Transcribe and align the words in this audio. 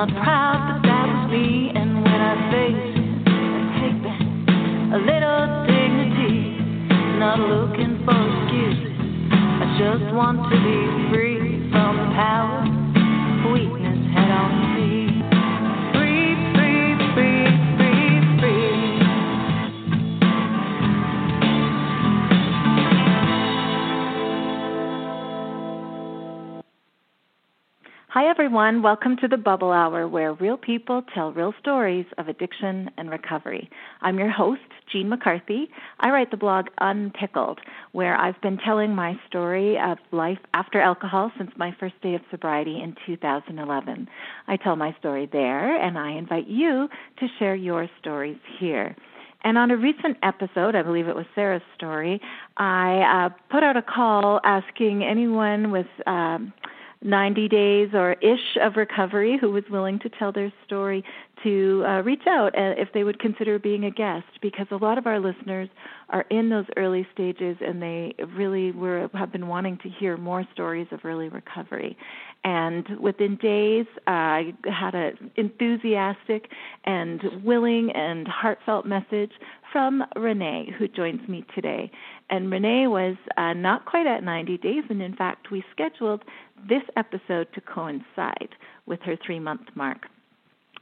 not 0.00 0.08
mm-hmm. 0.08 0.24
proud, 0.24 0.39
everyone. 28.70 28.84
Welcome 28.84 29.16
to 29.16 29.26
the 29.26 29.36
Bubble 29.36 29.72
Hour, 29.72 30.06
where 30.06 30.32
real 30.34 30.56
people 30.56 31.02
tell 31.12 31.32
real 31.32 31.52
stories 31.58 32.06
of 32.18 32.28
addiction 32.28 32.88
and 32.96 33.10
recovery. 33.10 33.68
I'm 34.00 34.16
your 34.16 34.30
host, 34.30 34.60
Jean 34.92 35.08
McCarthy. 35.08 35.68
I 35.98 36.10
write 36.10 36.30
the 36.30 36.36
blog 36.36 36.66
Unpickled, 36.78 37.58
where 37.90 38.16
I've 38.16 38.40
been 38.42 38.58
telling 38.64 38.94
my 38.94 39.14
story 39.26 39.76
of 39.76 39.98
life 40.12 40.38
after 40.54 40.80
alcohol 40.80 41.32
since 41.36 41.50
my 41.56 41.74
first 41.80 42.00
day 42.00 42.14
of 42.14 42.20
sobriety 42.30 42.80
in 42.80 42.94
2011. 43.06 44.08
I 44.46 44.56
tell 44.56 44.76
my 44.76 44.94
story 45.00 45.28
there, 45.32 45.76
and 45.84 45.98
I 45.98 46.12
invite 46.12 46.46
you 46.46 46.88
to 47.18 47.26
share 47.40 47.56
your 47.56 47.88
stories 47.98 48.38
here. 48.60 48.94
And 49.42 49.58
on 49.58 49.72
a 49.72 49.76
recent 49.76 50.16
episode, 50.22 50.76
I 50.76 50.82
believe 50.82 51.08
it 51.08 51.16
was 51.16 51.26
Sarah's 51.34 51.62
story, 51.74 52.20
I 52.56 53.26
uh, 53.26 53.34
put 53.50 53.64
out 53.64 53.76
a 53.76 53.82
call 53.82 54.40
asking 54.44 55.02
anyone 55.02 55.72
with. 55.72 55.86
Um, 56.06 56.52
90 57.02 57.48
days 57.48 57.88
or 57.94 58.12
ish 58.14 58.56
of 58.60 58.76
recovery 58.76 59.38
who 59.40 59.50
was 59.50 59.64
willing 59.70 59.98
to 60.00 60.08
tell 60.10 60.32
their 60.32 60.52
story 60.66 61.02
to 61.42 61.82
uh, 61.86 62.02
reach 62.02 62.26
out 62.28 62.54
uh, 62.58 62.74
if 62.76 62.92
they 62.92 63.04
would 63.04 63.18
consider 63.18 63.58
being 63.58 63.84
a 63.84 63.90
guest 63.90 64.26
because 64.42 64.66
a 64.70 64.76
lot 64.76 64.98
of 64.98 65.06
our 65.06 65.18
listeners 65.18 65.68
are 66.10 66.26
in 66.30 66.50
those 66.50 66.66
early 66.76 67.06
stages 67.12 67.56
and 67.60 67.80
they 67.80 68.14
really 68.36 68.72
were 68.72 69.08
have 69.14 69.32
been 69.32 69.48
wanting 69.48 69.78
to 69.78 69.88
hear 69.88 70.16
more 70.16 70.44
stories 70.52 70.86
of 70.90 71.00
early 71.04 71.28
recovery. 71.28 71.96
And 72.44 72.86
within 73.00 73.36
days 73.36 73.86
I 74.06 74.54
had 74.64 74.94
an 74.94 75.30
enthusiastic 75.36 76.48
and 76.84 77.22
willing 77.42 77.90
and 77.94 78.26
heartfelt 78.28 78.86
message 78.86 79.32
from 79.72 80.04
Renee 80.16 80.74
who 80.78 80.88
joins 80.88 81.26
me 81.28 81.44
today. 81.54 81.90
And 82.28 82.50
Renee 82.50 82.86
was 82.88 83.16
uh, 83.36 83.52
not 83.54 83.86
quite 83.86 84.06
at 84.06 84.22
90 84.22 84.58
days 84.58 84.84
and 84.90 85.00
in 85.00 85.14
fact 85.16 85.50
we 85.50 85.64
scheduled 85.70 86.24
this 86.68 86.82
episode 86.96 87.48
to 87.54 87.60
coincide 87.60 88.54
with 88.86 89.00
her 89.02 89.16
3 89.24 89.40
month 89.40 89.68
mark 89.74 90.06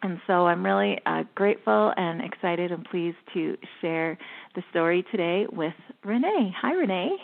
and 0.02 0.20
so 0.26 0.46
I'm 0.46 0.64
really 0.64 0.98
uh, 1.06 1.24
grateful 1.34 1.92
and 1.96 2.22
excited 2.22 2.70
and 2.70 2.84
pleased 2.84 3.16
to 3.34 3.56
share 3.80 4.16
the 4.54 4.62
story 4.70 5.04
today 5.10 5.46
with 5.50 5.74
Renee. 6.04 6.54
Hi, 6.60 6.72
Renee. 6.72 7.16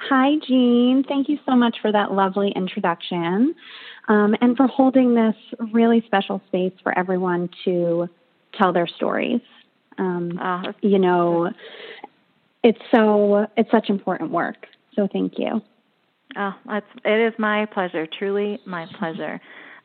Hi, 0.00 0.34
Jean. 0.46 1.04
Thank 1.08 1.28
you 1.28 1.38
so 1.44 1.56
much 1.56 1.78
for 1.82 1.90
that 1.90 2.12
lovely 2.12 2.52
introduction 2.54 3.54
um, 4.06 4.36
and 4.40 4.56
for 4.56 4.68
holding 4.68 5.14
this 5.14 5.34
really 5.72 6.02
special 6.06 6.40
space 6.46 6.72
for 6.84 6.96
everyone 6.96 7.50
to 7.64 8.08
tell 8.56 8.72
their 8.72 8.86
stories. 8.86 9.40
Um, 9.98 10.38
uh, 10.38 10.72
you 10.82 11.00
know, 11.00 11.50
it's 12.62 12.78
so 12.92 13.48
it's 13.56 13.70
such 13.72 13.90
important 13.90 14.30
work. 14.30 14.66
So 14.94 15.08
thank 15.12 15.34
you. 15.36 15.60
Oh, 16.36 16.52
it's, 16.70 16.86
it 17.04 17.32
is 17.32 17.34
my 17.38 17.66
pleasure. 17.66 18.06
Truly, 18.06 18.58
my 18.66 18.86
pleasure. 18.98 19.40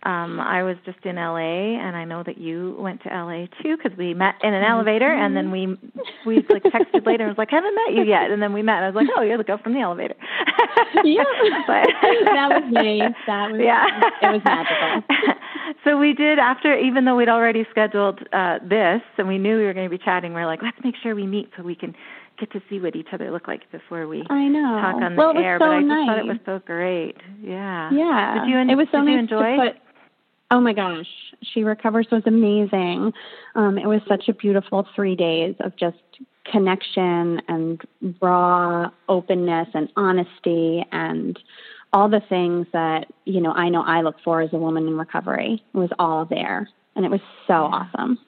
Um, 0.06 0.42
I 0.42 0.64
was 0.64 0.76
just 0.86 1.00
in 1.06 1.16
LA, 1.16 1.80
and 1.80 1.96
I 1.96 2.04
know 2.04 2.24
that 2.24 2.38
you 2.38 2.76
went 2.78 3.02
to 3.04 3.10
LA 3.10 3.46
too 3.64 3.78
because 3.78 3.98
we 3.98 4.14
met 4.14 4.36
in 4.44 4.54
an 4.54 4.62
elevator, 4.62 5.08
and 5.10 5.34
then 5.34 5.50
we 5.50 5.68
we 6.26 6.46
like 6.50 6.64
texted 6.64 7.06
later. 7.06 7.24
and 7.24 7.32
was 7.32 7.38
like, 7.38 7.54
I 7.54 7.56
haven't 7.56 7.74
met 7.74 7.96
you 7.96 8.04
yet, 8.04 8.30
and 8.30 8.42
then 8.42 8.52
we 8.52 8.62
met. 8.62 8.84
And 8.84 8.86
I 8.86 8.90
was 8.90 8.96
like, 8.96 9.08
Oh, 9.16 9.22
you're 9.22 9.38
the 9.38 9.46
girl 9.46 9.60
from 9.64 9.74
the 9.74 9.80
elevator. 9.80 10.16
yeah, 11.06 11.24
but 11.68 11.88
that 12.26 12.50
was 12.52 12.84
me. 12.84 13.00
That 13.28 13.52
was 13.52 13.62
yeah, 13.64 13.88
it 14.22 14.34
was 14.34 14.42
magical. 14.44 15.16
so 15.86 15.98
we 15.98 16.12
did 16.14 16.38
after, 16.38 16.78
even 16.78 17.06
though 17.06 17.16
we'd 17.16 17.30
already 17.30 17.66
scheduled 17.72 18.20
uh, 18.34 18.60
this, 18.60 19.02
and 19.18 19.30
we 19.30 19.38
knew 19.38 19.56
we 19.56 19.64
were 19.64 19.74
going 19.74 19.90
to 19.90 19.98
be 19.98 20.04
chatting. 20.04 20.34
We 20.34 20.42
are 20.42 20.46
like, 20.46 20.62
let's 20.62 20.78
make 20.84 20.96
sure 21.02 21.16
we 21.16 21.28
meet 21.28 21.50
so 21.56 21.64
we 21.64 21.76
can 21.76 21.96
get 22.44 22.52
to 22.52 22.62
see 22.70 22.80
what 22.80 22.96
each 22.96 23.08
other 23.14 23.32
look 23.32 23.48
like 23.48 23.72
before 23.72 24.08
we 24.08 24.24
I 24.30 24.48
know. 24.48 24.80
talk 24.82 24.96
on 24.96 25.16
well, 25.16 25.34
the 25.34 25.40
air. 25.40 25.58
So 25.60 25.66
but 25.66 25.72
I 25.72 25.80
just 25.80 25.88
nice. 25.88 26.08
thought 26.08 26.20
it 26.20 26.26
was 26.26 26.38
so 26.46 26.62
great. 26.66 27.18
Yeah. 27.42 27.92
Yeah. 27.92 28.40
Did 28.40 28.50
you, 28.50 28.58
en- 28.58 28.70
it 28.70 28.76
was 28.76 28.88
so 28.92 29.00
did 29.00 29.06
nice 29.06 29.14
you 29.14 29.20
enjoy? 29.20 29.58
To 29.58 29.72
put, 29.72 29.82
Oh 30.52 30.62
my 30.62 30.74
gosh, 30.74 31.08
She 31.42 31.64
Recovers 31.64 32.08
was 32.12 32.22
amazing. 32.28 33.12
Um, 33.56 33.80
it 33.80 33.88
was 33.88 34.02
such 34.08 34.28
a 34.28 34.34
beautiful 34.34 34.86
three 34.96 35.16
days 35.16 35.56
of 35.62 35.76
just 35.78 35.98
connection 36.52 37.42
and 37.48 37.82
raw 38.22 38.92
openness 39.10 39.70
and 39.74 39.90
honesty 39.96 40.86
and 40.92 41.40
all 41.92 42.08
the 42.08 42.22
things 42.30 42.68
that 42.74 43.08
you 43.26 43.42
know 43.42 43.52
I 43.52 43.70
know 43.70 43.82
I 43.82 44.02
look 44.02 44.18
for 44.24 44.42
as 44.42 44.54
a 44.54 44.58
woman 44.58 44.88
in 44.88 44.96
recovery. 44.98 45.64
Was 45.74 45.90
all 45.98 46.26
there, 46.26 46.70
and 46.96 47.04
it 47.04 47.10
was 47.10 47.22
so 47.48 47.54
yeah. 47.54 47.88
awesome. 47.96 48.20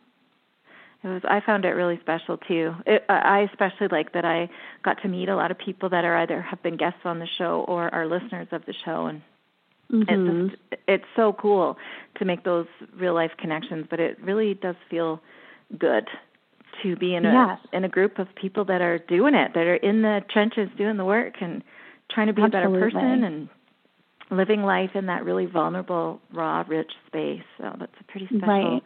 It 1.06 1.08
was. 1.08 1.22
I 1.24 1.40
found 1.40 1.64
it 1.64 1.70
really 1.70 2.00
special 2.02 2.38
too. 2.38 2.74
It, 2.86 3.06
I 3.08 3.48
especially 3.52 3.88
like 3.90 4.12
that 4.14 4.26
I 4.26 4.50
got 4.84 5.02
to 5.04 5.08
meet 5.08 5.30
a 5.30 5.36
lot 5.36 5.52
of 5.52 5.58
people 5.58 5.90
that 5.90 6.04
are 6.04 6.18
either 6.18 6.42
have 6.42 6.62
been 6.64 6.76
guests 6.76 7.02
on 7.06 7.20
the 7.20 7.28
show 7.38 7.64
or 7.68 7.94
are 7.94 8.08
listeners 8.08 8.48
of 8.52 8.66
the 8.66 8.74
show, 8.84 9.06
and 9.06 9.22
Mm-hmm. 9.92 10.46
It's 10.46 10.52
just, 10.52 10.82
it's 10.88 11.06
so 11.16 11.34
cool 11.34 11.78
to 12.18 12.26
make 12.26 12.44
those 12.44 12.68
real 12.98 13.14
life 13.14 13.32
connections, 13.38 13.86
but 13.90 14.00
it 14.00 14.18
really 14.22 14.56
does 14.56 14.76
feel 14.90 15.22
good 15.78 16.08
to 16.84 16.96
be 16.96 17.16
in 17.16 17.26
a 17.26 17.32
yes. 17.32 17.60
in 17.72 17.84
a 17.84 17.90
group 17.90 18.20
of 18.20 18.28
people 18.36 18.66
that 18.66 18.82
are 18.82 18.98
doing 18.98 19.36
it, 19.36 19.52
that 19.54 19.66
are 19.68 19.76
in 19.76 20.02
the 20.02 20.22
trenches 20.30 20.70
doing 20.78 20.98
the 20.98 21.06
work 21.06 21.36
and 21.40 21.64
trying 22.12 22.28
to 22.28 22.34
be 22.34 22.42
Absolutely. 22.42 22.78
a 22.78 22.80
better 22.80 22.92
person 22.92 23.24
and 23.24 23.50
living 24.32 24.64
life 24.64 24.92
in 24.96 25.06
that 25.06 25.24
really 25.24 25.46
vulnerable, 25.46 26.20
raw, 26.34 26.64
rich 26.68 26.92
space. 27.08 27.44
So 27.58 27.76
that's 27.80 27.94
a 28.00 28.04
pretty 28.12 28.26
special 28.28 28.48
right. 28.48 28.84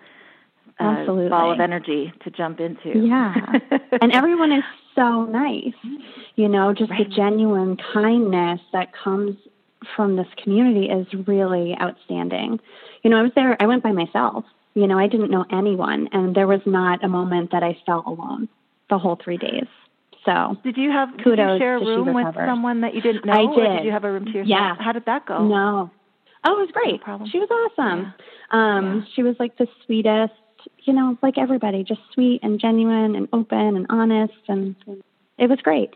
Uh, 0.79 1.05
ball 1.29 1.51
of 1.51 1.59
energy 1.59 2.13
to 2.23 2.31
jump 2.31 2.59
into. 2.59 2.97
Yeah. 2.99 3.33
and 4.01 4.11
everyone 4.13 4.51
is 4.51 4.63
so 4.95 5.25
nice. 5.25 5.73
You 6.35 6.47
know, 6.47 6.73
just 6.73 6.91
right. 6.91 7.07
the 7.07 7.15
genuine 7.15 7.77
kindness 7.93 8.61
that 8.73 8.89
comes 8.93 9.35
from 9.95 10.15
this 10.15 10.27
community 10.41 10.87
is 10.87 11.07
really 11.27 11.75
outstanding. 11.81 12.59
You 13.03 13.09
know, 13.09 13.17
I 13.17 13.21
was 13.23 13.31
there, 13.35 13.61
I 13.61 13.65
went 13.65 13.83
by 13.83 13.91
myself. 13.91 14.45
You 14.75 14.87
know, 14.87 14.99
I 14.99 15.07
didn't 15.07 15.31
know 15.31 15.45
anyone, 15.51 16.07
and 16.11 16.35
there 16.35 16.47
was 16.47 16.61
not 16.65 17.03
a 17.03 17.07
moment 17.07 17.51
that 17.51 17.63
I 17.63 17.77
felt 17.85 18.05
alone 18.05 18.47
the 18.89 18.97
whole 18.97 19.19
three 19.21 19.37
days. 19.37 19.65
So, 20.25 20.55
did 20.63 20.77
you 20.77 20.91
have 20.91 21.09
kudos 21.23 21.37
did 21.37 21.53
you 21.53 21.59
share 21.59 21.77
a 21.77 21.79
room 21.79 22.13
with 22.13 22.35
someone 22.35 22.81
that 22.81 22.93
you 22.93 23.01
didn't 23.01 23.25
know? 23.25 23.33
I 23.33 23.55
did. 23.55 23.65
Or 23.65 23.77
did 23.77 23.85
you 23.85 23.91
have 23.91 24.03
a 24.03 24.11
room 24.11 24.25
to 24.25 24.31
yourself? 24.31 24.47
Yeah. 24.47 24.75
How 24.79 24.91
did 24.91 25.05
that 25.05 25.25
go? 25.25 25.47
No. 25.47 25.91
Oh, 26.45 26.53
it 26.53 26.59
was 26.59 26.69
great. 26.71 27.01
No 27.05 27.25
she 27.31 27.39
was 27.39 27.49
awesome. 27.49 28.13
Yeah. 28.51 28.77
Um, 28.77 28.97
yeah. 28.99 29.01
she 29.15 29.23
was 29.23 29.35
like 29.39 29.57
the 29.57 29.67
sweetest, 29.85 30.33
you 30.83 30.93
know, 30.93 31.17
like 31.21 31.37
everybody, 31.37 31.83
just 31.83 32.01
sweet 32.13 32.39
and 32.43 32.59
genuine 32.59 33.15
and 33.15 33.27
open 33.33 33.75
and 33.75 33.85
honest 33.89 34.33
and 34.47 34.75
it 35.37 35.49
was 35.49 35.59
great. 35.61 35.91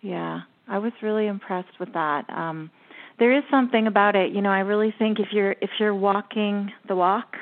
Yeah. 0.00 0.40
I 0.68 0.78
was 0.78 0.92
really 1.02 1.26
impressed 1.26 1.78
with 1.78 1.92
that. 1.92 2.28
Um 2.30 2.70
there 3.18 3.36
is 3.36 3.44
something 3.50 3.86
about 3.86 4.14
it. 4.14 4.32
You 4.32 4.42
know, 4.42 4.50
I 4.50 4.60
really 4.60 4.94
think 4.98 5.18
if 5.18 5.28
you're 5.32 5.56
if 5.60 5.70
you're 5.78 5.94
walking 5.94 6.72
the 6.88 6.96
walk 6.96 7.36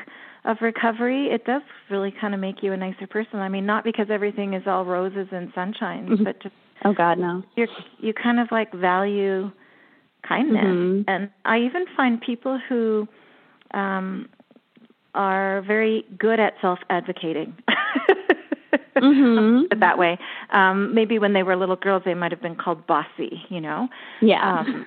of 0.45 0.59
recovery, 0.61 1.29
it 1.29 1.45
does 1.45 1.63
really 1.91 2.13
kind 2.21 2.35
of 2.35 2.41
make 2.41 2.63
you 2.63 2.73
a 2.73 2.77
nicer 2.77 3.07
person. 3.07 3.39
I 3.41 3.49
mean, 3.49 3.67
not 3.67 3.83
because 3.83 4.07
everything 4.11 4.55
is 4.55 4.63
all 4.67 4.85
roses 4.85 5.29
and 5.33 5.51
sunshine, 5.55 6.09
mm-hmm. 6.09 6.25
but 6.25 6.43
just 6.43 6.55
oh 6.85 6.93
god, 6.93 7.19
no. 7.19 7.43
You 7.57 7.67
you 7.99 8.13
kind 8.13 8.39
of 8.39 8.49
like 8.51 8.73
value 8.73 9.51
kindness, 10.27 10.65
mm-hmm. 10.65 11.03
and 11.09 11.31
I 11.45 11.61
even 11.61 11.87
find 11.97 12.21
people 12.21 12.61
who 12.69 13.09
um 13.73 14.29
are 15.15 15.63
very 15.63 16.05
good 16.19 16.41
at 16.41 16.55
self 16.61 16.79
advocating. 16.91 17.57
mm-hmm. 18.97 19.79
that 19.79 19.99
way. 19.99 20.19
Um, 20.51 20.95
maybe 20.95 21.19
when 21.19 21.33
they 21.33 21.43
were 21.43 21.57
little 21.57 21.77
girls, 21.77 22.03
they 22.05 22.15
might 22.15 22.33
have 22.33 22.43
been 22.43 22.57
called 22.57 22.87
bossy, 22.87 23.43
you 23.49 23.61
know. 23.61 23.89
Yeah. 24.21 24.61
Um, 24.61 24.87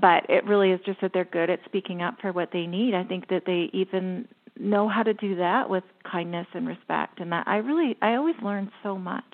but 0.00 0.28
it 0.28 0.44
really 0.44 0.70
is 0.70 0.80
just 0.84 1.00
that 1.00 1.12
they're 1.14 1.24
good 1.24 1.50
at 1.50 1.60
speaking 1.64 2.02
up 2.02 2.16
for 2.20 2.32
what 2.32 2.50
they 2.52 2.66
need. 2.66 2.94
I 2.94 3.04
think 3.04 3.28
that 3.28 3.44
they 3.46 3.70
even 3.72 4.28
know 4.58 4.88
how 4.88 5.02
to 5.02 5.14
do 5.14 5.36
that 5.36 5.70
with 5.70 5.84
kindness 6.10 6.46
and 6.52 6.66
respect, 6.66 7.20
and 7.20 7.32
that 7.32 7.46
I 7.46 7.56
really 7.56 7.96
I 8.02 8.14
always 8.14 8.34
learn 8.42 8.70
so 8.82 8.98
much 8.98 9.24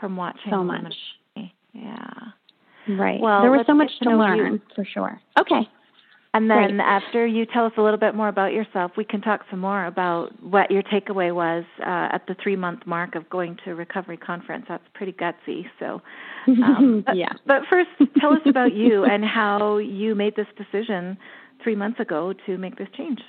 from 0.00 0.16
watching. 0.16 0.50
So 0.50 0.62
much. 0.62 0.94
Yeah. 1.74 2.12
Right. 2.88 3.20
Well, 3.20 3.42
there 3.42 3.50
was 3.50 3.64
so 3.66 3.74
much 3.74 3.90
to, 4.00 4.10
to 4.10 4.16
learn 4.16 4.54
you. 4.54 4.60
for 4.74 4.84
sure. 4.84 5.20
Okay. 5.38 5.68
And 6.34 6.50
then 6.50 6.80
after 6.80 7.26
you 7.26 7.44
tell 7.44 7.66
us 7.66 7.72
a 7.76 7.82
little 7.82 7.98
bit 7.98 8.14
more 8.14 8.28
about 8.28 8.54
yourself, 8.54 8.92
we 8.96 9.04
can 9.04 9.20
talk 9.20 9.42
some 9.50 9.60
more 9.60 9.84
about 9.84 10.30
what 10.42 10.70
your 10.70 10.82
takeaway 10.82 11.34
was 11.34 11.64
uh, 11.80 12.14
at 12.14 12.26
the 12.26 12.34
three 12.42 12.56
month 12.56 12.86
mark 12.86 13.14
of 13.14 13.28
going 13.28 13.58
to 13.64 13.72
a 13.72 13.74
recovery 13.74 14.16
conference. 14.16 14.64
That's 14.66 14.84
pretty 14.94 15.12
gutsy. 15.12 15.66
So, 15.78 16.00
um, 16.46 17.02
but, 17.06 17.16
yeah. 17.16 17.32
But 17.46 17.62
first, 17.68 17.90
tell 18.18 18.32
us 18.32 18.40
about 18.46 18.72
you 18.72 19.04
and 19.10 19.22
how 19.22 19.76
you 19.76 20.14
made 20.14 20.34
this 20.34 20.46
decision 20.56 21.18
three 21.62 21.76
months 21.76 22.00
ago 22.00 22.32
to 22.46 22.56
make 22.56 22.78
this 22.78 22.88
change. 22.96 23.20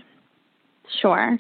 Sure. 1.02 1.38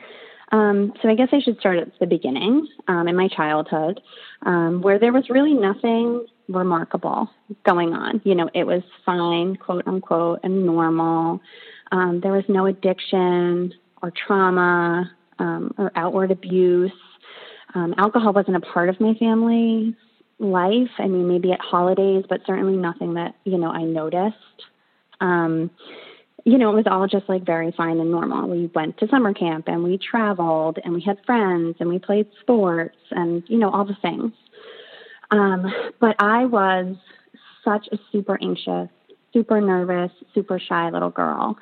Um, 0.52 0.92
so 1.02 1.10
I 1.10 1.16
guess 1.16 1.30
I 1.32 1.40
should 1.40 1.58
start 1.60 1.80
at 1.80 1.98
the 2.00 2.06
beginning, 2.06 2.68
um, 2.90 3.08
in 3.08 3.16
my 3.16 3.30
childhood, 3.30 4.02
um, 4.46 4.82
where 4.82 5.00
there 5.00 5.14
was 5.14 5.30
really 5.30 5.54
nothing 5.54 6.26
remarkable 6.48 7.30
going 7.66 7.94
on. 7.94 8.22
You 8.24 8.36
know, 8.36 8.50
it 8.54 8.66
was 8.66 8.84
fine, 9.06 9.56
quote 9.56 9.88
unquote, 9.88 10.40
and 10.44 10.66
normal. 10.66 11.42
Um, 11.92 12.20
there 12.22 12.32
was 12.32 12.44
no 12.48 12.66
addiction 12.66 13.74
or 14.02 14.12
trauma 14.12 15.12
um, 15.40 15.74
or 15.78 15.92
outward 15.96 16.32
abuse. 16.32 16.92
Um, 17.76 17.96
alcohol 17.98 18.34
wasn't 18.34 18.58
a 18.58 18.62
part 18.62 18.90
of 18.90 19.00
my 19.00 19.14
family 19.16 19.96
life. 20.40 20.90
I 20.98 21.08
mean, 21.08 21.28
maybe 21.28 21.52
at 21.52 21.60
holidays, 21.62 22.26
but 22.28 22.42
certainly 22.46 22.76
nothing 22.76 23.14
that, 23.16 23.36
you 23.46 23.58
know, 23.58 23.70
I 23.70 23.84
noticed. 23.84 24.36
Um, 25.22 25.72
you 26.46 26.58
know, 26.58 26.72
it 26.72 26.76
was 26.76 26.86
all 26.88 27.08
just 27.08 27.30
like 27.30 27.46
very 27.46 27.72
fine 27.72 28.00
and 28.00 28.12
normal. 28.12 28.50
We 28.50 28.70
went 28.76 28.98
to 28.98 29.08
summer 29.08 29.34
camp 29.34 29.68
and 29.68 29.84
we 29.84 29.98
traveled 29.98 30.78
and 30.84 30.94
we 30.94 31.02
had 31.02 31.18
friends 31.26 31.78
and 31.80 31.88
we 31.88 32.00
played 32.00 32.28
sports 32.42 32.98
and, 33.12 33.44
you 33.48 33.58
know, 33.58 33.70
all 33.70 33.86
the 33.86 33.96
things. 34.02 34.34
Um, 35.34 35.66
but 36.00 36.16
I 36.20 36.46
was 36.46 36.96
such 37.66 37.88
a 37.92 37.98
super 38.12 38.38
anxious, 38.42 38.90
super 39.34 39.60
nervous, 39.60 40.12
super 40.36 40.60
shy 40.60 40.90
little 40.92 41.10
girl. 41.10 41.58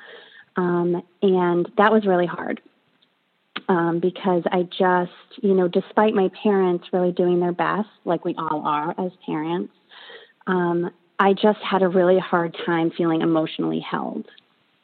Um, 0.56 1.02
and 1.22 1.66
that 1.78 1.90
was 1.90 2.04
really 2.04 2.26
hard 2.26 2.60
um, 3.68 3.98
because 3.98 4.42
I 4.52 4.64
just, 4.64 5.42
you 5.42 5.54
know, 5.54 5.68
despite 5.68 6.12
my 6.12 6.30
parents 6.42 6.84
really 6.92 7.12
doing 7.12 7.40
their 7.40 7.52
best, 7.52 7.88
like 8.04 8.26
we 8.26 8.34
all 8.36 8.62
are 8.66 8.90
as 8.98 9.12
parents, 9.24 9.72
um, 10.46 10.90
I 11.18 11.32
just 11.32 11.60
had 11.60 11.82
a 11.82 11.88
really 11.88 12.18
hard 12.18 12.54
time 12.66 12.90
feeling 12.90 13.22
emotionally 13.22 13.80
held. 13.80 14.26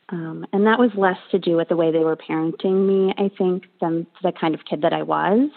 Um, 0.08 0.46
and 0.54 0.66
that 0.66 0.78
was 0.78 0.90
less 0.96 1.18
to 1.32 1.38
do 1.38 1.56
with 1.56 1.68
the 1.68 1.76
way 1.76 1.92
they 1.92 1.98
were 1.98 2.16
parenting 2.16 2.86
me, 2.86 3.12
I 3.18 3.30
think, 3.36 3.64
than 3.82 4.06
the 4.22 4.32
kind 4.32 4.54
of 4.54 4.64
kid 4.64 4.80
that 4.80 4.94
I 4.94 5.02
was. 5.02 5.50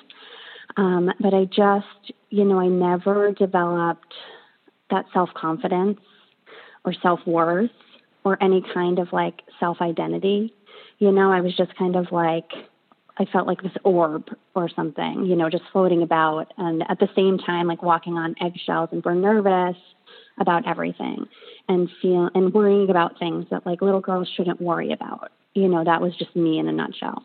Um, 0.77 1.11
but 1.19 1.33
I 1.33 1.45
just, 1.45 2.13
you 2.29 2.45
know, 2.45 2.59
I 2.59 2.67
never 2.67 3.31
developed 3.31 4.13
that 4.89 5.05
self 5.13 5.29
confidence 5.33 5.99
or 6.85 6.93
self 7.01 7.19
worth 7.25 7.71
or 8.23 8.41
any 8.41 8.63
kind 8.73 8.99
of 8.99 9.11
like 9.11 9.41
self 9.59 9.81
identity. 9.81 10.53
You 10.99 11.11
know, 11.11 11.31
I 11.31 11.41
was 11.41 11.55
just 11.55 11.75
kind 11.75 11.95
of 11.95 12.11
like, 12.11 12.49
I 13.17 13.25
felt 13.25 13.47
like 13.47 13.61
this 13.61 13.71
orb 13.83 14.27
or 14.55 14.69
something, 14.69 15.25
you 15.25 15.35
know, 15.35 15.49
just 15.49 15.63
floating 15.71 16.03
about. 16.03 16.53
And 16.57 16.83
at 16.89 16.99
the 16.99 17.09
same 17.15 17.37
time, 17.37 17.67
like 17.67 17.83
walking 17.83 18.13
on 18.13 18.35
eggshells 18.41 18.89
and 18.91 19.03
we're 19.03 19.15
nervous 19.15 19.77
about 20.39 20.67
everything 20.67 21.25
and 21.67 21.89
feel 22.01 22.29
and 22.33 22.53
worrying 22.53 22.89
about 22.89 23.19
things 23.19 23.45
that 23.51 23.65
like 23.65 23.81
little 23.81 24.01
girls 24.01 24.29
shouldn't 24.35 24.61
worry 24.61 24.91
about. 24.91 25.31
You 25.53 25.67
know, 25.67 25.83
that 25.83 26.01
was 26.01 26.15
just 26.17 26.35
me 26.35 26.59
in 26.59 26.67
a 26.67 26.71
nutshell. 26.71 27.23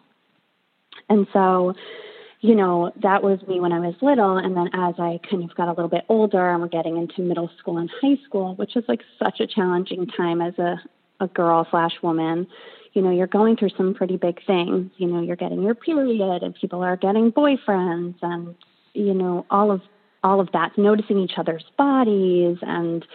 And 1.08 1.26
so, 1.32 1.74
you 2.40 2.54
know, 2.54 2.92
that 3.02 3.22
was 3.22 3.40
me 3.48 3.60
when 3.60 3.72
I 3.72 3.80
was 3.80 3.94
little. 4.02 4.36
And 4.36 4.56
then 4.56 4.68
as 4.74 4.94
I 4.98 5.18
kind 5.28 5.42
of 5.42 5.54
got 5.56 5.68
a 5.68 5.72
little 5.72 5.88
bit 5.88 6.04
older 6.08 6.50
and 6.50 6.60
we're 6.62 6.68
getting 6.68 6.96
into 6.96 7.22
middle 7.22 7.50
school 7.58 7.78
and 7.78 7.90
high 8.02 8.18
school, 8.26 8.54
which 8.56 8.76
is 8.76 8.84
like 8.88 9.00
such 9.18 9.40
a 9.40 9.46
challenging 9.46 10.06
time 10.06 10.40
as 10.40 10.58
a, 10.58 10.80
a 11.20 11.28
girl 11.28 11.66
slash 11.70 11.92
woman, 12.02 12.46
you 12.92 13.02
know, 13.02 13.10
you're 13.10 13.26
going 13.26 13.56
through 13.56 13.70
some 13.76 13.94
pretty 13.94 14.16
big 14.16 14.44
things. 14.46 14.90
You 14.96 15.06
know, 15.06 15.22
you're 15.22 15.36
getting 15.36 15.62
your 15.62 15.74
period 15.74 16.42
and 16.42 16.54
people 16.54 16.82
are 16.82 16.96
getting 16.96 17.32
boyfriends 17.32 18.16
and, 18.22 18.54
you 18.94 19.14
know, 19.14 19.46
all 19.50 19.70
of 19.70 19.80
all 20.22 20.40
of 20.40 20.50
that, 20.52 20.76
noticing 20.76 21.18
each 21.18 21.34
other's 21.36 21.64
bodies 21.78 22.56
and 22.62 23.06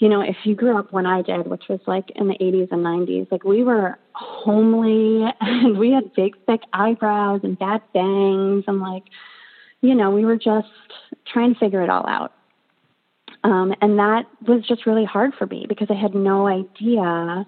you 0.00 0.08
know, 0.08 0.22
if 0.22 0.36
you 0.44 0.54
grew 0.54 0.78
up 0.78 0.92
when 0.92 1.04
I 1.04 1.20
did, 1.20 1.46
which 1.46 1.64
was 1.68 1.80
like 1.86 2.10
in 2.16 2.26
the 2.26 2.34
80s 2.34 2.72
and 2.72 2.82
90s, 2.84 3.30
like 3.30 3.44
we 3.44 3.62
were 3.62 3.98
homely 4.12 5.30
and 5.40 5.78
we 5.78 5.92
had 5.92 6.14
big, 6.14 6.34
thick 6.46 6.62
eyebrows 6.72 7.40
and 7.44 7.58
bad 7.58 7.82
bangs. 7.92 8.64
And 8.66 8.80
like, 8.80 9.04
you 9.82 9.94
know, 9.94 10.10
we 10.10 10.24
were 10.24 10.38
just 10.38 10.68
trying 11.30 11.52
to 11.52 11.60
figure 11.60 11.82
it 11.82 11.90
all 11.90 12.06
out. 12.08 12.32
Um, 13.44 13.74
and 13.82 13.98
that 13.98 14.24
was 14.48 14.66
just 14.66 14.86
really 14.86 15.04
hard 15.04 15.32
for 15.38 15.46
me 15.46 15.66
because 15.68 15.88
I 15.90 15.94
had 15.94 16.14
no 16.14 16.46
idea, 16.46 17.46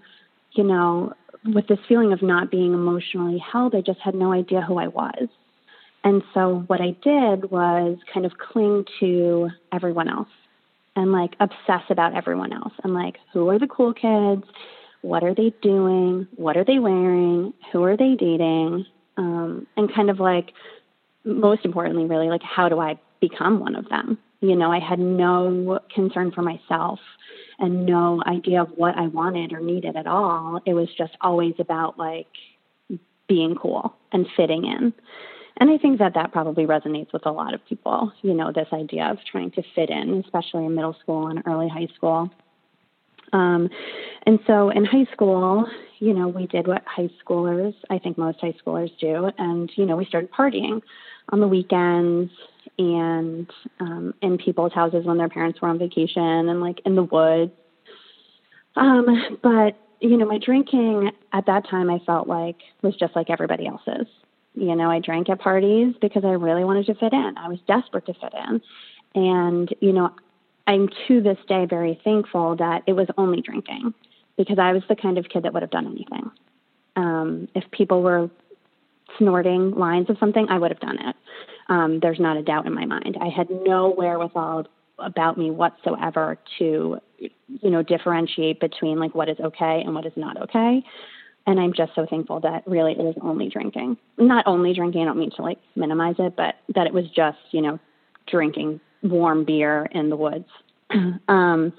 you 0.53 0.65
know, 0.65 1.15
with 1.55 1.67
this 1.69 1.79
feeling 1.89 2.13
of 2.13 2.23
not 2.23 2.51
being 2.51 2.75
emotionally 2.75 3.39
held, 3.39 3.75
I 3.75 3.81
just 3.81 3.99
had 4.01 4.15
no 4.15 4.33
idea 4.33 4.61
who 4.61 4.79
I 4.79 4.89
was. 4.89 5.29
And 6.05 6.23
so 6.35 6.65
what 6.67 6.83
I 6.83 6.97
did 7.03 7.51
was 7.51 7.97
kind 8.13 8.27
of 8.27 8.33
cling 8.39 8.85
to 9.01 9.49
everyone 9.73 10.09
else 10.09 10.29
and 10.97 11.13
like 11.13 11.35
obsess 11.41 11.83
about 11.91 12.15
everyone 12.15 12.53
else. 12.53 12.73
And 12.85 12.95
like 12.95 13.19
who 13.33 13.49
are 13.49 13.59
the 13.59 13.67
cool 13.67 13.93
kids? 13.93 14.45
What 15.03 15.25
are 15.25 15.35
they 15.35 15.53
doing? 15.63 16.29
What 16.37 16.57
are 16.57 16.65
they 16.65 16.79
wearing? 16.79 17.53
Who 17.73 17.83
are 17.85 17.97
they 17.97 18.15
dating? 18.15 18.87
Um 19.17 19.67
and 19.77 19.93
kind 19.95 20.11
of 20.11 20.21
like 20.21 20.53
most 21.25 21.65
importantly 21.65 22.05
really 22.05 22.29
like 22.29 22.43
how 22.43 22.69
do 22.69 22.81
i 22.81 22.99
become 23.21 23.61
one 23.61 23.77
of 23.77 23.89
them? 23.89 24.19
You 24.41 24.57
know 24.57 24.73
i 24.73 24.81
had 24.81 24.99
no 24.99 25.81
concern 25.95 26.33
for 26.33 26.43
myself 26.43 26.99
and 27.59 27.87
no 27.87 28.23
idea 28.27 28.63
of 28.63 28.71
what 28.75 28.97
i 28.97 29.07
wanted 29.07 29.53
or 29.53 29.61
needed 29.61 29.97
at 29.97 30.07
all. 30.07 30.61
It 30.67 30.75
was 30.75 30.89
just 30.97 31.13
always 31.21 31.55
about 31.59 31.99
like 31.99 32.27
being 33.29 33.55
cool 33.55 33.95
and 34.13 34.27
fitting 34.37 34.65
in 34.65 34.93
and 35.59 35.71
I 35.71 35.79
think 35.79 35.99
that 35.99 36.15
that 36.15 36.33
probably 36.33 36.67
resonates 36.67 37.13
with 37.13 37.27
a 37.27 37.33
lot 37.33 37.55
of 37.55 37.65
people, 37.67 38.13
you 38.23 38.35
know, 38.35 38.53
this 38.53 38.69
idea 38.73 39.07
of 39.07 39.19
trying 39.31 39.51
to 39.53 39.63
fit 39.75 39.91
in, 39.91 40.23
especially 40.25 40.65
in 40.65 40.75
middle 40.75 40.97
school 41.01 41.29
and 41.29 41.43
early 41.47 41.69
high 41.69 41.89
school. 41.95 42.31
Um, 43.33 43.71
and 44.27 44.39
so 44.47 44.71
in 44.71 44.85
high 44.85 45.07
school, 45.13 45.67
you 45.99 46.13
know, 46.13 46.29
we 46.29 46.47
did 46.47 46.67
what 46.67 46.83
high 46.87 47.09
schoolers, 47.25 47.75
I 47.91 47.99
think 47.99 48.19
most 48.19 48.41
high 48.41 48.55
schoolers 48.65 48.91
do, 48.99 49.31
and, 49.39 49.71
you 49.77 49.87
know, 49.87 49.97
we 49.97 50.05
started 50.05 50.31
partying 50.31 50.83
on 51.31 51.41
the 51.41 51.49
weekends 51.49 52.31
and 52.79 53.51
um, 53.81 54.15
in 54.23 54.39
people's 54.39 54.73
houses 54.73 55.05
when 55.05 55.19
their 55.19 55.29
parents 55.29 55.61
were 55.61 55.69
on 55.69 55.79
vacation 55.79 56.23
and 56.23 56.61
like 56.61 56.81
in 56.85 56.95
the 56.95 57.05
woods. 57.05 57.53
Um, 58.77 59.39
but, 59.43 59.79
you 60.01 60.17
know, 60.17 60.27
my 60.27 60.39
drinking 60.39 61.11
at 61.33 61.47
that 61.47 61.69
time 61.69 61.91
I 61.91 62.01
felt 62.05 62.27
like 62.27 62.57
was 62.83 62.97
just 62.97 63.15
like 63.15 63.31
everybody 63.31 63.67
else's. 63.67 64.07
You 64.55 64.77
know, 64.77 64.91
I 64.91 64.99
drank 64.99 65.31
at 65.31 65.41
parties 65.41 65.95
because 66.01 66.25
I 66.25 66.33
really 66.33 66.65
wanted 66.65 66.87
to 66.87 66.95
fit 66.95 67.13
in. 67.13 67.35
I 67.39 67.49
was 67.49 67.59
desperate 67.67 68.07
to 68.07 68.15
fit 68.15 68.35
in. 68.49 68.61
And, 69.15 69.75
you 69.81 69.93
know, 69.93 70.11
I'm 70.67 70.89
to 71.09 71.21
this 71.21 71.39
day 71.49 71.67
very 71.67 72.01
thankful 72.05 72.57
that 72.57 72.83
it 72.87 72.93
was 72.93 73.09
only 73.17 73.41
drinking 73.41 73.95
because 74.37 74.59
I 74.59 74.73
was 74.73 74.83
the 74.89 74.97
kind 74.97 75.19
of 75.19 75.29
kid 75.29 75.45
that 75.45 75.53
would 75.53 75.63
have 75.63 75.71
done 75.71 75.87
anything. 75.87 76.31
Um, 76.97 77.49
if 77.55 77.65
people 77.71 78.03
were 78.03 78.31
snorting 79.19 79.73
lines 79.73 80.09
of 80.11 80.17
something, 80.19 80.47
I 80.49 80.59
would 80.59 80.71
have 80.71 80.81
done 80.81 80.99
it. 80.99 81.17
Um, 81.69 82.01
there's 82.01 82.21
not 82.21 82.37
a 82.37 82.43
doubt 82.43 82.67
in 82.67 82.75
my 82.75 82.85
mind. 82.85 83.17
I 83.21 83.29
had 83.29 83.49
no 83.51 83.91
wherewithal 83.91 84.67
about 84.99 85.39
me 85.39 85.51
whatsoever 85.51 86.39
to, 86.59 86.99
you 87.19 87.71
know, 87.71 87.83
differentiate 87.83 88.61
between 88.61 88.99
like 88.99 89.15
what 89.15 89.29
is 89.29 89.39
okay 89.41 89.83
and 89.85 89.95
what 89.95 90.07
is 90.07 90.13
not 90.17 90.41
okay 90.43 90.85
and 91.47 91.59
I'm 91.59 91.73
just 91.73 91.93
so 91.95 92.07
thankful 92.09 92.41
that 92.41 92.63
really 92.67 92.93
it 92.93 92.99
was 92.99 93.17
only 93.21 93.49
drinking. 93.49 93.97
Not 94.19 94.47
only 94.47 94.75
drinking, 94.75 95.03
I 95.03 95.05
don't 95.07 95.19
mean 95.19 95.33
to 95.37 95.43
like 95.43 95.59
minimize 95.75 96.17
it, 96.19 96.37
but 96.37 96.57
that 96.75 96.87
it 96.87 96.95
was 96.95 97.05
just, 97.15 97.39
you 97.51 97.63
know, 97.63 97.79
drinking 98.31 98.81
warm 99.03 99.45
beer 99.45 99.89
in 99.93 100.11
the 100.11 100.17
woods. 100.17 100.47
um, 101.29 101.73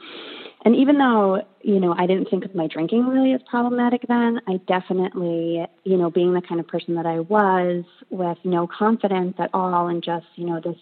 and 0.66 0.76
even 0.76 0.98
though, 0.98 1.42
you 1.62 1.80
know, 1.80 1.94
I 1.98 2.08
didn't 2.08 2.30
think 2.30 2.46
of 2.46 2.56
my 2.56 2.68
drinking 2.68 3.06
really 3.08 3.34
as 3.34 3.42
problematic 3.50 4.02
then, 4.08 4.40
I 4.48 4.58
definitely, 4.68 5.66
you 5.84 5.98
know, 5.98 6.10
being 6.10 6.34
the 6.34 6.42
kind 6.42 6.60
of 6.60 6.68
person 6.68 6.96
that 6.96 7.06
I 7.06 7.20
was 7.20 7.84
with 8.10 8.38
no 8.44 8.68
confidence 8.68 9.36
at 9.40 9.50
all 9.54 9.88
and 9.88 10.04
just, 10.04 10.26
you 10.36 10.46
know, 10.46 10.62
this 10.64 10.78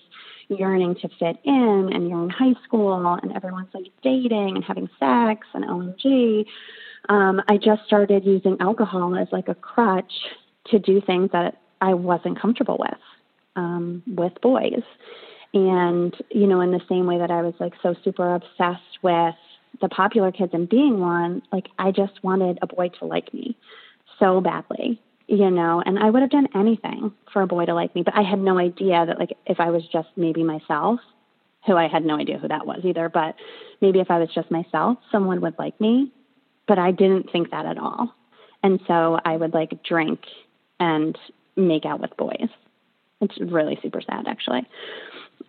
yearning 0.50 0.96
to 0.96 1.10
fit 1.20 1.38
in 1.46 1.90
and 1.94 2.10
you're 2.10 2.24
in 2.24 2.30
high 2.30 2.54
school 2.64 3.18
and 3.22 3.32
everyone's 3.36 3.74
like 3.74 3.86
dating 4.04 4.56
and 4.56 4.64
having 4.64 4.90
sex 5.00 5.48
and 5.54 5.66
OMG 5.66 6.46
um, 7.12 7.42
I 7.50 7.58
just 7.58 7.84
started 7.86 8.24
using 8.24 8.56
alcohol 8.62 9.18
as 9.18 9.28
like 9.34 9.50
a 9.50 9.54
crutch 9.54 10.14
to 10.68 10.80
do 10.80 11.02
things 11.02 11.30
that 11.34 11.58
I 11.82 11.94
wasn't 11.94 12.40
comfortable 12.40 12.78
with 12.80 13.00
um, 13.58 14.02
with 14.08 14.32
boys. 14.42 14.84
And, 15.54 16.16
you 16.30 16.48
know, 16.48 16.62
in 16.62 16.72
the 16.72 16.80
same 16.88 17.06
way 17.08 17.18
that 17.18 17.30
I 17.30 17.42
was 17.42 17.54
like 17.60 17.74
so 17.84 17.96
super 18.06 18.36
obsessed 18.36 19.00
with 19.02 19.36
the 19.82 19.90
popular 19.90 20.32
kids 20.32 20.54
and 20.54 20.70
being 20.70 21.02
one, 21.02 21.42
like 21.52 21.68
I 21.78 21.92
just 21.92 22.24
wanted 22.24 22.60
a 22.62 22.68
boy 22.68 22.88
to 23.00 23.06
like 23.06 23.34
me 23.34 23.58
so 24.18 24.40
badly, 24.40 25.02
you 25.28 25.52
know, 25.52 25.84
and 25.86 26.00
I 26.00 26.10
would 26.10 26.22
have 26.22 26.32
done 26.32 26.48
anything 26.56 27.12
for 27.34 27.42
a 27.42 27.48
boy 27.48 27.66
to 27.66 27.74
like 27.74 27.94
me, 27.94 28.04
but 28.04 28.16
I 28.16 28.22
had 28.22 28.40
no 28.40 28.58
idea 28.58 29.06
that 29.06 29.20
like 29.20 29.36
if 29.46 29.60
I 29.60 29.72
was 29.72 29.84
just 29.92 30.08
maybe 30.16 30.44
myself, 30.44 31.02
who 31.68 31.76
I 31.76 31.90
had 31.90 32.06
no 32.06 32.16
idea 32.16 32.38
who 32.38 32.48
that 32.48 32.66
was 32.66 32.80
either, 32.86 33.10
but 33.10 33.36
maybe 33.82 34.00
if 34.00 34.10
I 34.10 34.20
was 34.20 34.30
just 34.34 34.50
myself, 34.50 34.98
someone 35.12 35.42
would 35.42 35.60
like 35.60 35.80
me 35.82 36.14
but 36.72 36.80
I 36.80 36.92
didn't 36.92 37.30
think 37.34 37.52
that 37.52 37.66
at 37.66 37.78
all. 37.78 38.16
And 38.64 38.80
so 38.88 39.20
I 39.26 39.36
would 39.36 39.54
like 39.54 39.84
drink 39.84 40.22
and 40.80 41.18
make 41.58 41.84
out 41.84 42.00
with 42.00 42.16
boys. 42.16 42.48
It's 43.20 43.38
really 43.42 43.78
super 43.82 44.00
sad, 44.00 44.26
actually. 44.26 44.66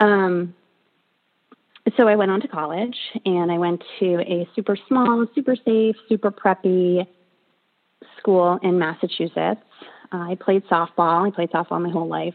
Um, 0.00 0.52
so 1.96 2.08
I 2.08 2.16
went 2.16 2.32
on 2.32 2.40
to 2.40 2.48
college 2.48 2.96
and 3.24 3.52
I 3.52 3.58
went 3.58 3.84
to 4.00 4.18
a 4.22 4.48
super 4.56 4.76
small, 4.88 5.24
super 5.32 5.54
safe, 5.54 5.94
super 6.08 6.32
preppy 6.32 7.06
school 8.18 8.58
in 8.60 8.80
Massachusetts. 8.80 9.62
I 10.10 10.36
played 10.40 10.64
softball. 10.66 11.28
I 11.28 11.30
played 11.30 11.52
softball 11.52 11.80
my 11.80 11.90
whole 11.90 12.08
life, 12.08 12.34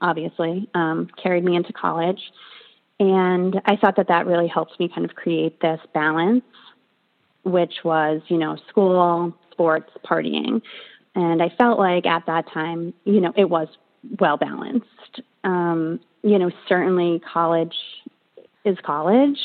obviously, 0.00 0.70
um, 0.74 1.08
carried 1.20 1.42
me 1.42 1.56
into 1.56 1.72
college. 1.72 2.20
And 3.00 3.60
I 3.64 3.74
thought 3.74 3.96
that 3.96 4.06
that 4.06 4.26
really 4.26 4.46
helped 4.46 4.78
me 4.78 4.88
kind 4.88 5.04
of 5.04 5.16
create 5.16 5.60
this 5.60 5.80
balance, 5.92 6.44
which 7.44 7.74
was, 7.84 8.20
you 8.28 8.38
know, 8.38 8.56
school, 8.68 9.34
sports, 9.50 9.90
partying. 10.04 10.62
And 11.14 11.42
I 11.42 11.48
felt 11.58 11.78
like 11.78 12.06
at 12.06 12.26
that 12.26 12.50
time, 12.52 12.94
you 13.04 13.20
know, 13.20 13.32
it 13.36 13.50
was 13.50 13.68
well 14.20 14.36
balanced. 14.36 15.20
Um, 15.44 16.00
you 16.22 16.38
know, 16.38 16.50
certainly 16.68 17.20
college 17.20 17.74
is 18.64 18.76
college. 18.84 19.38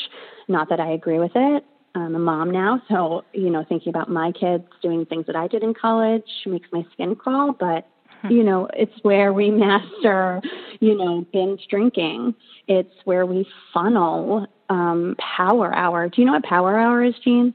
Not 0.48 0.68
that 0.68 0.80
I 0.80 0.90
agree 0.90 1.18
with 1.18 1.32
it. 1.34 1.64
I'm 1.96 2.14
a 2.14 2.18
mom 2.18 2.50
now, 2.50 2.82
so 2.88 3.24
you 3.32 3.50
know, 3.50 3.64
thinking 3.68 3.90
about 3.90 4.10
my 4.10 4.32
kids 4.32 4.64
doing 4.82 5.06
things 5.06 5.26
that 5.26 5.36
I 5.36 5.46
did 5.46 5.62
in 5.62 5.74
college 5.74 6.28
makes 6.44 6.68
my 6.72 6.84
skin 6.92 7.14
crawl. 7.14 7.52
But 7.52 7.86
hmm. 8.22 8.32
you 8.32 8.42
know, 8.42 8.68
it's 8.74 8.92
where 9.02 9.32
we 9.32 9.50
master, 9.50 10.42
you 10.80 10.96
know, 10.96 11.24
binge 11.32 11.66
drinking. 11.70 12.34
It's 12.66 12.94
where 13.04 13.26
we 13.26 13.46
funnel 13.72 14.46
um, 14.68 15.16
power 15.36 15.72
hour. 15.74 16.08
Do 16.08 16.20
you 16.20 16.26
know 16.26 16.32
what 16.32 16.42
power 16.42 16.78
hour 16.78 17.02
is, 17.04 17.14
Jean? 17.22 17.54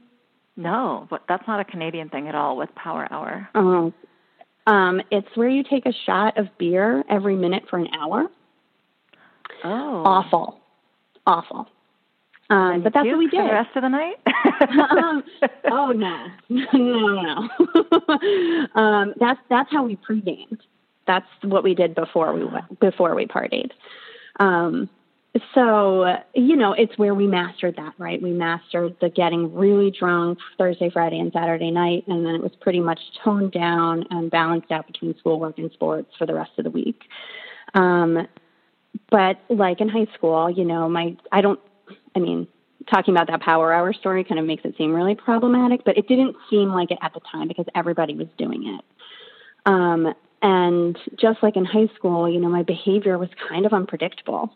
No, 0.56 1.06
but 1.08 1.22
that's 1.28 1.46
not 1.46 1.60
a 1.60 1.64
Canadian 1.64 2.08
thing 2.08 2.28
at 2.28 2.34
all. 2.34 2.56
With 2.56 2.74
power 2.74 3.06
hour? 3.10 3.48
Oh, 3.54 3.92
um, 4.66 5.00
it's 5.10 5.28
where 5.34 5.48
you 5.48 5.62
take 5.62 5.86
a 5.86 5.92
shot 6.06 6.38
of 6.38 6.46
beer 6.58 7.04
every 7.08 7.36
minute 7.36 7.64
for 7.68 7.78
an 7.78 7.88
hour. 7.98 8.26
Oh, 9.64 10.02
awful, 10.04 10.60
awful. 11.26 11.68
Um, 12.50 12.82
but 12.82 12.92
that's 12.92 13.06
what 13.06 13.18
we 13.18 13.28
did. 13.28 13.38
For 13.38 13.46
the 13.46 13.52
rest 13.52 13.76
of 13.76 13.82
the 13.82 13.88
night? 13.88 14.16
um, 14.90 15.22
oh 15.70 15.92
no, 15.92 16.26
no, 16.48 17.48
no. 18.74 18.74
um, 18.80 19.14
that's 19.18 19.40
that's 19.48 19.70
how 19.70 19.84
we 19.84 19.96
pre-gamed. 19.96 20.60
That's 21.06 21.26
what 21.42 21.64
we 21.64 21.74
did 21.74 21.94
before 21.94 22.32
we 22.34 22.44
went, 22.44 22.80
before 22.80 23.14
we 23.14 23.26
partied. 23.26 23.70
Um, 24.38 24.88
so 25.54 26.16
you 26.34 26.56
know, 26.56 26.72
it's 26.72 26.96
where 26.98 27.14
we 27.14 27.26
mastered 27.26 27.76
that, 27.76 27.94
right? 27.98 28.20
We 28.20 28.32
mastered 28.32 28.96
the 29.00 29.08
getting 29.08 29.54
really 29.54 29.90
drunk 29.90 30.38
Thursday, 30.58 30.90
Friday, 30.90 31.18
and 31.18 31.32
Saturday 31.32 31.70
night, 31.70 32.04
and 32.06 32.24
then 32.24 32.34
it 32.34 32.42
was 32.42 32.52
pretty 32.60 32.80
much 32.80 33.00
toned 33.24 33.52
down 33.52 34.04
and 34.10 34.30
balanced 34.30 34.70
out 34.70 34.86
between 34.86 35.16
schoolwork 35.18 35.58
and 35.58 35.70
sports 35.72 36.10
for 36.18 36.26
the 36.26 36.34
rest 36.34 36.52
of 36.58 36.64
the 36.64 36.70
week. 36.70 37.02
Um, 37.74 38.26
but 39.10 39.38
like 39.48 39.80
in 39.80 39.88
high 39.88 40.06
school, 40.14 40.50
you 40.50 40.64
know, 40.64 40.88
my 40.88 41.16
I 41.32 41.40
don't 41.40 41.60
I 42.14 42.18
mean, 42.18 42.48
talking 42.90 43.14
about 43.14 43.28
that 43.28 43.40
power 43.40 43.72
hour 43.72 43.92
story 43.92 44.24
kind 44.24 44.38
of 44.38 44.46
makes 44.46 44.64
it 44.64 44.74
seem 44.76 44.92
really 44.92 45.14
problematic, 45.14 45.84
but 45.84 45.96
it 45.96 46.08
didn't 46.08 46.36
seem 46.48 46.70
like 46.70 46.90
it 46.90 46.98
at 47.02 47.14
the 47.14 47.20
time 47.30 47.48
because 47.48 47.66
everybody 47.74 48.14
was 48.14 48.28
doing 48.38 48.78
it. 48.78 48.84
Um, 49.66 50.14
and 50.42 50.98
just 51.18 51.42
like 51.42 51.56
in 51.56 51.64
high 51.64 51.88
school, 51.94 52.28
you 52.28 52.40
know, 52.40 52.48
my 52.48 52.62
behavior 52.62 53.18
was 53.18 53.28
kind 53.48 53.66
of 53.66 53.72
unpredictable, 53.72 54.50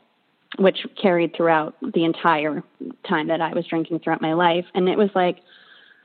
which 0.59 0.87
carried 1.01 1.35
throughout 1.37 1.75
the 1.81 2.05
entire 2.05 2.63
time 3.09 3.29
that 3.29 3.41
I 3.41 3.53
was 3.53 3.67
drinking 3.67 4.01
throughout 4.01 4.23
my 4.23 4.35
life. 4.35 4.65
And 4.75 4.89
it 4.89 4.97
was 4.97 5.11
like, 5.15 5.39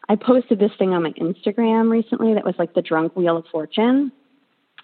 I 0.08 0.16
posted 0.16 0.60
this 0.60 0.72
thing 0.80 0.94
on 0.94 1.04
my 1.04 1.12
Instagram 1.12 1.92
recently 1.92 2.34
that 2.34 2.46
was 2.46 2.56
like 2.58 2.74
the 2.74 2.82
drunk 2.82 3.16
wheel 3.16 3.38
of 3.38 3.46
fortune. 3.52 4.12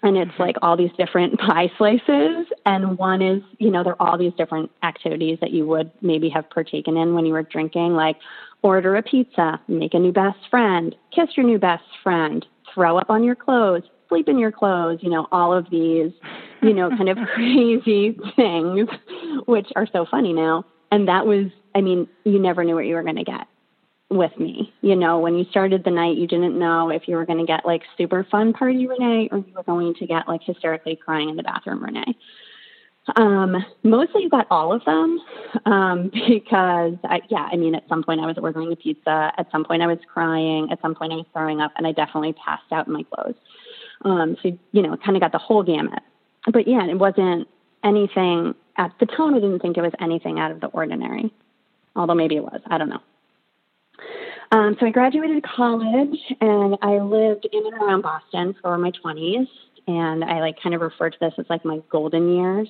And 0.02 0.16
it's 0.16 0.30
mm-hmm. 0.32 0.42
like 0.42 0.56
all 0.62 0.76
these 0.76 0.92
different 0.96 1.38
pie 1.40 1.70
slices. 1.78 2.46
And 2.64 2.96
one 2.96 3.22
is 3.22 3.42
you 3.58 3.70
know 3.70 3.82
there 3.82 4.00
are 4.00 4.10
all 4.10 4.18
these 4.18 4.34
different 4.34 4.70
activities 4.82 5.38
that 5.40 5.50
you 5.50 5.66
would 5.66 5.90
maybe 6.00 6.28
have 6.28 6.48
partaken 6.50 6.96
in 6.96 7.14
when 7.14 7.26
you 7.26 7.32
were 7.32 7.42
drinking 7.42 7.94
like 7.94 8.16
order 8.62 8.96
a 8.96 9.02
pizza 9.02 9.60
make 9.68 9.94
a 9.94 9.98
new 9.98 10.12
best 10.12 10.38
friend 10.50 10.94
kiss 11.14 11.28
your 11.36 11.46
new 11.46 11.58
best 11.58 11.84
friend 12.02 12.44
throw 12.74 12.98
up 12.98 13.10
on 13.10 13.22
your 13.22 13.34
clothes 13.34 13.82
sleep 14.08 14.28
in 14.28 14.38
your 14.38 14.52
clothes 14.52 14.98
you 15.02 15.10
know 15.10 15.26
all 15.32 15.52
of 15.52 15.68
these 15.70 16.12
you 16.62 16.72
know 16.72 16.88
kind 16.90 17.08
of 17.08 17.18
crazy 17.34 18.18
things 18.34 18.88
which 19.46 19.68
are 19.76 19.86
so 19.92 20.06
funny 20.10 20.32
now 20.32 20.64
and 20.90 21.08
that 21.08 21.26
was 21.26 21.46
i 21.74 21.80
mean 21.80 22.08
you 22.24 22.38
never 22.38 22.64
knew 22.64 22.74
what 22.74 22.86
you 22.86 22.94
were 22.94 23.02
going 23.02 23.16
to 23.16 23.24
get 23.24 23.46
with 24.10 24.38
me. 24.38 24.72
You 24.82 24.96
know, 24.96 25.18
when 25.18 25.34
you 25.34 25.44
started 25.50 25.84
the 25.84 25.90
night, 25.90 26.16
you 26.16 26.26
didn't 26.26 26.58
know 26.58 26.90
if 26.90 27.08
you 27.08 27.16
were 27.16 27.26
going 27.26 27.38
to 27.38 27.46
get 27.46 27.66
like 27.66 27.82
super 27.98 28.26
fun 28.30 28.52
party 28.52 28.86
Renee 28.86 29.28
or 29.32 29.38
you 29.38 29.52
were 29.54 29.64
going 29.64 29.94
to 29.94 30.06
get 30.06 30.28
like 30.28 30.42
hysterically 30.44 30.96
crying 30.96 31.28
in 31.28 31.36
the 31.36 31.42
bathroom 31.42 31.82
Renee. 31.82 32.16
Um, 33.14 33.64
mostly 33.84 34.22
you 34.22 34.28
got 34.28 34.48
all 34.50 34.72
of 34.72 34.84
them 34.84 35.20
um, 35.64 36.10
because, 36.28 36.94
I, 37.04 37.20
yeah, 37.30 37.48
I 37.50 37.56
mean, 37.56 37.74
at 37.74 37.88
some 37.88 38.02
point 38.02 38.20
I 38.20 38.26
was 38.26 38.36
ordering 38.40 38.72
a 38.72 38.76
pizza. 38.76 39.32
At 39.38 39.50
some 39.52 39.64
point 39.64 39.82
I 39.82 39.86
was 39.86 39.98
crying. 40.12 40.68
At 40.72 40.80
some 40.82 40.94
point 40.94 41.12
I 41.12 41.16
was 41.16 41.26
throwing 41.32 41.60
up, 41.60 41.72
and 41.76 41.86
I 41.86 41.92
definitely 41.92 42.34
passed 42.44 42.70
out 42.72 42.86
in 42.86 42.92
my 42.92 43.04
clothes. 43.04 43.36
Um, 44.02 44.36
so, 44.42 44.56
you 44.72 44.82
know, 44.82 44.96
kind 44.96 45.16
of 45.16 45.20
got 45.20 45.32
the 45.32 45.38
whole 45.38 45.62
gamut. 45.62 46.02
But 46.52 46.68
yeah, 46.68 46.84
it 46.86 46.98
wasn't 46.98 47.48
anything 47.82 48.54
at 48.76 48.92
the 49.00 49.06
time. 49.06 49.34
I 49.34 49.40
didn't 49.40 49.60
think 49.60 49.76
it 49.76 49.82
was 49.82 49.92
anything 50.00 50.38
out 50.38 50.50
of 50.50 50.60
the 50.60 50.68
ordinary, 50.68 51.32
although 51.94 52.14
maybe 52.14 52.36
it 52.36 52.44
was. 52.44 52.60
I 52.66 52.78
don't 52.78 52.88
know. 52.88 53.02
Um, 54.52 54.76
so 54.78 54.86
I 54.86 54.90
graduated 54.90 55.42
college 55.42 56.18
and 56.40 56.76
I 56.82 56.98
lived 56.98 57.48
in 57.50 57.66
and 57.66 57.74
around 57.74 58.02
Boston 58.02 58.54
for 58.62 58.76
my 58.78 58.92
20s. 59.04 59.48
And 59.88 60.24
I 60.24 60.40
like 60.40 60.60
kind 60.60 60.74
of 60.74 60.80
refer 60.80 61.10
to 61.10 61.18
this 61.20 61.32
as 61.38 61.46
like 61.48 61.64
my 61.64 61.80
golden 61.90 62.36
years. 62.36 62.68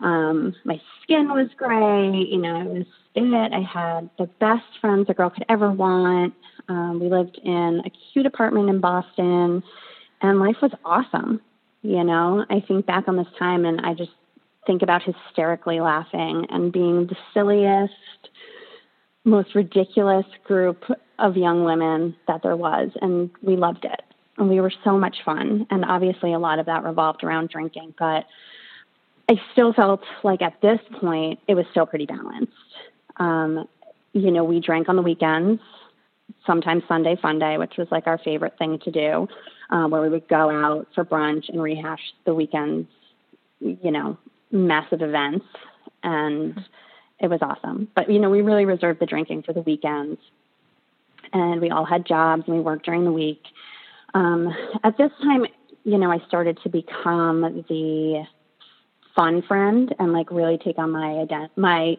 Um, 0.00 0.54
my 0.64 0.80
skin 1.02 1.28
was 1.28 1.48
great, 1.56 2.28
you 2.28 2.38
know, 2.38 2.56
I 2.56 2.64
was 2.64 2.86
fit. 3.14 3.52
I 3.52 3.60
had 3.60 4.10
the 4.18 4.26
best 4.40 4.64
friends 4.80 5.06
a 5.08 5.14
girl 5.14 5.30
could 5.30 5.44
ever 5.48 5.70
want. 5.70 6.34
Um, 6.68 7.00
we 7.00 7.08
lived 7.08 7.38
in 7.44 7.82
a 7.84 7.90
cute 8.12 8.26
apartment 8.26 8.68
in 8.68 8.80
Boston 8.80 9.62
and 10.20 10.40
life 10.40 10.56
was 10.62 10.72
awesome. 10.84 11.40
You 11.82 12.02
know, 12.04 12.44
I 12.48 12.60
think 12.66 12.86
back 12.86 13.08
on 13.08 13.16
this 13.16 13.26
time 13.38 13.64
and 13.64 13.80
I 13.82 13.94
just 13.94 14.12
think 14.66 14.82
about 14.82 15.02
hysterically 15.02 15.80
laughing 15.80 16.46
and 16.48 16.72
being 16.72 17.06
the 17.06 17.16
silliest, 17.32 17.92
most 19.24 19.54
ridiculous 19.54 20.26
group 20.44 20.82
of 21.18 21.36
young 21.36 21.64
women 21.64 22.16
that 22.26 22.42
there 22.42 22.56
was, 22.56 22.90
and 23.00 23.30
we 23.42 23.56
loved 23.56 23.84
it. 23.84 24.02
And 24.36 24.48
we 24.48 24.60
were 24.60 24.72
so 24.82 24.98
much 24.98 25.18
fun. 25.24 25.66
And 25.70 25.84
obviously, 25.84 26.32
a 26.32 26.38
lot 26.38 26.58
of 26.58 26.66
that 26.66 26.82
revolved 26.82 27.22
around 27.22 27.50
drinking, 27.50 27.94
but 27.98 28.24
I 29.28 29.40
still 29.52 29.72
felt 29.72 30.02
like 30.22 30.42
at 30.42 30.60
this 30.60 30.80
point 31.00 31.38
it 31.46 31.54
was 31.54 31.64
still 31.70 31.86
pretty 31.86 32.06
balanced. 32.06 32.52
Um, 33.16 33.68
you 34.12 34.30
know, 34.30 34.44
we 34.44 34.60
drank 34.60 34.88
on 34.88 34.96
the 34.96 35.02
weekends, 35.02 35.60
sometimes 36.46 36.82
Sunday 36.88 37.16
fun 37.20 37.38
day, 37.38 37.58
which 37.58 37.74
was 37.78 37.88
like 37.90 38.06
our 38.06 38.18
favorite 38.18 38.58
thing 38.58 38.78
to 38.80 38.90
do, 38.90 39.28
uh, 39.74 39.88
where 39.88 40.00
we 40.00 40.08
would 40.08 40.28
go 40.28 40.50
out 40.50 40.86
for 40.94 41.04
brunch 41.04 41.48
and 41.48 41.60
rehash 41.60 42.00
the 42.24 42.32
weekends, 42.32 42.88
you 43.58 43.90
know, 43.90 44.16
massive 44.52 45.02
events. 45.02 45.44
And 46.04 46.64
it 47.18 47.28
was 47.28 47.40
awesome. 47.42 47.88
But, 47.96 48.08
you 48.08 48.20
know, 48.20 48.30
we 48.30 48.40
really 48.40 48.66
reserved 48.66 49.00
the 49.00 49.06
drinking 49.06 49.42
for 49.42 49.52
the 49.52 49.62
weekends 49.62 50.20
and 51.32 51.60
we 51.60 51.70
all 51.70 51.84
had 51.84 52.06
jobs 52.06 52.44
and 52.46 52.56
we 52.56 52.62
worked 52.62 52.84
during 52.84 53.04
the 53.04 53.10
week. 53.10 53.42
Um, 54.14 54.54
at 54.84 54.96
this 54.96 55.10
time, 55.20 55.44
you 55.82 55.98
know, 55.98 56.10
I 56.10 56.24
started 56.28 56.56
to 56.62 56.68
become 56.68 57.64
the 57.68 58.24
fun 59.16 59.42
friend 59.42 59.92
and 59.98 60.12
like 60.12 60.30
really 60.30 60.58
take 60.58 60.78
on 60.78 60.92
my 60.92 61.26
ident- 61.26 61.50
my 61.56 61.96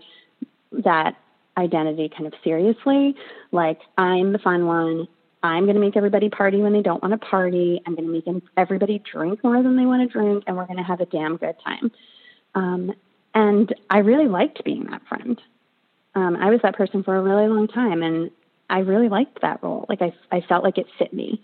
that 0.84 1.15
identity 1.58 2.10
kind 2.10 2.25
of 2.25 2.34
seriously. 2.41 3.15
Like 3.51 3.79
I'm 3.98 4.32
the 4.32 4.39
fun 4.39 4.65
one. 4.65 5.08
I'm 5.45 5.63
going 5.63 5.75
to 5.75 5.81
make 5.81 5.95
everybody 5.97 6.29
party 6.29 6.57
when 6.57 6.73
they 6.73 6.81
don't 6.81 7.01
want 7.01 7.13
to 7.13 7.17
party. 7.17 7.81
I'm 7.85 7.95
going 7.95 8.07
to 8.07 8.11
make 8.11 8.43
everybody 8.57 8.99
drink 8.99 9.43
more 9.43 9.61
than 9.61 9.77
they 9.77 9.85
want 9.85 10.01
to 10.01 10.11
drink, 10.11 10.43
and 10.47 10.55
we're 10.55 10.65
going 10.65 10.77
to 10.77 10.83
have 10.83 11.01
a 11.01 11.05
damn 11.05 11.37
good 11.37 11.55
time. 11.63 11.91
Um, 12.53 12.93
and 13.33 13.73
I 13.89 13.99
really 13.99 14.27
liked 14.27 14.63
being 14.63 14.85
that 14.85 15.05
friend. 15.07 15.41
Um, 16.15 16.37
I 16.37 16.49
was 16.49 16.61
that 16.63 16.77
person 16.77 17.03
for 17.03 17.15
a 17.15 17.21
really 17.21 17.47
long 17.47 17.67
time, 17.67 18.01
and 18.01 18.31
I 18.69 18.79
really 18.79 19.09
liked 19.09 19.41
that 19.41 19.61
role. 19.61 19.85
Like 19.89 20.01
I, 20.01 20.13
I 20.31 20.41
felt 20.41 20.63
like 20.63 20.77
it 20.77 20.87
fit 20.97 21.13
me. 21.13 21.43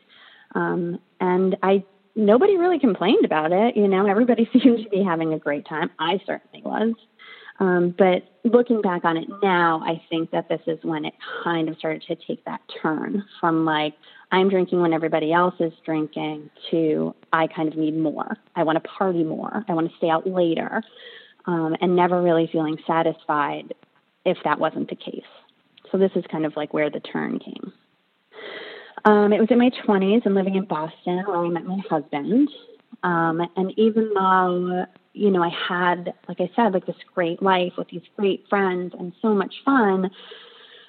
Um, 0.56 1.00
and 1.20 1.58
I, 1.62 1.84
nobody 2.16 2.58
really 2.58 2.80
complained 2.80 3.26
about 3.26 3.52
it. 3.52 3.76
You 3.76 3.88
know, 3.88 4.08
everybody 4.08 4.50
seemed 4.54 4.84
to 4.84 4.90
be 4.90 5.04
having 5.04 5.34
a 5.34 5.40
great 5.40 5.66
time. 5.66 5.92
I 6.00 6.22
certainly 6.26 6.62
was. 6.64 6.94
Um, 7.62 7.94
but 7.96 8.24
looking 8.44 8.82
back 8.82 9.06
on 9.06 9.18
it 9.18 9.30
now, 9.44 9.84
I 9.86 10.02
think 10.10 10.32
that 10.32 10.50
this 10.50 10.62
is 10.66 10.80
when 10.82 11.06
it 11.06 11.14
kind 11.44 11.70
of 11.70 11.78
started 11.78 12.02
to 12.08 12.16
take 12.16 12.44
that 12.46 12.60
turn 12.82 13.24
from 13.40 13.66
like, 13.66 13.94
I'm 14.32 14.50
drinking 14.50 14.82
when 14.82 14.94
everybody 14.94 15.32
else 15.32 15.54
is 15.60 15.72
drinking 15.86 16.50
to 16.72 17.14
I 17.32 17.46
kind 17.46 17.72
of 17.72 17.78
need 17.78 17.96
more. 17.96 18.36
I 18.56 18.64
want 18.64 18.82
to 18.82 18.90
party 18.90 19.24
more. 19.24 19.64
I 19.70 19.74
want 19.76 19.92
to 19.92 19.98
stay 19.98 20.10
out 20.10 20.26
later. 20.26 20.82
Um, 21.46 21.76
and 21.82 21.96
never 21.96 22.22
really 22.22 22.50
feeling 22.52 22.78
satisfied 22.86 23.74
if 24.26 24.38
that 24.44 24.60
wasn't 24.60 24.90
the 24.90 24.96
case. 24.96 25.24
So 25.92 25.98
this 25.98 26.12
is 26.16 26.24
kind 26.32 26.46
of 26.46 26.56
like 26.56 26.74
where 26.74 26.90
the 26.90 27.00
turn 27.00 27.40
came. 27.40 27.74
Um, 29.06 29.34
it 29.34 29.40
was 29.40 29.50
in 29.52 29.58
my 29.60 29.72
20s 29.86 30.26
and 30.26 30.34
living 30.34 30.56
in 30.56 30.66
Boston 30.66 31.24
where 31.26 31.38
I 31.38 31.48
met 31.50 31.66
my 31.66 31.82
husband. 31.90 32.50
Um, 33.04 33.42
and 33.56 33.74
even 33.78 34.12
though, 34.14 34.86
you 35.14 35.30
know, 35.32 35.44
I 35.44 35.50
had, 35.50 36.14
like 36.28 36.40
I 36.40 36.50
said, 36.56 36.74
like 36.74 36.86
this 36.86 36.96
great 37.14 37.42
life 37.42 37.74
with 37.78 37.90
these 37.90 38.02
great 38.18 38.46
friends 38.50 38.94
and 38.98 39.14
so 39.22 39.34
much 39.34 39.54
fun, 39.66 40.10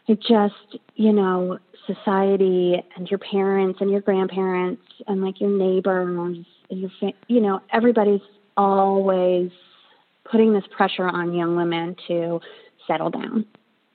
it 0.06 0.20
just, 0.20 0.80
you 0.94 1.12
know, 1.12 1.58
society 1.86 2.82
and 2.96 3.08
your 3.08 3.18
parents 3.18 3.80
and 3.80 3.90
your 3.90 4.00
grandparents 4.00 4.82
and 5.06 5.22
like 5.22 5.40
your 5.40 5.50
neighbors, 5.50 6.44
and 6.70 6.80
Your 6.80 6.90
fa- 7.00 7.18
you 7.28 7.40
know, 7.40 7.60
everybody's 7.72 8.20
always 8.56 9.50
putting 10.30 10.52
this 10.52 10.64
pressure 10.70 11.08
on 11.08 11.34
young 11.34 11.56
women 11.56 11.96
to 12.08 12.40
settle 12.86 13.10
down. 13.10 13.44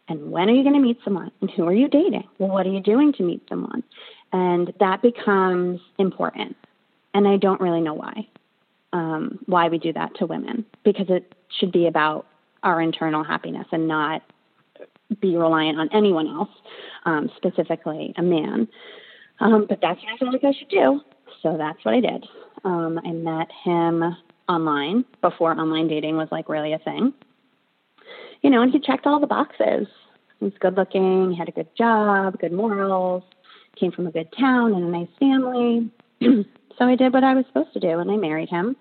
And 0.09 0.31
when 0.31 0.49
are 0.49 0.53
you 0.53 0.63
going 0.63 0.75
to 0.75 0.81
meet 0.81 0.99
someone? 1.03 1.31
And 1.41 1.49
who 1.51 1.65
are 1.67 1.73
you 1.73 1.87
dating? 1.87 2.27
Well, 2.37 2.49
what 2.49 2.65
are 2.65 2.71
you 2.71 2.81
doing 2.81 3.11
to 3.13 3.23
meet 3.23 3.43
someone? 3.49 3.83
And 4.31 4.73
that 4.79 5.01
becomes 5.01 5.79
important. 5.97 6.55
And 7.13 7.27
I 7.27 7.37
don't 7.37 7.59
really 7.59 7.81
know 7.81 7.93
why. 7.93 8.27
Um, 8.93 9.39
why 9.47 9.67
we 9.67 9.77
do 9.79 9.91
that 9.93 10.15
to 10.15 10.25
women 10.25 10.65
because 10.85 11.07
it 11.09 11.35
should 11.59 11.73
be 11.73 11.87
about 11.87 12.25
our 12.63 12.81
internal 12.81 13.23
happiness 13.23 13.67
and 13.71 13.87
not 13.87 14.21
be 15.21 15.35
reliant 15.35 15.79
on 15.79 15.89
anyone 15.93 16.27
else, 16.27 16.49
um, 17.05 17.29
specifically 17.35 18.13
a 18.17 18.23
man. 18.23 18.67
Um, 19.39 19.65
but 19.67 19.79
that's 19.81 19.99
what 20.03 20.29
I 20.29 20.31
like 20.31 20.43
I 20.43 20.57
should 20.57 20.69
do. 20.69 21.01
So 21.41 21.57
that's 21.57 21.83
what 21.83 21.93
I 21.93 21.99
did. 21.99 22.25
Um, 22.63 22.99
I 23.05 23.11
met 23.11 23.47
him 23.63 24.15
online 24.49 25.05
before 25.21 25.51
online 25.51 25.87
dating 25.87 26.17
was 26.17 26.29
like 26.31 26.49
really 26.49 26.73
a 26.73 26.79
thing. 26.79 27.13
You 28.41 28.49
know, 28.49 28.61
and 28.61 28.71
he 28.71 28.79
checked 28.79 29.05
all 29.05 29.19
the 29.19 29.27
boxes. 29.27 29.87
He's 30.39 30.53
good 30.59 30.75
looking, 30.75 31.31
he 31.31 31.37
had 31.37 31.49
a 31.49 31.51
good 31.51 31.73
job, 31.75 32.39
good 32.39 32.51
morals, 32.51 33.23
came 33.79 33.91
from 33.91 34.07
a 34.07 34.11
good 34.11 34.31
town 34.37 34.73
and 34.73 34.83
a 34.83 34.99
nice 34.99 35.07
family. 35.19 35.91
so 36.77 36.85
I 36.85 36.95
did 36.95 37.13
what 37.13 37.23
I 37.23 37.33
was 37.33 37.45
supposed 37.47 37.73
to 37.73 37.79
do 37.79 37.99
and 37.99 38.09
I 38.11 38.17
married 38.17 38.49
him 38.49 38.75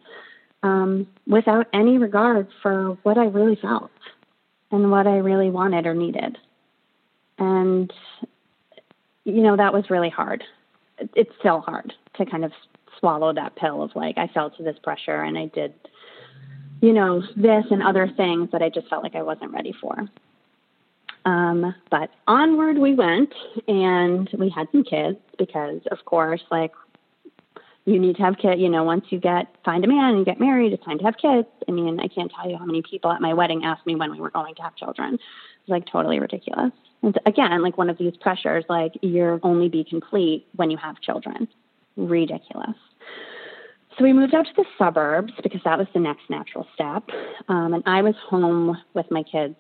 um, 0.63 1.07
without 1.27 1.67
any 1.73 1.99
regard 1.99 2.49
for 2.63 2.99
what 3.03 3.19
I 3.19 3.27
really 3.27 3.57
felt 3.57 3.91
and 4.71 4.91
what 4.91 5.07
I 5.07 5.19
really 5.19 5.51
wanted 5.51 5.87
or 5.87 5.95
needed. 5.95 6.39
And, 7.39 7.93
you 9.25 9.43
know, 9.43 9.57
that 9.57 9.73
was 9.73 9.91
really 9.91 10.11
hard. 10.11 10.43
It's 11.15 11.33
still 11.39 11.61
hard 11.61 11.93
to 12.17 12.27
kind 12.27 12.45
of 12.45 12.53
swallow 12.99 13.33
that 13.35 13.57
pill 13.57 13.83
of 13.83 13.91
like, 13.95 14.19
I 14.19 14.29
felt 14.29 14.53
this 14.59 14.79
pressure 14.83 15.23
and 15.23 15.37
I 15.37 15.47
did, 15.47 15.75
you 16.81 16.93
know, 16.93 17.23
this 17.37 17.65
and 17.71 17.83
other 17.83 18.11
things 18.17 18.51
that 18.53 18.63
I 18.63 18.71
just 18.71 18.89
felt 18.89 19.03
like 19.03 19.15
I 19.15 19.23
wasn't 19.23 19.53
ready 19.53 19.75
for. 19.81 20.09
Um, 21.27 21.75
but 21.91 22.11
onward 22.29 22.79
we 22.79 22.95
went 22.95 23.35
and 23.67 24.31
we 24.39 24.49
had 24.49 24.69
some 24.71 24.85
kids 24.85 25.19
because, 25.39 25.81
of 25.91 26.05
course, 26.05 26.43
like 26.51 26.73
you 27.87 28.01
need 28.01 28.17
to 28.17 28.23
have 28.23 28.37
kids. 28.37 28.61
You 28.61 28.69
know, 28.69 28.85
once 28.85 29.07
you 29.11 29.19
get 29.19 29.47
find 29.65 29.85
a 29.85 29.89
man 29.89 30.15
and 30.15 30.27
get 30.27 30.39
married, 30.39 30.73
it's 30.73 30.85
time 30.85 30.99
to 30.99 31.05
have 31.05 31.17
kids. 31.17 31.49
I 31.69 31.73
mean, 31.73 31.99
I 32.01 32.09
can't 32.09 32.31
tell 32.35 32.51
you 32.51 32.59
how 32.59 32.67
many 32.67 32.83
people 32.83 33.11
at 33.11 33.21
my 33.21 33.33
wedding 33.33 33.65
asked 33.65 33.87
me 33.87 33.95
when 33.95 34.13
we 34.13 34.21
were 34.21 34.31
going 34.31 34.55
to 34.57 34.63
have 34.63 34.77
children. 34.77 35.15
It's 35.15 35.69
like 35.69 35.87
totally 35.91 36.19
ridiculous. 36.19 36.73
And 37.03 37.19
again, 37.27 37.63
like 37.63 37.79
one 37.79 37.89
of 37.89 37.97
these 37.97 38.17
pressures, 38.21 38.65
like 38.69 38.93
you're 39.03 39.39
only 39.43 39.69
be 39.69 39.85
complete 39.85 40.47
when 40.57 40.71
you 40.71 40.77
have 40.77 41.01
children. 41.01 41.49
Ridiculous. 41.97 42.77
So 43.97 44.05
we 44.05 44.13
moved 44.13 44.35
out 44.35 44.45
to 44.47 44.53
the 44.57 44.65
suburbs 44.77 45.33
because 45.43 45.61
that 45.65 45.79
was 45.79 45.87
the 45.95 46.01
next 46.01 46.29
natural 46.29 46.67
step. 46.75 47.05
Um, 47.49 47.73
and 47.73 47.83
I 47.87 48.03
was 48.03 48.15
home 48.29 48.77
with 48.95 49.07
my 49.11 49.23
kids 49.23 49.55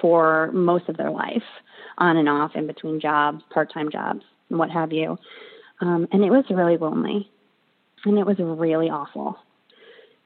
for 0.00 0.50
most 0.52 0.88
of 0.88 0.96
their 0.96 1.10
life, 1.10 1.42
on 1.98 2.16
and 2.16 2.28
off, 2.28 2.52
in 2.54 2.66
between 2.66 3.00
jobs, 3.00 3.42
part 3.52 3.72
time 3.72 3.90
jobs, 3.90 4.22
and 4.48 4.58
what 4.58 4.70
have 4.70 4.92
you. 4.92 5.18
Um, 5.80 6.08
and 6.12 6.24
it 6.24 6.30
was 6.30 6.44
really 6.50 6.76
lonely 6.76 7.30
and 8.04 8.18
it 8.18 8.26
was 8.26 8.36
really 8.38 8.90
awful. 8.90 9.36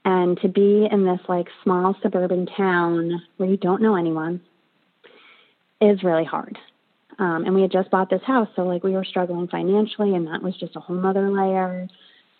And 0.04 0.38
to 0.40 0.49
be 0.49 0.88
in 0.90 1.04
this 1.04 1.21
like 1.28 1.47
small 1.62 1.94
suburban 2.02 2.47
town 2.47 3.23
where 3.37 3.49
you 3.49 3.56
don't 3.56 3.82
know 3.82 3.97
anyone 3.97 4.40
is 5.80 6.02
really 6.02 6.25
hard. 6.25 6.59
Um, 7.18 7.44
and 7.44 7.54
we 7.54 7.62
had 7.62 7.71
just 7.71 7.90
bought 7.90 8.11
this 8.11 8.23
house, 8.26 8.49
so 8.56 8.62
like 8.62 8.82
we 8.82 8.92
were 8.92 9.04
struggling 9.04 9.47
financially, 9.47 10.14
and 10.14 10.27
that 10.27 10.42
was 10.42 10.57
just 10.59 10.77
a 10.77 10.81
whole 10.81 11.07
other 11.07 11.31
layer. 11.31 11.87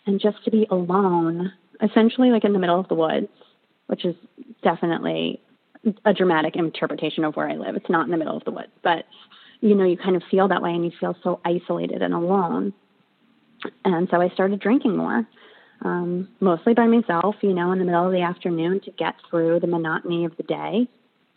And 0.05 0.19
just 0.19 0.43
to 0.43 0.51
be 0.51 0.67
alone, 0.69 1.53
essentially 1.81 2.31
like 2.31 2.43
in 2.43 2.53
the 2.53 2.59
middle 2.59 2.79
of 2.79 2.87
the 2.89 2.95
woods, 2.95 3.29
which 3.87 4.03
is 4.03 4.15
definitely 4.63 5.39
a 6.05 6.13
dramatic 6.13 6.55
interpretation 6.55 7.23
of 7.23 7.35
where 7.35 7.49
I 7.49 7.55
live. 7.55 7.75
It's 7.75 7.89
not 7.89 8.05
in 8.05 8.11
the 8.11 8.17
middle 8.17 8.35
of 8.35 8.43
the 8.43 8.51
woods, 8.51 8.71
but 8.83 9.05
you 9.61 9.75
know, 9.75 9.85
you 9.85 9.95
kind 9.95 10.15
of 10.15 10.23
feel 10.29 10.49
that 10.49 10.61
way 10.61 10.71
and 10.71 10.83
you 10.83 10.91
feel 10.99 11.15
so 11.23 11.39
isolated 11.45 12.01
and 12.01 12.13
alone. 12.13 12.73
And 13.85 14.07
so 14.11 14.21
I 14.21 14.29
started 14.29 14.59
drinking 14.59 14.95
more, 14.95 15.27
um, 15.81 16.29
mostly 16.39 16.73
by 16.73 16.87
myself, 16.87 17.35
you 17.41 17.53
know, 17.53 17.71
in 17.71 17.79
the 17.79 17.85
middle 17.85 18.05
of 18.05 18.11
the 18.11 18.21
afternoon 18.21 18.79
to 18.81 18.91
get 18.91 19.15
through 19.29 19.59
the 19.59 19.67
monotony 19.67 20.25
of 20.25 20.35
the 20.37 20.43
day, 20.43 20.87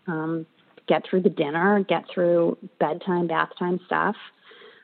um, 0.07 0.47
get 0.87 1.05
through 1.09 1.23
the 1.23 1.31
dinner, 1.31 1.85
get 1.89 2.05
through 2.13 2.57
bedtime, 2.79 3.27
bath 3.27 3.51
time 3.59 3.81
stuff. 3.87 4.17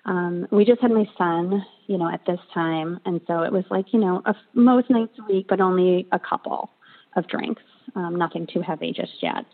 Um, 0.05 0.49
we 0.51 0.65
just 0.65 0.81
had 0.81 0.91
my 0.91 1.09
son, 1.17 1.65
you 1.87 1.97
know, 1.97 2.13
at 2.13 2.27
this 2.27 2.41
time. 2.53 2.99
And 3.05 3.21
so 3.27 3.43
it 3.43 3.53
was 3.53 3.65
like, 3.71 3.93
you 3.93 4.01
know, 4.01 4.21
a, 4.25 4.35
most 4.55 4.91
nights 4.91 5.17
a 5.21 5.33
week, 5.33 5.47
but 5.49 5.61
only 5.61 6.09
a 6.11 6.19
couple 6.19 6.71
of 7.15 7.29
drinks, 7.29 7.63
um, 7.95 8.17
nothing 8.17 8.49
too 8.53 8.63
heavy 8.63 8.93
just 8.93 9.23
yet. 9.23 9.45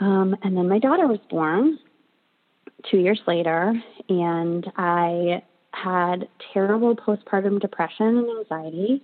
Um, 0.00 0.36
and 0.42 0.56
then 0.56 0.68
my 0.68 0.78
daughter 0.78 1.06
was 1.06 1.20
born 1.30 1.78
two 2.90 2.98
years 2.98 3.20
later, 3.26 3.72
and 4.08 4.70
I 4.76 5.42
had 5.72 6.28
terrible 6.52 6.94
postpartum 6.94 7.60
depression 7.60 8.06
and 8.06 8.38
anxiety 8.38 9.02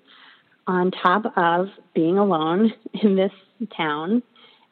on 0.66 0.90
top 0.90 1.32
of 1.36 1.68
being 1.94 2.18
alone 2.18 2.72
in 3.02 3.16
this 3.16 3.32
town. 3.76 4.22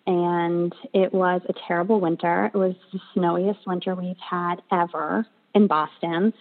And 0.07 0.73
it 0.95 1.13
was 1.13 1.41
a 1.49 1.55
terrible 1.67 2.01
winter. 2.01 2.51
It 2.55 2.57
was 2.57 2.75
the 2.93 3.01
snowiest 3.13 3.67
winter 3.67 3.95
we've 3.95 4.15
had 4.19 4.57
ever 4.71 5.27
in 5.55 5.67
Boston. 5.67 6.33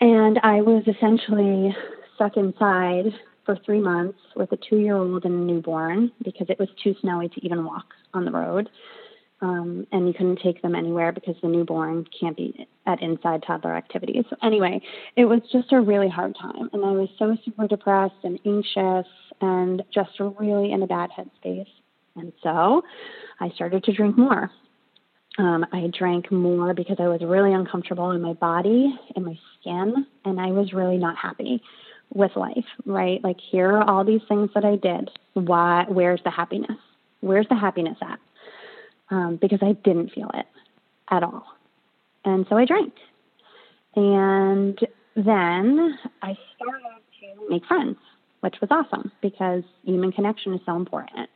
And 0.00 0.38
I 0.42 0.60
was 0.60 0.82
essentially 0.86 1.74
stuck 2.16 2.36
inside 2.36 3.14
for 3.46 3.56
three 3.64 3.80
months 3.80 4.18
with 4.34 4.52
a 4.52 4.58
two 4.68 4.76
year 4.76 4.96
old 4.96 5.24
and 5.24 5.34
a 5.34 5.52
newborn 5.52 6.12
because 6.22 6.48
it 6.50 6.58
was 6.58 6.68
too 6.82 6.94
snowy 7.00 7.28
to 7.28 7.44
even 7.46 7.64
walk 7.64 7.86
on 8.12 8.24
the 8.24 8.30
road 8.30 8.68
um, 9.42 9.86
and 9.92 10.06
you 10.06 10.14
couldn't 10.14 10.40
take 10.42 10.62
them 10.62 10.74
anywhere 10.74 11.12
because 11.12 11.36
the 11.42 11.48
newborn 11.48 12.06
can't 12.18 12.36
be 12.36 12.66
at 12.86 13.02
inside 13.02 13.42
toddler 13.46 13.76
activities. 13.76 14.24
So 14.30 14.36
anyway, 14.42 14.80
it 15.16 15.26
was 15.26 15.40
just 15.52 15.72
a 15.72 15.80
really 15.80 16.08
hard 16.08 16.36
time, 16.40 16.70
and 16.72 16.84
I 16.84 16.92
was 16.92 17.08
so 17.18 17.36
super 17.44 17.66
depressed 17.66 18.14
and 18.22 18.38
anxious 18.46 19.06
and 19.40 19.82
just 19.92 20.10
really 20.38 20.72
in 20.72 20.82
a 20.82 20.86
bad 20.86 21.10
headspace. 21.10 21.66
And 22.16 22.32
so, 22.42 22.82
I 23.40 23.50
started 23.50 23.84
to 23.84 23.92
drink 23.92 24.16
more. 24.16 24.50
Um, 25.38 25.66
I 25.70 25.90
drank 25.96 26.32
more 26.32 26.72
because 26.72 26.96
I 26.98 27.08
was 27.08 27.20
really 27.20 27.52
uncomfortable 27.52 28.12
in 28.12 28.22
my 28.22 28.32
body, 28.32 28.98
in 29.14 29.24
my 29.24 29.38
skin, 29.60 30.06
and 30.24 30.40
I 30.40 30.46
was 30.46 30.72
really 30.72 30.96
not 30.96 31.16
happy 31.18 31.62
with 32.14 32.30
life. 32.36 32.64
Right? 32.86 33.22
Like 33.22 33.36
here 33.50 33.70
are 33.70 33.90
all 33.90 34.02
these 34.02 34.22
things 34.28 34.48
that 34.54 34.64
I 34.64 34.76
did. 34.76 35.10
Why? 35.34 35.84
Where's 35.88 36.22
the 36.24 36.30
happiness? 36.30 36.78
Where's 37.20 37.46
the 37.50 37.56
happiness 37.56 37.98
at? 38.00 38.18
Um, 39.10 39.38
because 39.40 39.60
I 39.62 39.72
didn't 39.72 40.12
feel 40.12 40.30
it 40.34 40.46
at 41.10 41.22
all. 41.22 41.44
And 42.24 42.46
so 42.48 42.56
I 42.56 42.64
drank. 42.64 42.94
And 43.94 44.78
then 45.14 45.98
I 46.22 46.36
started 46.56 47.02
to 47.20 47.48
make 47.50 47.64
friends, 47.66 47.96
which 48.40 48.56
was 48.60 48.68
awesome 48.70 49.10
because 49.22 49.62
human 49.84 50.12
connection 50.12 50.54
is 50.54 50.60
so 50.66 50.76
important. 50.76 51.30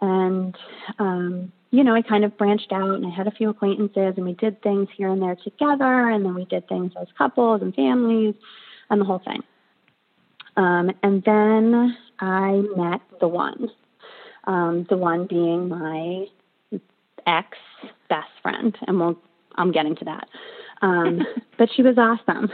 And, 0.00 0.56
um, 0.98 1.52
you 1.70 1.82
know, 1.82 1.94
I 1.94 2.02
kind 2.02 2.24
of 2.24 2.36
branched 2.36 2.72
out 2.72 2.90
and 2.90 3.06
I 3.06 3.10
had 3.10 3.26
a 3.26 3.30
few 3.30 3.48
acquaintances 3.48 4.14
and 4.16 4.24
we 4.24 4.34
did 4.34 4.62
things 4.62 4.88
here 4.96 5.08
and 5.08 5.22
there 5.22 5.36
together. 5.36 6.10
And 6.10 6.24
then 6.24 6.34
we 6.34 6.44
did 6.44 6.68
things 6.68 6.92
as 7.00 7.08
couples 7.16 7.62
and 7.62 7.74
families 7.74 8.34
and 8.90 9.00
the 9.00 9.04
whole 9.04 9.20
thing. 9.24 9.42
Um, 10.56 10.90
and 11.02 11.22
then 11.24 11.96
I 12.20 12.62
met 12.76 13.00
the 13.20 13.28
one, 13.28 13.70
um, 14.44 14.86
the 14.90 14.96
one 14.96 15.26
being 15.26 15.68
my 15.68 16.26
ex 17.28 17.56
best 18.08 18.30
friend, 18.42 18.76
and 18.86 18.98
we'll 18.98 19.18
I'm 19.56 19.72
getting 19.72 19.94
to 19.96 20.04
that. 20.06 20.28
Um, 20.82 21.20
but 21.58 21.68
she 21.74 21.82
was 21.82 21.96
awesome. 21.98 22.48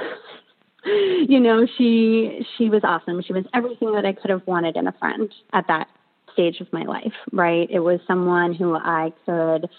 you 1.28 1.40
know, 1.40 1.66
she 1.78 2.46
she 2.56 2.68
was 2.68 2.82
awesome. 2.84 3.22
She 3.22 3.32
was 3.32 3.44
everything 3.54 3.92
that 3.92 4.04
I 4.04 4.12
could 4.12 4.30
have 4.30 4.46
wanted 4.46 4.76
in 4.76 4.86
a 4.86 4.92
friend 4.92 5.32
at 5.52 5.66
that 5.68 5.88
stage 6.32 6.60
of 6.60 6.72
my 6.72 6.82
life, 6.82 7.12
right? 7.32 7.68
It 7.70 7.80
was 7.80 8.00
someone 8.06 8.54
who 8.54 8.74
I 8.74 9.12
could, 9.24 9.70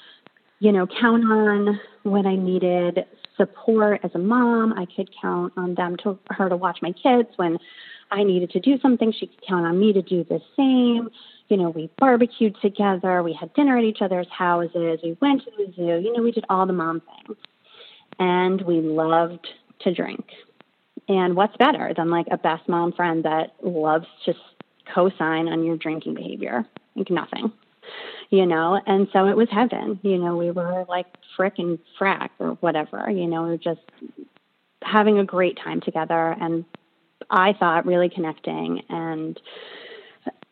you 0.60 0.72
know, 0.72 0.88
count 0.88 1.26
on 1.26 1.80
when 2.04 2.26
I 2.26 2.36
needed 2.36 3.06
support 3.36 4.00
as 4.04 4.12
a 4.16 4.20
mom. 4.20 4.74
I 4.74 4.86
could 4.96 5.10
count 5.22 5.54
on 5.58 5.76
them 5.76 5.98
to 6.04 6.18
her 6.30 6.48
to 6.48 6.56
watch 6.56 6.80
my 6.82 6.94
kids 6.94 7.30
when 7.36 7.58
I 8.12 8.24
needed 8.24 8.52
to 8.52 8.60
do 8.60 8.80
something. 8.82 9.12
She 9.12 9.28
could 9.28 9.46
count 9.46 9.66
on 9.66 9.78
me 9.78 9.92
to 9.94 10.02
do 10.02 10.24
the 10.24 10.40
same 10.56 11.10
you 11.48 11.58
know, 11.58 11.70
we 11.70 11.90
barbecued 12.00 12.56
together, 12.62 13.22
we 13.22 13.34
had 13.34 13.54
dinner 13.54 13.78
at 13.78 13.84
each 13.84 14.02
other's 14.02 14.28
houses, 14.36 15.00
we 15.04 15.18
went 15.22 15.44
to 15.44 15.52
the 15.58 15.72
zoo, 15.76 16.02
you 16.04 16.14
know, 16.14 16.24
we 16.24 16.32
did 16.32 16.46
all 16.50 16.66
the 16.66 16.74
mom 16.74 17.02
things. 17.02 17.38
And 18.18 18.62
we 18.62 18.80
loved 18.80 19.46
to 19.82 19.94
drink. 19.94 20.26
And 21.08 21.36
what's 21.36 21.56
better 21.58 21.94
than 21.96 22.10
like 22.10 22.28
a 22.32 22.38
best 22.38 22.68
mom 22.68 22.94
friend 22.94 23.24
that 23.26 23.54
loves 23.62 24.08
to 24.26 24.34
co 24.94 25.10
sign 25.18 25.48
on 25.50 25.64
your 25.64 25.78
drinking 25.78 26.16
behavior? 26.16 26.66
Like 26.96 27.10
nothing, 27.10 27.52
you 28.30 28.46
know? 28.46 28.82
And 28.88 29.08
so 29.12 29.28
it 29.28 29.36
was 29.36 29.50
heaven. 29.52 30.00
You 30.02 30.18
know, 30.18 30.36
we 30.38 30.50
were 30.50 30.86
like 30.88 31.08
frick 31.36 31.56
and 31.58 31.78
frack 32.00 32.30
or 32.40 32.52
whatever, 32.62 33.10
you 33.10 33.28
know, 33.28 33.44
we 33.44 33.50
were 33.50 33.58
just 33.58 33.82
having 34.82 35.20
a 35.20 35.26
great 35.26 35.60
time 35.62 35.82
together. 35.82 36.36
And 36.40 36.64
I 37.30 37.54
thought 37.54 37.86
really 37.86 38.10
connecting 38.10 38.82
and 38.90 39.40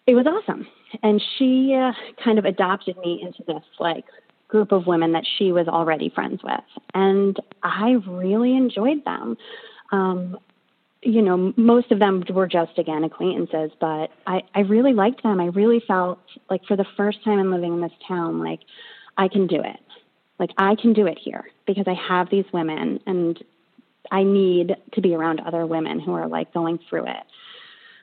it 0.06 0.16
was 0.16 0.26
awesome. 0.28 0.68
And 1.02 1.22
she 1.38 1.74
uh, 1.74 1.94
kind 2.24 2.38
of 2.38 2.46
adopted 2.46 2.98
me 2.98 3.22
into 3.22 3.44
this 3.48 3.64
like 3.80 4.06
group 4.48 4.72
of 4.72 4.86
women 4.86 5.14
that 5.14 5.26
she 5.38 5.52
was 5.52 5.68
already 5.68 6.10
friends 6.10 6.42
with. 6.44 6.64
And 6.94 7.38
I 7.64 7.92
really 8.08 8.56
enjoyed 8.56 9.04
them. 9.06 9.38
Um, 9.92 10.38
you 11.02 11.22
know, 11.22 11.54
most 11.58 11.92
of 11.92 12.00
them 12.00 12.24
were 12.30 12.48
just 12.48 12.78
again 12.78 13.04
acquaintances, 13.04 13.72
but 13.80 14.12
I, 14.26 14.44
I 14.56 14.62
really 14.62 14.94
liked 14.94 15.24
them. 15.24 15.40
I 15.40 15.48
really 15.48 15.82
felt 15.86 16.20
like 16.50 16.64
for 16.66 16.78
the 16.78 16.86
first 16.96 17.24
time 17.24 17.40
in 17.40 17.52
living 17.52 17.74
in 17.74 17.82
this 17.82 17.92
town, 18.08 18.40
like 18.40 18.62
I 19.18 19.28
can 19.28 19.48
do 19.48 19.60
it. 19.60 19.80
Like 20.40 20.52
I 20.58 20.76
can 20.76 20.94
do 20.94 21.08
it 21.08 21.18
here 21.22 21.46
because 21.66 21.86
I 21.88 21.94
have 21.94 22.30
these 22.30 22.46
women 22.54 23.00
and 23.06 23.44
I 24.12 24.24
need 24.24 24.76
to 24.94 25.02
be 25.02 25.14
around 25.16 25.42
other 25.42 25.66
women 25.66 26.00
who 26.00 26.14
are 26.14 26.28
like 26.28 26.54
going 26.54 26.80
through 26.90 27.08
it. 27.08 27.24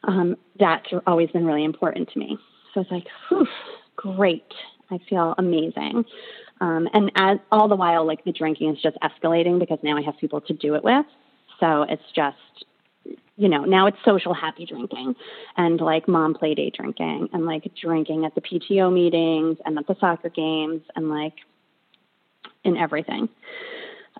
Um, 0.04 0.36
that's 0.58 0.86
always 1.06 1.30
been 1.30 1.44
really 1.44 1.64
important 1.64 2.10
to 2.12 2.18
me. 2.18 2.38
So 2.72 2.80
it's 2.80 2.90
like, 2.90 3.06
whew, 3.28 3.46
great. 3.96 4.52
I 4.90 4.98
feel 5.08 5.34
amazing. 5.38 6.04
Um, 6.60 6.88
and 6.92 7.10
as 7.14 7.38
all 7.50 7.68
the 7.68 7.76
while, 7.76 8.06
like 8.06 8.24
the 8.24 8.32
drinking 8.32 8.74
is 8.74 8.82
just 8.82 8.96
escalating 9.02 9.58
because 9.58 9.78
now 9.82 9.96
I 9.96 10.02
have 10.02 10.16
people 10.18 10.40
to 10.42 10.52
do 10.52 10.74
it 10.74 10.84
with. 10.84 11.06
So 11.58 11.82
it's 11.82 12.02
just 12.14 12.36
you 13.40 13.48
know, 13.48 13.64
now 13.64 13.86
it's 13.86 13.96
social 14.04 14.34
happy 14.34 14.66
drinking 14.66 15.14
and 15.56 15.80
like 15.80 16.06
mom 16.06 16.34
play 16.34 16.54
day 16.54 16.70
drinking 16.76 17.30
and 17.32 17.46
like 17.46 17.72
drinking 17.74 18.26
at 18.26 18.34
the 18.34 18.42
PTO 18.42 18.92
meetings 18.92 19.56
and 19.64 19.78
at 19.78 19.86
the 19.86 19.96
soccer 19.98 20.28
games 20.28 20.82
and 20.94 21.08
like 21.08 21.32
in 22.64 22.76
everything. 22.76 23.30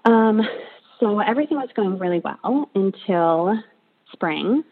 Um, 0.06 0.40
so 1.00 1.18
everything 1.20 1.58
was 1.58 1.68
going 1.76 1.98
really 1.98 2.20
well 2.20 2.70
until 2.74 3.62
spring 4.10 4.64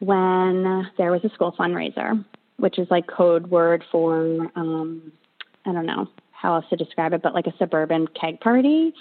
when 0.00 0.90
there 0.98 1.10
was 1.10 1.24
a 1.24 1.30
school 1.30 1.54
fundraiser, 1.58 2.24
which 2.58 2.78
is 2.78 2.88
like 2.90 3.06
code 3.06 3.48
word 3.48 3.84
for, 3.90 4.48
um, 4.56 5.12
I 5.64 5.72
don't 5.72 5.86
know 5.86 6.08
how 6.32 6.54
else 6.54 6.66
to 6.70 6.76
describe 6.76 7.12
it, 7.12 7.22
but 7.22 7.34
like 7.34 7.46
a 7.46 7.54
suburban 7.58 8.06
keg 8.08 8.40
party 8.40 8.92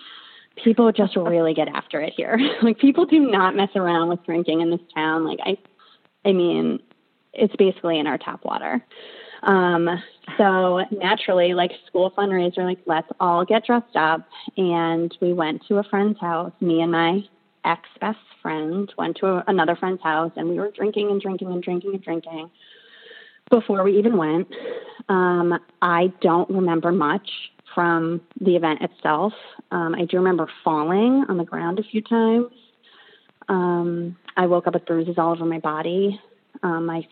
people 0.63 0.91
just 0.91 1.15
really 1.15 1.53
get 1.53 1.67
after 1.67 2.01
it 2.01 2.13
here. 2.15 2.39
like 2.61 2.79
people 2.79 3.05
do 3.05 3.19
not 3.19 3.55
mess 3.55 3.69
around 3.75 4.09
with 4.09 4.23
drinking 4.25 4.61
in 4.61 4.69
this 4.69 4.79
town. 4.93 5.25
Like 5.25 5.39
I 5.43 5.57
I 6.27 6.33
mean, 6.33 6.79
it's 7.33 7.55
basically 7.55 7.99
in 7.99 8.07
our 8.07 8.17
tap 8.17 8.43
water. 8.43 8.83
Um, 9.43 9.89
so 10.37 10.83
naturally, 10.91 11.53
like 11.53 11.71
school 11.85 12.11
fundraiser, 12.17 12.59
like 12.65 12.79
let's 12.85 13.07
all 13.19 13.45
get 13.45 13.65
dressed 13.65 13.95
up, 13.95 14.27
and 14.57 15.15
we 15.21 15.33
went 15.33 15.63
to 15.67 15.77
a 15.77 15.83
friend's 15.83 16.19
house. 16.19 16.53
Me 16.61 16.81
and 16.81 16.91
my 16.91 17.21
ex 17.65 17.81
best 17.99 18.17
friend 18.41 18.91
went 18.97 19.17
to 19.17 19.27
a, 19.27 19.43
another 19.47 19.75
friend's 19.75 20.01
house, 20.01 20.31
and 20.35 20.49
we 20.49 20.55
were 20.55 20.71
drinking 20.71 21.11
and 21.11 21.21
drinking 21.21 21.51
and 21.51 21.63
drinking 21.63 21.93
and 21.93 22.03
drinking 22.03 22.49
before 23.49 23.83
we 23.83 23.97
even 23.97 24.17
went. 24.17 24.47
Um, 25.09 25.59
I 25.81 26.11
don't 26.21 26.49
remember 26.49 26.91
much 26.91 27.29
from 27.73 28.21
the 28.39 28.55
event 28.55 28.81
itself. 28.81 29.33
Um, 29.71 29.95
I 29.95 30.05
do 30.05 30.17
remember 30.17 30.49
falling 30.63 31.25
on 31.27 31.37
the 31.37 31.43
ground 31.43 31.79
a 31.79 31.83
few 31.83 32.01
times. 32.01 32.47
Um, 33.49 34.15
I 34.37 34.47
woke 34.47 34.67
up 34.67 34.73
with 34.73 34.85
bruises 34.85 35.15
all 35.17 35.31
over 35.33 35.45
my 35.45 35.59
body. 35.59 36.19
Um, 36.63 36.85
my 36.85 37.05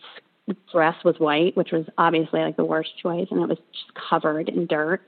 dress 0.72 0.96
was 1.04 1.16
white, 1.18 1.56
which 1.56 1.70
was 1.72 1.86
obviously 1.98 2.40
like 2.40 2.56
the 2.56 2.64
worst 2.64 2.90
choice, 3.00 3.28
and 3.30 3.40
it 3.40 3.48
was 3.48 3.58
just 3.72 3.94
covered 4.10 4.48
in 4.48 4.66
dirt 4.66 5.02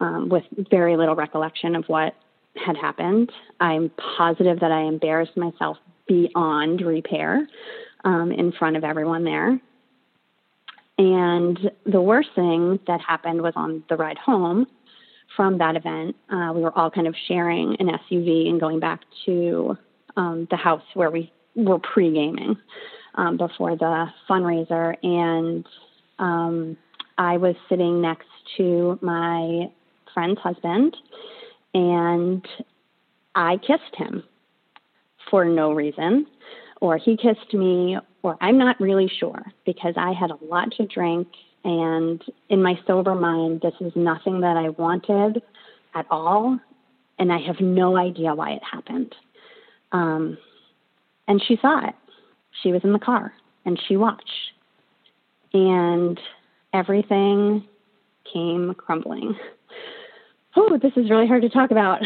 um, 0.00 0.28
with 0.28 0.44
very 0.70 0.96
little 0.96 1.14
recollection 1.14 1.76
of 1.76 1.84
what 1.86 2.14
had 2.64 2.76
happened. 2.76 3.30
I'm 3.60 3.90
positive 4.16 4.60
that 4.60 4.70
I 4.70 4.82
embarrassed 4.82 5.36
myself 5.36 5.78
beyond 6.06 6.80
repair 6.80 7.46
um, 8.04 8.32
in 8.32 8.52
front 8.52 8.76
of 8.76 8.84
everyone 8.84 9.24
there. 9.24 9.60
And 10.98 11.70
the 11.86 12.00
worst 12.00 12.30
thing 12.34 12.80
that 12.86 13.00
happened 13.00 13.40
was 13.42 13.52
on 13.54 13.84
the 13.88 13.96
ride 13.96 14.18
home 14.18 14.66
from 15.36 15.58
that 15.58 15.76
event, 15.76 16.16
uh, 16.30 16.52
we 16.52 16.62
were 16.62 16.76
all 16.76 16.90
kind 16.90 17.06
of 17.06 17.14
sharing 17.28 17.76
an 17.78 17.88
SUV 17.88 18.48
and 18.48 18.60
going 18.60 18.80
back 18.80 19.00
to 19.26 19.76
um, 20.16 20.48
the 20.50 20.56
house 20.56 20.82
where 20.94 21.10
we 21.10 21.32
were 21.54 21.78
pre 21.78 22.12
gaming 22.12 22.56
um, 23.14 23.36
before 23.36 23.76
the 23.76 24.06
fundraiser. 24.28 24.96
And 25.04 25.64
um, 26.18 26.76
I 27.18 27.36
was 27.36 27.54
sitting 27.68 28.00
next 28.00 28.26
to 28.56 28.98
my 29.00 29.70
friend's 30.12 30.40
husband, 30.40 30.96
and 31.78 32.46
I 33.34 33.56
kissed 33.58 33.94
him 33.94 34.24
for 35.30 35.44
no 35.44 35.72
reason, 35.72 36.26
or 36.80 36.96
he 36.96 37.16
kissed 37.16 37.54
me, 37.54 37.98
or 38.22 38.36
I'm 38.40 38.58
not 38.58 38.80
really 38.80 39.10
sure 39.20 39.42
because 39.64 39.94
I 39.96 40.12
had 40.12 40.30
a 40.30 40.44
lot 40.44 40.72
to 40.72 40.86
drink 40.86 41.28
and 41.64 42.22
in 42.48 42.62
my 42.62 42.78
sober 42.86 43.14
mind, 43.14 43.60
this 43.60 43.74
is 43.80 43.92
nothing 43.94 44.40
that 44.40 44.56
I 44.56 44.70
wanted 44.70 45.42
at 45.94 46.06
all. 46.10 46.58
And 47.18 47.32
I 47.32 47.38
have 47.38 47.60
no 47.60 47.96
idea 47.96 48.34
why 48.34 48.52
it 48.52 48.62
happened. 48.62 49.14
Um, 49.92 50.38
and 51.26 51.42
she 51.46 51.58
saw 51.60 51.86
it. 51.88 51.94
She 52.62 52.72
was 52.72 52.82
in 52.84 52.92
the 52.92 52.98
car 52.98 53.32
and 53.64 53.80
she 53.86 53.96
watched. 53.96 54.52
And 55.52 56.18
everything 56.72 57.64
came 58.32 58.74
crumbling. 58.74 59.36
Oh, 60.58 60.76
this 60.82 60.92
is 60.96 61.08
really 61.08 61.28
hard 61.28 61.42
to 61.42 61.48
talk 61.48 61.70
about. 61.70 62.00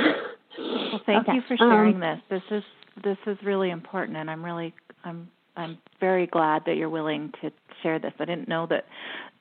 Well, 0.58 1.00
thank 1.06 1.26
okay. 1.26 1.36
you 1.36 1.42
for 1.48 1.56
sharing 1.56 1.94
um, 1.94 2.00
this. 2.00 2.18
This 2.28 2.42
is 2.50 2.62
this 3.02 3.16
is 3.26 3.38
really 3.42 3.70
important, 3.70 4.18
and 4.18 4.30
I'm 4.30 4.44
really 4.44 4.74
I'm 5.04 5.30
I'm 5.56 5.78
very 6.00 6.26
glad 6.26 6.64
that 6.66 6.76
you're 6.76 6.90
willing 6.90 7.32
to 7.40 7.50
share 7.82 7.98
this. 7.98 8.12
I 8.20 8.26
didn't 8.26 8.48
know 8.48 8.66
that 8.66 8.84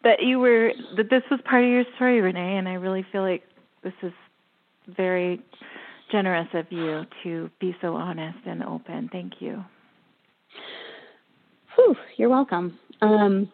that 0.06 0.22
you 0.22 0.40
were 0.40 0.72
that 0.96 1.10
this 1.10 1.24
was 1.30 1.42
part 1.44 1.66
of 1.66 1.70
your 1.70 1.84
story, 1.98 2.22
Renee, 2.22 2.56
and 2.56 2.70
I 2.70 2.76
really 2.76 3.06
feel 3.12 3.22
like 3.22 3.44
this 3.84 3.94
is 4.02 4.14
very 4.96 5.42
generous 6.10 6.48
of 6.54 6.66
you 6.70 7.04
to 7.24 7.50
be 7.60 7.76
so 7.82 7.96
honest 7.96 8.40
and 8.46 8.64
open. 8.64 9.10
Thank 9.12 9.34
you. 9.42 9.62
Whew, 11.76 11.98
you're 12.16 12.30
welcome. 12.30 12.80
Um, 13.02 13.52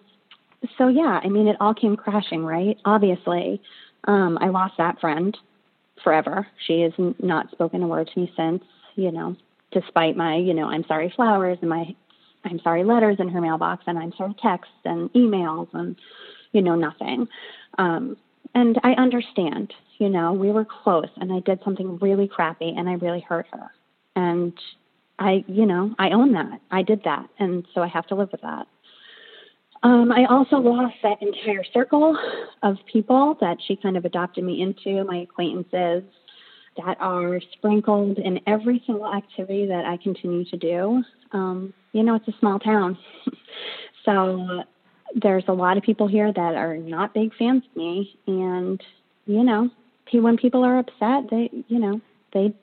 so 0.77 0.87
yeah, 0.87 1.19
I 1.23 1.29
mean, 1.29 1.47
it 1.47 1.57
all 1.59 1.73
came 1.73 1.95
crashing, 1.95 2.45
right? 2.45 2.77
Obviously, 2.85 3.59
um, 4.03 4.37
I 4.39 4.49
lost 4.49 4.75
that 4.77 4.99
friend 4.99 5.35
forever. 6.03 6.47
She 6.65 6.81
has 6.81 6.93
not 7.19 7.51
spoken 7.51 7.83
a 7.83 7.87
word 7.87 8.09
to 8.13 8.19
me 8.19 8.31
since. 8.35 8.63
You 8.95 9.11
know, 9.11 9.35
despite 9.71 10.17
my, 10.17 10.35
you 10.37 10.53
know, 10.53 10.69
I'm 10.69 10.83
sorry 10.85 11.13
flowers 11.15 11.57
and 11.61 11.69
my 11.69 11.95
I'm 12.43 12.59
sorry 12.59 12.83
letters 12.83 13.17
in 13.19 13.29
her 13.29 13.41
mailbox 13.41 13.83
and 13.87 13.97
I'm 13.97 14.13
sorry 14.17 14.35
texts 14.41 14.73
and 14.85 15.11
emails 15.13 15.67
and 15.73 15.95
you 16.51 16.61
know, 16.61 16.75
nothing. 16.75 17.27
Um, 17.77 18.17
and 18.55 18.79
I 18.83 18.93
understand, 18.93 19.73
you 19.99 20.09
know, 20.09 20.33
we 20.33 20.51
were 20.51 20.65
close 20.65 21.09
and 21.17 21.31
I 21.31 21.39
did 21.41 21.59
something 21.63 21.97
really 21.97 22.27
crappy 22.27 22.73
and 22.75 22.89
I 22.89 22.93
really 22.93 23.21
hurt 23.21 23.47
her. 23.51 23.71
And 24.15 24.53
I, 25.19 25.43
you 25.47 25.65
know, 25.65 25.93
I 25.99 26.11
own 26.11 26.33
that. 26.33 26.61
I 26.71 26.81
did 26.81 27.03
that. 27.03 27.27
And 27.39 27.65
so 27.73 27.81
I 27.81 27.87
have 27.87 28.07
to 28.07 28.15
live 28.15 28.31
with 28.31 28.41
that. 28.41 28.67
Um, 29.83 30.11
I 30.11 30.25
also 30.25 30.57
lost 30.57 30.95
that 31.03 31.21
entire 31.21 31.63
circle 31.73 32.17
of 32.63 32.77
people 32.91 33.37
that 33.41 33.57
she 33.65 33.75
kind 33.75 33.95
of 33.95 34.05
adopted 34.05 34.43
me 34.43 34.61
into, 34.61 35.03
my 35.03 35.17
acquaintances 35.17 36.03
that 36.77 36.97
are 36.99 37.39
sprinkled 37.53 38.17
in 38.17 38.39
every 38.47 38.81
single 38.85 39.11
activity 39.11 39.65
that 39.67 39.85
I 39.85 39.97
continue 39.97 40.45
to 40.45 40.57
do. 40.57 41.03
Um, 41.31 41.73
you 41.93 42.03
know, 42.03 42.15
it's 42.15 42.27
a 42.27 42.33
small 42.39 42.59
town. 42.59 42.97
so 44.05 44.63
there's 45.15 45.43
a 45.47 45.53
lot 45.53 45.77
of 45.77 45.83
people 45.83 46.07
here 46.07 46.31
that 46.31 46.55
are 46.55 46.77
not 46.77 47.13
big 47.13 47.33
fans 47.35 47.63
of 47.69 47.75
me 47.75 48.17
and 48.27 48.81
you 49.25 49.43
know 49.43 49.69
when 50.13 50.37
people 50.37 50.63
are 50.63 50.79
upset 50.79 51.29
they 51.29 51.49
you 51.67 51.79
know 51.79 52.01
they 52.33 52.53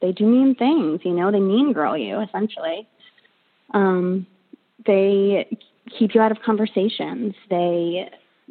they 0.00 0.12
do 0.12 0.26
mean 0.26 0.54
things 0.54 1.00
you 1.04 1.12
know 1.12 1.30
they 1.30 1.40
mean 1.40 1.72
girl 1.72 1.96
you 1.96 2.20
essentially 2.20 2.86
um 3.72 4.26
they 4.86 5.46
keep 5.96 6.14
you 6.14 6.20
out 6.20 6.32
of 6.32 6.40
conversations 6.42 7.34
they 7.50 8.08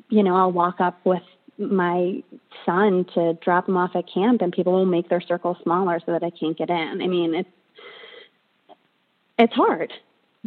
you 0.10 0.24
know 0.24 0.36
i'll 0.36 0.52
walk 0.52 0.80
up 0.80 1.00
with 1.06 1.24
my 1.58 2.22
son 2.66 3.06
to 3.14 3.34
drop 3.44 3.68
him 3.68 3.76
off 3.78 3.96
at 3.96 4.06
camp 4.12 4.42
and 4.42 4.54
people 4.54 4.74
will 4.74 4.86
make 4.86 5.10
their 5.10 5.22
circle 5.22 5.58
smaller 5.64 6.00
so 6.06 6.12
that 6.12 6.24
i 6.24 6.30
can't 6.30 6.58
get 6.58 6.70
in 6.70 7.02
i 7.02 7.08
mean 7.08 7.34
it's 7.34 7.50
it's 9.40 9.54
hard 9.54 9.92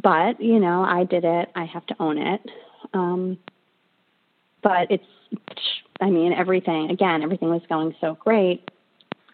but 0.01 0.41
you 0.41 0.59
know 0.59 0.83
i 0.83 1.05
did 1.05 1.25
it 1.25 1.51
i 1.55 1.65
have 1.65 1.85
to 1.87 1.95
own 2.01 2.19
it 2.19 2.41
um, 2.93 3.39
but 4.63 4.91
it's, 4.91 5.05
I 6.01 6.11
mean, 6.11 6.33
everything, 6.33 6.91
again, 6.91 7.23
everything 7.23 7.49
was 7.49 7.63
going 7.69 7.95
so 8.01 8.17
great. 8.21 8.71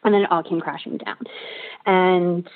And 0.05 0.15
then 0.15 0.23
it 0.23 0.31
all 0.31 0.43
came 0.43 0.61
crashing 0.61 0.99
down. 0.99 1.19
And, 1.85 2.49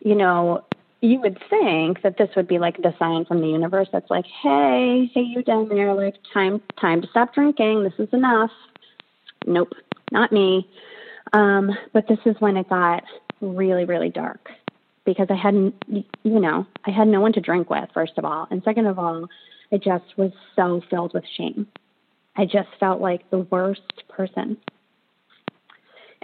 you 0.00 0.14
know, 0.14 0.64
you 1.04 1.20
would 1.20 1.38
think 1.50 2.02
that 2.02 2.16
this 2.18 2.30
would 2.34 2.48
be 2.48 2.58
like 2.58 2.78
the 2.78 2.94
sign 2.98 3.24
from 3.26 3.40
the 3.40 3.48
universe 3.48 3.88
that's 3.92 4.10
like, 4.10 4.24
hey, 4.42 5.10
hey, 5.12 5.20
you 5.20 5.42
down 5.42 5.68
there, 5.68 5.92
like, 5.94 6.14
time, 6.32 6.62
time 6.80 7.02
to 7.02 7.08
stop 7.08 7.34
drinking. 7.34 7.84
This 7.84 7.92
is 7.98 8.08
enough. 8.12 8.50
Nope, 9.46 9.72
not 10.10 10.32
me. 10.32 10.68
Um, 11.32 11.70
but 11.92 12.08
this 12.08 12.18
is 12.24 12.36
when 12.38 12.56
it 12.56 12.68
got 12.68 13.04
really, 13.40 13.84
really 13.84 14.10
dark. 14.10 14.48
because 15.04 15.26
I 15.30 15.36
hadn't, 15.36 15.74
you 15.88 16.40
know, 16.40 16.66
I 16.86 16.90
had 16.90 17.08
no 17.08 17.20
one 17.20 17.32
to 17.34 17.40
drink 17.40 17.70
with, 17.70 17.88
first 17.92 18.14
of 18.16 18.24
all. 18.24 18.46
And 18.50 18.62
second 18.64 18.86
of 18.86 18.98
all, 18.98 19.26
I 19.72 19.76
just 19.76 20.16
was 20.16 20.32
so 20.56 20.80
filled 20.90 21.12
with 21.14 21.24
shame. 21.36 21.66
I 22.36 22.46
just 22.46 22.68
felt 22.80 23.00
like 23.00 23.28
the 23.30 23.40
worst 23.50 24.02
person. 24.08 24.56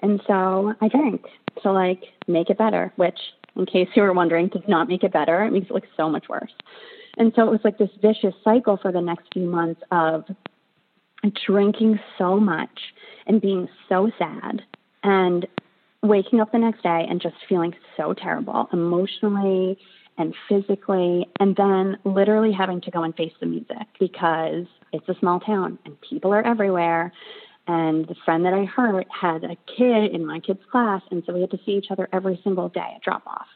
And 0.02 0.20
so 0.26 0.74
I 0.80 0.88
drank 0.88 1.26
to 1.62 1.72
like 1.72 2.02
make 2.26 2.48
it 2.48 2.58
better, 2.58 2.92
which, 2.96 3.18
in 3.56 3.66
case 3.66 3.88
you 3.94 4.02
were 4.02 4.12
wondering, 4.12 4.48
does 4.48 4.62
not 4.68 4.88
make 4.88 5.04
it 5.04 5.12
better. 5.12 5.42
It 5.44 5.52
makes 5.52 5.66
it 5.66 5.72
look 5.72 5.84
so 5.96 6.08
much 6.08 6.28
worse. 6.28 6.52
And 7.16 7.32
so 7.34 7.46
it 7.46 7.50
was 7.50 7.60
like 7.64 7.78
this 7.78 7.90
vicious 8.00 8.34
cycle 8.44 8.76
for 8.76 8.92
the 8.92 9.00
next 9.00 9.28
few 9.32 9.46
months 9.46 9.82
of 9.90 10.24
drinking 11.46 11.98
so 12.16 12.38
much 12.38 12.94
and 13.26 13.40
being 13.40 13.68
so 13.88 14.10
sad 14.18 14.62
and 15.02 15.46
waking 16.02 16.40
up 16.40 16.52
the 16.52 16.58
next 16.58 16.82
day 16.82 17.06
and 17.08 17.20
just 17.20 17.34
feeling 17.48 17.74
so 17.96 18.14
terrible 18.14 18.68
emotionally 18.72 19.78
and 20.18 20.34
physically, 20.48 21.26
and 21.40 21.56
then 21.56 21.96
literally 22.04 22.52
having 22.52 22.80
to 22.82 22.90
go 22.90 23.02
and 23.02 23.14
face 23.16 23.32
the 23.40 23.46
music 23.46 23.86
because 23.98 24.66
it's 24.92 25.08
a 25.08 25.14
small 25.18 25.40
town 25.40 25.78
and 25.84 25.98
people 26.02 26.32
are 26.32 26.42
everywhere. 26.42 27.12
And 27.70 28.04
the 28.08 28.16
friend 28.24 28.44
that 28.46 28.52
I 28.52 28.64
hurt 28.64 29.06
had 29.12 29.44
a 29.44 29.56
kid 29.76 30.12
in 30.12 30.26
my 30.26 30.40
kid's 30.40 30.58
class, 30.72 31.02
and 31.12 31.22
so 31.24 31.32
we 31.32 31.40
had 31.40 31.52
to 31.52 31.58
see 31.64 31.70
each 31.72 31.86
other 31.92 32.08
every 32.12 32.40
single 32.42 32.68
day 32.68 32.94
at 32.96 33.02
drop 33.02 33.24
off. 33.28 33.46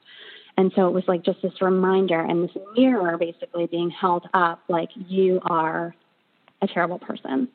And 0.57 0.71
so 0.77 0.87
it 0.87 0.93
was 0.93 1.03
like 1.09 1.25
just 1.25 1.43
this 1.43 1.61
reminder 1.61 2.21
and 2.21 2.45
this 2.45 2.57
mirror 2.77 3.19
basically 3.19 3.67
being 3.67 3.91
held 3.91 4.29
up 4.33 4.61
like 4.69 4.91
you 4.95 5.41
are 5.43 5.97
a 6.63 6.69
terrible 6.69 7.01
person. 7.01 7.49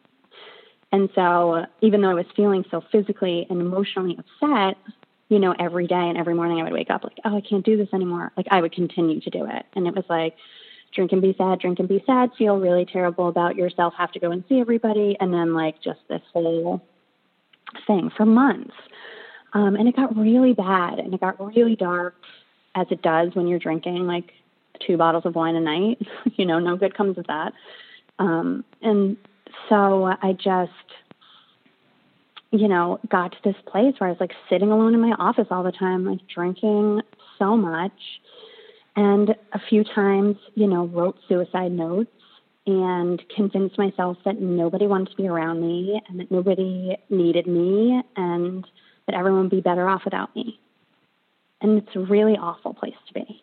And 0.91 1.07
so 1.15 1.63
even 1.79 2.01
though 2.01 2.09
I 2.09 2.15
was 2.15 2.25
feeling 2.35 2.65
so 2.69 2.83
physically 2.91 3.47
and 3.49 3.61
emotionally 3.61 4.17
upset, 4.19 4.75
you 5.29 5.39
know, 5.39 5.55
every 5.57 5.87
day 5.87 5.95
and 5.95 6.17
every 6.17 6.33
morning 6.33 6.59
I 6.59 6.63
would 6.63 6.73
wake 6.73 6.89
up 6.89 7.05
like, 7.05 7.19
oh, 7.23 7.37
I 7.37 7.41
can't 7.41 7.63
do 7.63 7.77
this 7.77 7.87
anymore. 7.93 8.33
Like 8.35 8.47
I 8.51 8.59
would 8.59 8.73
continue 8.73 9.21
to 9.21 9.29
do 9.29 9.45
it. 9.45 9.65
And 9.75 9.87
it 9.87 9.95
was 9.95 10.03
like, 10.09 10.35
drink 10.93 11.11
and 11.11 11.21
be 11.21 11.35
sad, 11.37 11.59
drink 11.59 11.79
and 11.79 11.87
be 11.87 12.03
sad, 12.05 12.31
feel 12.37 12.57
really 12.57 12.85
terrible 12.85 13.27
about 13.27 13.55
yourself, 13.55 13.93
have 13.97 14.11
to 14.13 14.19
go 14.19 14.31
and 14.31 14.43
see 14.49 14.59
everybody. 14.59 15.15
And 15.19 15.33
then 15.33 15.53
like 15.53 15.81
just 15.81 15.99
this 16.09 16.21
whole 16.33 16.81
thing 17.87 18.11
for 18.15 18.25
months. 18.25 18.73
Um, 19.53 19.75
and 19.75 19.87
it 19.87 19.95
got 19.95 20.15
really 20.15 20.53
bad 20.53 20.99
and 20.99 21.13
it 21.13 21.21
got 21.21 21.39
really 21.39 21.75
dark 21.75 22.15
as 22.75 22.87
it 22.91 23.01
does 23.01 23.33
when 23.33 23.47
you're 23.47 23.59
drinking 23.59 24.05
like 24.05 24.31
two 24.85 24.97
bottles 24.97 25.25
of 25.25 25.35
wine 25.35 25.55
a 25.55 25.59
night. 25.59 25.99
you 26.35 26.45
know, 26.45 26.59
no 26.59 26.75
good 26.77 26.95
comes 26.95 27.17
of 27.17 27.27
that. 27.27 27.53
Um, 28.19 28.63
and 28.81 29.17
so 29.67 30.05
I 30.05 30.33
just, 30.33 30.71
you 32.51 32.67
know, 32.67 32.99
got 33.09 33.31
to 33.31 33.37
this 33.43 33.55
place 33.65 33.95
where 33.97 34.09
I 34.09 34.11
was 34.11 34.19
like 34.19 34.33
sitting 34.49 34.71
alone 34.71 34.93
in 34.93 35.01
my 35.01 35.15
office 35.17 35.47
all 35.51 35.63
the 35.63 35.71
time, 35.71 36.05
like 36.05 36.19
drinking 36.33 37.01
so 37.37 37.55
much. 37.55 37.91
And 38.99 39.33
a 39.53 39.59
few 39.69 39.85
times, 39.85 40.35
you 40.55 40.67
know, 40.67 40.87
wrote 40.87 41.15
suicide 41.29 41.71
notes 41.71 42.11
and 42.67 43.23
convinced 43.33 43.77
myself 43.77 44.17
that 44.25 44.41
nobody 44.41 44.87
wanted 44.87 45.09
to 45.11 45.15
be 45.15 45.25
around 45.25 45.61
me 45.61 46.01
and 46.09 46.19
that 46.19 46.29
nobody 46.29 46.97
needed 47.09 47.47
me 47.47 48.03
and 48.17 48.67
that 49.05 49.15
everyone 49.15 49.43
would 49.43 49.51
be 49.51 49.61
better 49.61 49.87
off 49.87 50.01
without 50.03 50.35
me. 50.35 50.59
And 51.61 51.77
it's 51.77 51.95
a 51.95 52.01
really 52.01 52.33
awful 52.33 52.73
place 52.73 52.93
to 53.07 53.13
be. 53.13 53.41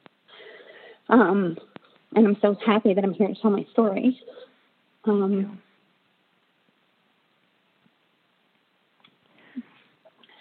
Um, 1.09 1.57
and 2.15 2.27
I'm 2.27 2.37
so 2.43 2.55
happy 2.67 2.93
that 2.93 3.03
I'm 3.03 3.15
here 3.15 3.29
to 3.29 3.35
tell 3.41 3.51
my 3.51 3.65
story. 3.73 4.21
Um, 5.07 5.59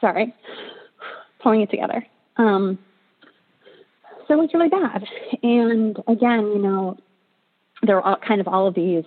sorry, 0.02 0.36
pulling 1.42 1.62
it 1.62 1.72
together. 1.72 2.06
Um, 2.36 2.78
so 4.28 4.34
it 4.34 4.38
was 4.38 4.50
really 4.54 4.70
bad. 4.70 5.04
And 5.44 5.98
again, 6.08 6.48
you 6.48 6.60
know, 6.60 6.98
there 7.84 7.96
were 7.96 8.02
all, 8.02 8.18
kind 8.18 8.42
of 8.42 8.48
all 8.48 8.68
of 8.68 8.76
these 8.76 9.04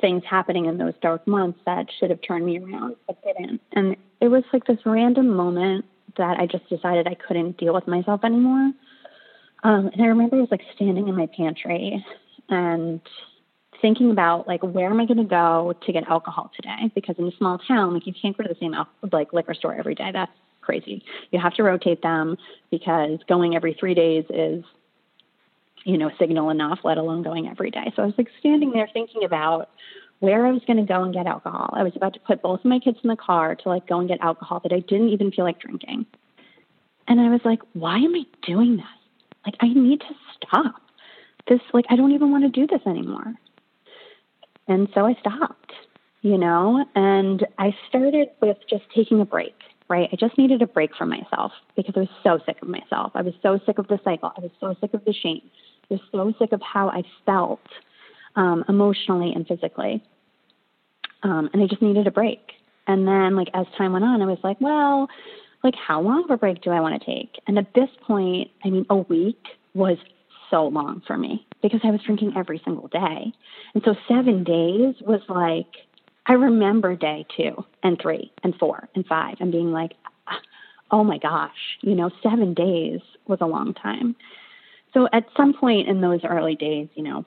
things 0.00 0.22
happening 0.28 0.66
in 0.66 0.78
those 0.78 0.94
dark 1.02 1.26
months 1.26 1.58
that 1.66 1.86
should 1.98 2.10
have 2.10 2.20
turned 2.22 2.46
me 2.46 2.58
around, 2.58 2.96
but 3.06 3.18
didn't. 3.24 3.60
And 3.72 3.96
it 4.20 4.28
was 4.28 4.44
like 4.52 4.64
this 4.66 4.78
random 4.84 5.28
moment 5.28 5.84
that 6.16 6.38
I 6.38 6.46
just 6.46 6.68
decided 6.68 7.06
I 7.06 7.14
couldn't 7.14 7.58
deal 7.58 7.74
with 7.74 7.86
myself 7.86 8.24
anymore. 8.24 8.72
Um, 9.62 9.90
and 9.92 10.02
I 10.02 10.06
remember 10.06 10.36
I 10.36 10.40
was 10.40 10.50
like 10.50 10.62
standing 10.74 11.08
in 11.08 11.16
my 11.16 11.26
pantry 11.26 12.04
and 12.48 13.00
thinking 13.80 14.10
about 14.10 14.46
like 14.46 14.62
where 14.62 14.90
am 14.90 15.00
I 15.00 15.06
going 15.06 15.18
to 15.18 15.24
go 15.24 15.74
to 15.84 15.92
get 15.92 16.08
alcohol 16.08 16.50
today? 16.54 16.90
Because 16.94 17.16
in 17.18 17.26
a 17.26 17.36
small 17.36 17.58
town, 17.58 17.94
like 17.94 18.06
you 18.06 18.14
can't 18.20 18.36
go 18.36 18.42
to 18.42 18.48
the 18.48 18.58
same 18.60 18.74
like 19.12 19.32
liquor 19.32 19.54
store 19.54 19.74
every 19.74 19.94
day. 19.94 20.10
That's 20.12 20.32
crazy. 20.70 21.02
You 21.32 21.40
have 21.40 21.54
to 21.54 21.64
rotate 21.64 22.02
them 22.02 22.36
because 22.70 23.18
going 23.28 23.56
every 23.56 23.74
three 23.74 23.94
days 23.94 24.24
is, 24.30 24.64
you 25.84 25.98
know, 25.98 26.10
signal 26.18 26.50
enough. 26.50 26.78
Let 26.84 26.96
alone 26.96 27.22
going 27.22 27.48
every 27.48 27.70
day. 27.72 27.92
So 27.96 28.02
I 28.02 28.06
was 28.06 28.14
like 28.16 28.28
standing 28.38 28.70
there 28.70 28.88
thinking 28.92 29.24
about 29.24 29.70
where 30.20 30.46
I 30.46 30.52
was 30.52 30.62
going 30.66 30.76
to 30.76 30.84
go 30.84 31.02
and 31.02 31.12
get 31.12 31.26
alcohol. 31.26 31.70
I 31.72 31.82
was 31.82 31.96
about 31.96 32.14
to 32.14 32.20
put 32.20 32.42
both 32.42 32.60
of 32.60 32.66
my 32.66 32.78
kids 32.78 32.98
in 33.02 33.08
the 33.08 33.16
car 33.16 33.56
to 33.56 33.68
like 33.68 33.88
go 33.88 33.98
and 33.98 34.08
get 34.08 34.20
alcohol 34.20 34.60
that 34.62 34.72
I 34.72 34.80
didn't 34.80 35.08
even 35.08 35.32
feel 35.32 35.44
like 35.44 35.58
drinking. 35.58 36.06
And 37.08 37.20
I 37.20 37.30
was 37.30 37.40
like, 37.44 37.60
why 37.72 37.96
am 37.96 38.14
I 38.14 38.22
doing 38.46 38.76
this? 38.76 38.86
Like 39.44 39.56
I 39.60 39.68
need 39.68 40.00
to 40.00 40.14
stop. 40.36 40.82
This 41.48 41.60
like 41.72 41.86
I 41.90 41.96
don't 41.96 42.12
even 42.12 42.30
want 42.30 42.44
to 42.44 42.50
do 42.50 42.66
this 42.66 42.86
anymore. 42.86 43.34
And 44.68 44.88
so 44.94 45.04
I 45.04 45.14
stopped, 45.14 45.72
you 46.22 46.38
know, 46.38 46.84
and 46.94 47.44
I 47.58 47.74
started 47.88 48.28
with 48.40 48.58
just 48.68 48.84
taking 48.94 49.20
a 49.20 49.24
break, 49.24 49.56
right? 49.90 50.08
I 50.12 50.16
just 50.16 50.38
needed 50.38 50.62
a 50.62 50.66
break 50.66 50.94
from 50.96 51.10
myself 51.10 51.52
because 51.76 51.94
I 51.96 52.00
was 52.00 52.08
so 52.22 52.38
sick 52.46 52.56
of 52.62 52.68
myself. 52.68 53.12
I 53.14 53.22
was 53.22 53.34
so 53.42 53.58
sick 53.66 53.78
of 53.78 53.88
the 53.88 53.98
cycle. 54.04 54.32
I 54.36 54.40
was 54.40 54.52
so 54.60 54.74
sick 54.80 54.94
of 54.94 55.04
the 55.04 55.12
shame. 55.12 55.42
I 55.90 55.94
was 55.94 56.00
so 56.12 56.32
sick 56.38 56.52
of 56.52 56.62
how 56.62 56.88
I 56.88 57.02
felt 57.26 57.60
um, 58.36 58.64
emotionally 58.68 59.32
and 59.34 59.46
physically. 59.46 60.02
Um, 61.22 61.50
and 61.52 61.62
I 61.62 61.66
just 61.66 61.82
needed 61.82 62.06
a 62.06 62.10
break. 62.10 62.40
And 62.86 63.06
then, 63.06 63.36
like, 63.36 63.48
as 63.52 63.66
time 63.76 63.92
went 63.92 64.04
on, 64.04 64.22
I 64.22 64.26
was 64.26 64.38
like, 64.42 64.60
well, 64.60 65.08
like, 65.62 65.74
how 65.74 66.00
long 66.00 66.24
of 66.24 66.30
a 66.30 66.36
break 66.36 66.62
do 66.62 66.70
I 66.70 66.80
want 66.80 67.00
to 67.00 67.04
take? 67.04 67.36
And 67.46 67.58
at 67.58 67.74
this 67.74 67.90
point, 68.06 68.50
I 68.64 68.70
mean, 68.70 68.86
a 68.88 68.96
week 68.96 69.44
was 69.74 69.98
so 70.50 70.66
long 70.66 71.02
for 71.06 71.16
me 71.16 71.46
because 71.62 71.80
I 71.84 71.90
was 71.90 72.00
drinking 72.04 72.32
every 72.36 72.60
single 72.64 72.88
day. 72.88 73.32
And 73.74 73.82
so 73.84 73.94
seven 74.08 74.44
days 74.44 74.94
was 75.02 75.20
like, 75.28 75.66
I 76.26 76.34
remember 76.34 76.96
day 76.96 77.26
two 77.36 77.64
and 77.82 78.00
three 78.00 78.32
and 78.42 78.54
four 78.56 78.88
and 78.94 79.06
five 79.06 79.36
and 79.40 79.50
being 79.50 79.72
like, 79.72 79.92
oh 80.90 81.04
my 81.04 81.18
gosh, 81.18 81.78
you 81.80 81.94
know, 81.94 82.10
seven 82.22 82.54
days 82.54 83.00
was 83.26 83.38
a 83.40 83.46
long 83.46 83.74
time. 83.74 84.16
So 84.92 85.08
at 85.12 85.26
some 85.36 85.54
point 85.54 85.88
in 85.88 86.00
those 86.00 86.20
early 86.24 86.56
days, 86.56 86.88
you 86.94 87.02
know, 87.02 87.24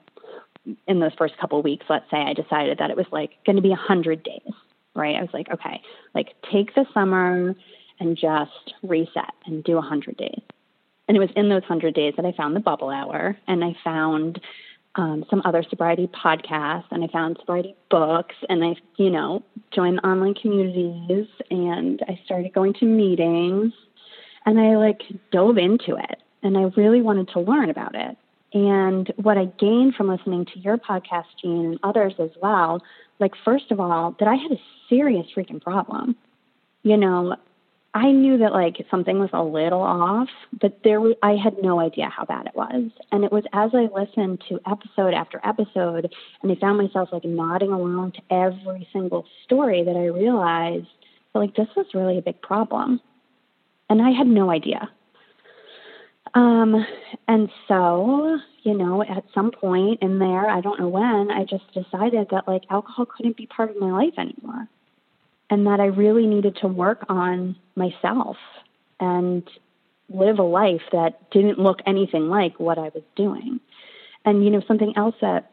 in 0.86 1.00
those 1.00 1.12
first 1.16 1.36
couple 1.38 1.58
of 1.58 1.64
weeks, 1.64 1.86
let's 1.88 2.10
say, 2.10 2.18
I 2.18 2.32
decided 2.34 2.78
that 2.78 2.90
it 2.90 2.96
was 2.96 3.06
like 3.10 3.32
going 3.44 3.56
to 3.56 3.62
be 3.62 3.72
a 3.72 3.76
hundred 3.76 4.22
days, 4.22 4.52
right? 4.94 5.16
I 5.16 5.20
was 5.20 5.30
like, 5.32 5.50
okay, 5.52 5.80
like 6.14 6.34
take 6.52 6.74
the 6.74 6.86
summer 6.94 7.54
and 8.00 8.16
just 8.16 8.74
reset 8.82 9.34
and 9.46 9.62
do 9.64 9.78
a 9.78 9.82
hundred 9.82 10.16
days. 10.16 10.40
And 11.06 11.16
it 11.16 11.20
was 11.20 11.30
in 11.36 11.48
those 11.48 11.62
100 11.62 11.94
days 11.94 12.14
that 12.16 12.24
I 12.24 12.32
found 12.32 12.56
the 12.56 12.60
bubble 12.60 12.88
hour 12.88 13.36
and 13.46 13.62
I 13.62 13.76
found 13.84 14.40
um, 14.96 15.24
some 15.28 15.42
other 15.44 15.64
sobriety 15.68 16.08
podcasts 16.08 16.84
and 16.90 17.02
I 17.02 17.08
found 17.08 17.36
sobriety 17.40 17.74
books 17.90 18.34
and 18.48 18.64
I, 18.64 18.76
you 18.96 19.10
know, 19.10 19.42
joined 19.72 20.00
online 20.04 20.34
communities 20.34 21.26
and 21.50 22.00
I 22.06 22.20
started 22.24 22.52
going 22.52 22.74
to 22.74 22.84
meetings 22.84 23.72
and 24.46 24.60
I 24.60 24.76
like 24.76 25.02
dove 25.32 25.58
into 25.58 25.96
it 25.96 26.22
and 26.42 26.56
I 26.56 26.70
really 26.76 27.02
wanted 27.02 27.28
to 27.30 27.40
learn 27.40 27.70
about 27.70 27.94
it. 27.94 28.16
And 28.52 29.12
what 29.16 29.36
I 29.36 29.46
gained 29.46 29.96
from 29.96 30.08
listening 30.08 30.46
to 30.46 30.58
your 30.60 30.76
podcast, 30.76 31.24
Jean, 31.42 31.66
and 31.66 31.78
others 31.82 32.14
as 32.20 32.30
well, 32.40 32.80
like, 33.18 33.32
first 33.44 33.72
of 33.72 33.80
all, 33.80 34.14
that 34.20 34.28
I 34.28 34.36
had 34.36 34.52
a 34.52 34.60
serious 34.88 35.26
freaking 35.36 35.60
problem. 35.60 36.14
You 36.84 36.96
know, 36.96 37.36
I 37.94 38.10
knew 38.10 38.38
that 38.38 38.52
like 38.52 38.84
something 38.90 39.20
was 39.20 39.30
a 39.32 39.42
little 39.42 39.80
off, 39.80 40.28
but 40.60 40.80
there 40.82 41.00
was, 41.00 41.14
I 41.22 41.36
had 41.36 41.54
no 41.62 41.78
idea 41.78 42.08
how 42.08 42.24
bad 42.24 42.46
it 42.46 42.56
was. 42.56 42.90
And 43.12 43.24
it 43.24 43.30
was 43.30 43.44
as 43.52 43.70
I 43.72 43.86
listened 43.96 44.42
to 44.48 44.58
episode 44.66 45.14
after 45.14 45.40
episode 45.44 46.12
and 46.42 46.50
I 46.50 46.56
found 46.56 46.78
myself 46.78 47.10
like 47.12 47.24
nodding 47.24 47.70
along 47.70 48.12
to 48.12 48.34
every 48.34 48.88
single 48.92 49.24
story 49.44 49.84
that 49.84 49.94
I 49.96 50.06
realized 50.06 50.88
that 51.32 51.38
like 51.38 51.54
this 51.54 51.68
was 51.76 51.86
really 51.94 52.18
a 52.18 52.22
big 52.22 52.42
problem. 52.42 53.00
And 53.88 54.02
I 54.02 54.10
had 54.10 54.26
no 54.26 54.50
idea. 54.50 54.90
Um, 56.34 56.84
and 57.28 57.48
so, 57.68 58.38
you 58.64 58.76
know, 58.76 59.04
at 59.04 59.22
some 59.32 59.52
point 59.52 60.02
in 60.02 60.18
there, 60.18 60.48
I 60.48 60.60
don't 60.60 60.80
know 60.80 60.88
when, 60.88 61.30
I 61.30 61.44
just 61.44 61.72
decided 61.72 62.26
that 62.32 62.48
like 62.48 62.62
alcohol 62.70 63.06
couldn't 63.06 63.36
be 63.36 63.46
part 63.46 63.70
of 63.70 63.76
my 63.76 63.92
life 63.92 64.14
anymore 64.18 64.68
and 65.54 65.68
that 65.68 65.78
I 65.78 65.86
really 65.86 66.26
needed 66.26 66.56
to 66.62 66.66
work 66.66 67.06
on 67.08 67.54
myself 67.76 68.36
and 68.98 69.48
live 70.08 70.40
a 70.40 70.42
life 70.42 70.82
that 70.90 71.30
didn't 71.30 71.60
look 71.60 71.78
anything 71.86 72.28
like 72.28 72.58
what 72.58 72.76
I 72.76 72.90
was 72.92 73.04
doing. 73.14 73.60
And 74.24 74.44
you 74.44 74.50
know, 74.50 74.62
something 74.66 74.92
else 74.96 75.14
that 75.20 75.52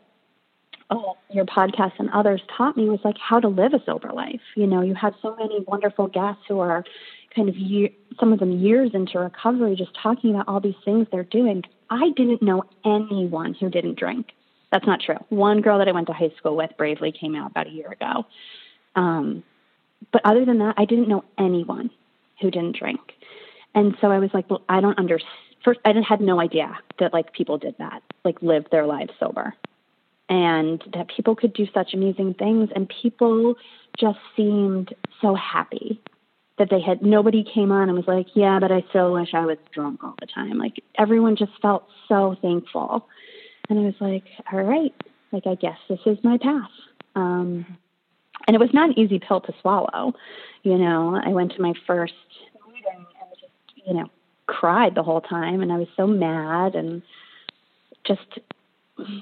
oh, 0.89 1.17
your 1.29 1.45
podcast 1.45 1.93
and 1.99 2.09
others 2.09 2.41
taught 2.57 2.75
me 2.75 2.89
was 2.89 2.99
like 3.03 3.15
how 3.17 3.39
to 3.39 3.47
live 3.47 3.73
a 3.73 3.83
sober 3.85 4.11
life. 4.11 4.41
You 4.55 4.65
know, 4.65 4.81
you 4.81 4.95
have 4.95 5.13
so 5.21 5.35
many 5.35 5.63
wonderful 5.67 6.07
guests 6.07 6.41
who 6.47 6.59
are, 6.59 6.83
kind 7.35 7.47
of 7.47 7.55
year, 7.55 7.89
some 8.19 8.33
of 8.33 8.39
them 8.39 8.59
years 8.59 8.89
into 8.95 9.19
recovery, 9.19 9.75
just 9.75 9.91
talking 10.01 10.31
about 10.31 10.47
all 10.47 10.59
these 10.59 10.75
things 10.83 11.05
they're 11.11 11.23
doing. 11.25 11.61
I 11.91 12.09
didn't 12.17 12.41
know 12.41 12.63
anyone 12.83 13.53
who 13.53 13.69
didn't 13.69 13.99
drink. 13.99 14.31
That's 14.71 14.87
not 14.87 14.99
true. 14.99 15.17
One 15.29 15.61
girl 15.61 15.77
that 15.77 15.87
I 15.87 15.91
went 15.91 16.07
to 16.07 16.13
high 16.13 16.33
school 16.37 16.55
with 16.57 16.71
bravely 16.75 17.11
came 17.11 17.35
out 17.35 17.51
about 17.51 17.67
a 17.67 17.71
year 17.71 17.91
ago. 17.91 18.25
Um, 18.95 19.43
but 20.11 20.21
other 20.25 20.45
than 20.45 20.59
that, 20.59 20.75
I 20.77 20.85
didn't 20.85 21.07
know 21.07 21.23
anyone 21.37 21.89
who 22.41 22.51
didn't 22.51 22.77
drink. 22.77 22.99
And 23.73 23.95
so 24.01 24.07
I 24.11 24.19
was 24.19 24.29
like, 24.33 24.49
well, 24.49 24.63
I 24.67 24.81
don't 24.81 24.97
understand. 24.97 25.31
First, 25.63 25.79
I 25.85 25.93
had 26.07 26.21
no 26.21 26.41
idea 26.41 26.77
that 26.99 27.13
like 27.13 27.33
people 27.33 27.57
did 27.57 27.75
that, 27.77 28.01
like 28.25 28.41
lived 28.41 28.69
their 28.71 28.85
lives 28.85 29.11
sober, 29.19 29.53
and 30.27 30.83
that 30.93 31.07
people 31.15 31.35
could 31.35 31.53
do 31.53 31.67
such 31.73 31.93
amazing 31.93 32.33
things. 32.33 32.69
And 32.75 32.91
people 33.01 33.55
just 33.99 34.17
seemed 34.35 34.93
so 35.21 35.35
happy 35.35 36.01
that 36.57 36.69
they 36.69 36.81
had 36.81 37.01
nobody 37.01 37.43
came 37.43 37.71
on 37.71 37.89
and 37.89 37.97
was 37.97 38.07
like, 38.07 38.27
yeah, 38.35 38.59
but 38.59 38.71
I 38.71 38.83
still 38.89 39.13
wish 39.13 39.33
I 39.33 39.45
was 39.45 39.57
drunk 39.73 40.03
all 40.03 40.15
the 40.19 40.27
time. 40.27 40.57
Like 40.57 40.83
everyone 40.97 41.35
just 41.35 41.53
felt 41.61 41.87
so 42.07 42.35
thankful. 42.41 43.07
And 43.69 43.79
I 43.79 43.83
was 43.83 43.95
like, 43.99 44.25
all 44.51 44.61
right, 44.61 44.93
like 45.31 45.47
I 45.47 45.55
guess 45.55 45.77
this 45.89 45.99
is 46.05 46.17
my 46.23 46.37
path. 46.37 46.69
Um, 47.15 47.65
and 48.47 48.55
it 48.55 48.59
was 48.59 48.73
not 48.73 48.89
an 48.89 48.99
easy 48.99 49.19
pill 49.19 49.41
to 49.41 49.53
swallow. 49.61 50.13
You 50.63 50.77
know, 50.77 51.19
I 51.23 51.29
went 51.29 51.53
to 51.53 51.61
my 51.61 51.73
first 51.87 52.13
meeting 52.67 52.83
and 52.95 53.05
just, 53.39 53.87
you 53.87 53.93
know, 53.93 54.09
cried 54.47 54.95
the 54.95 55.03
whole 55.03 55.21
time 55.21 55.61
and 55.61 55.71
I 55.71 55.77
was 55.77 55.87
so 55.95 56.05
mad 56.05 56.75
and 56.75 57.01
just 58.05 58.39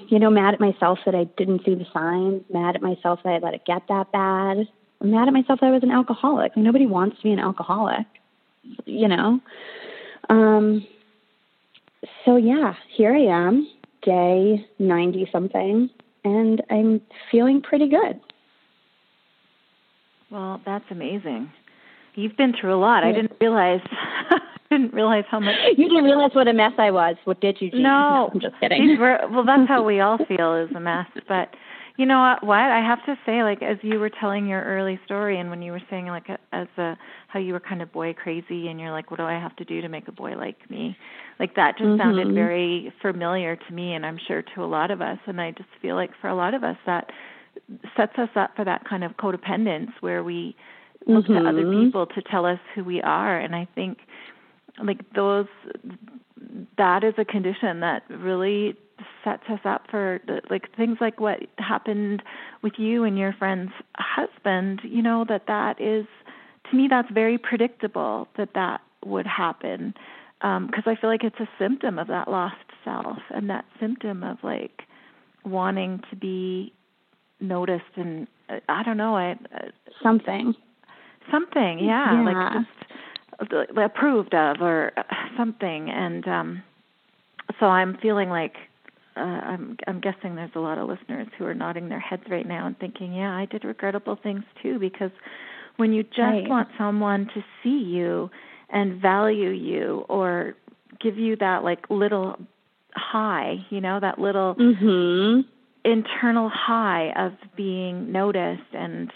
you 0.08 0.18
know, 0.18 0.30
mad 0.30 0.54
at 0.54 0.60
myself 0.60 0.98
that 1.06 1.14
I 1.14 1.24
didn't 1.36 1.64
see 1.64 1.74
the 1.74 1.86
signs, 1.92 2.42
mad 2.52 2.76
at 2.76 2.82
myself 2.82 3.20
that 3.24 3.30
I 3.30 3.38
let 3.38 3.54
it 3.54 3.64
get 3.64 3.82
that 3.88 4.12
bad. 4.12 4.68
I'm 5.00 5.10
mad 5.10 5.28
at 5.28 5.34
myself 5.34 5.60
that 5.60 5.66
I 5.66 5.70
was 5.70 5.82
an 5.82 5.90
alcoholic. 5.90 6.56
Nobody 6.56 6.86
wants 6.86 7.16
to 7.18 7.22
be 7.22 7.32
an 7.32 7.38
alcoholic, 7.38 8.06
you 8.84 9.08
know. 9.08 9.40
Um 10.28 10.86
so 12.24 12.36
yeah, 12.36 12.74
here 12.96 13.14
I 13.14 13.22
am, 13.22 13.68
day 14.02 14.66
90 14.78 15.28
something, 15.32 15.90
and 16.24 16.62
I'm 16.70 17.00
feeling 17.30 17.60
pretty 17.60 17.88
good. 17.88 18.20
Well, 20.30 20.60
that's 20.64 20.84
amazing. 20.90 21.50
You've 22.14 22.36
been 22.36 22.54
through 22.58 22.74
a 22.74 22.78
lot. 22.78 23.04
I 23.04 23.12
didn't 23.12 23.32
realize 23.40 23.80
didn't 24.70 24.94
realize 24.94 25.24
how 25.28 25.40
much 25.40 25.56
You 25.76 25.88
didn't 25.88 26.04
realize 26.04 26.30
what 26.32 26.46
a 26.48 26.52
mess 26.52 26.72
I 26.78 26.90
was. 26.90 27.16
What 27.24 27.40
did 27.40 27.60
you, 27.60 27.70
Jean? 27.70 27.82
No, 27.82 27.88
no 27.90 28.30
I'm 28.32 28.40
just 28.40 28.54
kidding. 28.60 28.98
Were, 28.98 29.18
well, 29.30 29.44
that's 29.44 29.68
how 29.68 29.82
we 29.82 30.00
all 30.00 30.18
feel 30.28 30.54
is 30.54 30.70
a 30.74 30.80
mess. 30.80 31.06
But 31.28 31.54
you 31.96 32.06
know 32.06 32.20
what, 32.20 32.46
what? 32.46 32.58
I 32.58 32.80
have 32.80 33.04
to 33.06 33.16
say, 33.26 33.42
like 33.42 33.62
as 33.62 33.78
you 33.82 33.98
were 33.98 34.10
telling 34.10 34.46
your 34.46 34.62
early 34.62 34.98
story, 35.04 35.38
and 35.38 35.50
when 35.50 35.60
you 35.60 35.72
were 35.72 35.82
saying 35.90 36.06
like 36.06 36.28
as 36.52 36.68
a 36.78 36.96
how 37.28 37.40
you 37.40 37.52
were 37.52 37.60
kind 37.60 37.82
of 37.82 37.92
boy 37.92 38.14
crazy, 38.14 38.68
and 38.68 38.80
you're 38.80 38.92
like, 38.92 39.10
what 39.10 39.18
do 39.18 39.24
I 39.24 39.34
have 39.34 39.54
to 39.56 39.64
do 39.64 39.80
to 39.80 39.88
make 39.88 40.08
a 40.08 40.12
boy 40.12 40.36
like 40.36 40.70
me? 40.70 40.96
Like 41.38 41.56
that 41.56 41.76
just 41.76 41.88
mm-hmm. 41.88 42.00
sounded 42.00 42.32
very 42.32 42.92
familiar 43.02 43.56
to 43.56 43.72
me, 43.72 43.94
and 43.94 44.06
I'm 44.06 44.18
sure 44.26 44.42
to 44.54 44.64
a 44.64 44.66
lot 44.66 44.90
of 44.90 45.02
us. 45.02 45.18
And 45.26 45.40
I 45.40 45.50
just 45.50 45.68
feel 45.82 45.96
like 45.96 46.10
for 46.20 46.28
a 46.28 46.34
lot 46.34 46.54
of 46.54 46.62
us 46.62 46.76
that 46.86 47.10
sets 47.96 48.18
us 48.18 48.30
up 48.36 48.54
for 48.56 48.64
that 48.64 48.84
kind 48.88 49.04
of 49.04 49.12
codependence 49.16 49.90
where 50.00 50.22
we 50.22 50.56
look 51.06 51.24
mm-hmm. 51.24 51.44
to 51.44 51.48
other 51.48 51.62
mm-hmm. 51.62 51.86
people 51.86 52.06
to 52.06 52.22
tell 52.22 52.44
us 52.44 52.58
who 52.74 52.84
we 52.84 53.00
are 53.02 53.38
and 53.38 53.54
i 53.54 53.66
think 53.74 53.98
like 54.82 55.00
those 55.14 55.46
that 56.76 57.04
is 57.04 57.14
a 57.18 57.24
condition 57.24 57.80
that 57.80 58.02
really 58.08 58.74
sets 59.24 59.42
us 59.48 59.60
up 59.64 59.86
for 59.90 60.20
like 60.50 60.74
things 60.76 60.98
like 61.00 61.20
what 61.20 61.40
happened 61.58 62.22
with 62.62 62.74
you 62.76 63.04
and 63.04 63.18
your 63.18 63.32
friend's 63.32 63.72
husband 63.96 64.80
you 64.84 65.02
know 65.02 65.24
that 65.28 65.46
that 65.46 65.80
is 65.80 66.06
to 66.70 66.76
me 66.76 66.86
that's 66.88 67.10
very 67.10 67.38
predictable 67.38 68.28
that 68.36 68.50
that 68.54 68.80
would 69.04 69.26
happen 69.26 69.94
because 70.40 70.84
um, 70.86 70.92
I 70.92 70.96
feel 70.98 71.10
like 71.10 71.24
it's 71.24 71.40
a 71.40 71.48
symptom 71.58 71.98
of 71.98 72.06
that 72.08 72.28
lost 72.28 72.56
self 72.82 73.18
and 73.30 73.50
that 73.50 73.66
symptom 73.78 74.22
of 74.22 74.38
like 74.42 74.82
wanting 75.44 76.02
to 76.08 76.16
be 76.16 76.72
noticed 77.40 77.96
and 77.96 78.26
uh, 78.48 78.60
I 78.68 78.82
don't 78.82 78.96
know, 78.96 79.16
I 79.16 79.32
uh, 79.32 79.68
something, 80.02 80.54
something, 81.30 81.78
yeah, 81.78 82.12
yeah. 82.12 82.24
like 82.24 82.52
just 82.52 83.76
approved 83.76 84.34
of 84.34 84.60
or 84.60 84.92
uh, 84.96 85.02
something, 85.36 85.90
and 85.90 86.26
um, 86.28 86.62
so 87.58 87.66
I'm 87.66 87.96
feeling 88.02 88.28
like 88.28 88.54
uh, 89.16 89.20
I'm 89.20 89.76
I'm 89.86 90.00
guessing 90.00 90.36
there's 90.36 90.50
a 90.54 90.60
lot 90.60 90.78
of 90.78 90.88
listeners 90.88 91.28
who 91.38 91.44
are 91.44 91.54
nodding 91.54 91.88
their 91.88 92.00
heads 92.00 92.24
right 92.30 92.46
now 92.46 92.66
and 92.66 92.78
thinking, 92.78 93.14
yeah, 93.14 93.36
I 93.36 93.46
did 93.46 93.64
regrettable 93.64 94.18
things 94.22 94.44
too, 94.62 94.78
because 94.78 95.10
when 95.76 95.92
you 95.92 96.02
just 96.02 96.20
right. 96.20 96.48
want 96.48 96.68
someone 96.78 97.26
to 97.34 97.44
see 97.62 97.84
you 97.84 98.30
and 98.68 99.00
value 99.00 99.50
you 99.50 100.04
or 100.08 100.54
give 101.00 101.16
you 101.16 101.36
that 101.36 101.64
like 101.64 101.88
little 101.88 102.36
high, 102.94 103.56
you 103.70 103.80
know, 103.80 103.98
that 104.00 104.18
little 104.18 104.54
mm-hmm 104.54 105.48
internal 105.84 106.50
high 106.52 107.12
of 107.16 107.32
being 107.56 108.12
noticed 108.12 108.72
and 108.72 109.10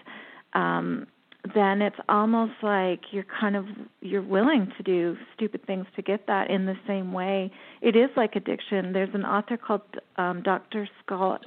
um 0.54 1.06
then 1.54 1.82
it's 1.82 1.96
almost 2.08 2.54
like 2.62 3.00
you're 3.10 3.26
kind 3.38 3.54
of 3.54 3.66
you're 4.00 4.22
willing 4.22 4.72
to 4.78 4.82
do 4.82 5.14
stupid 5.34 5.66
things 5.66 5.84
to 5.94 6.00
get 6.00 6.26
that 6.26 6.48
in 6.50 6.64
the 6.64 6.76
same 6.86 7.12
way 7.12 7.50
it 7.82 7.96
is 7.96 8.08
like 8.16 8.34
addiction 8.34 8.92
there's 8.92 9.14
an 9.14 9.24
author 9.24 9.56
called 9.56 9.82
um 10.16 10.42
dr 10.42 10.88
scott 11.02 11.44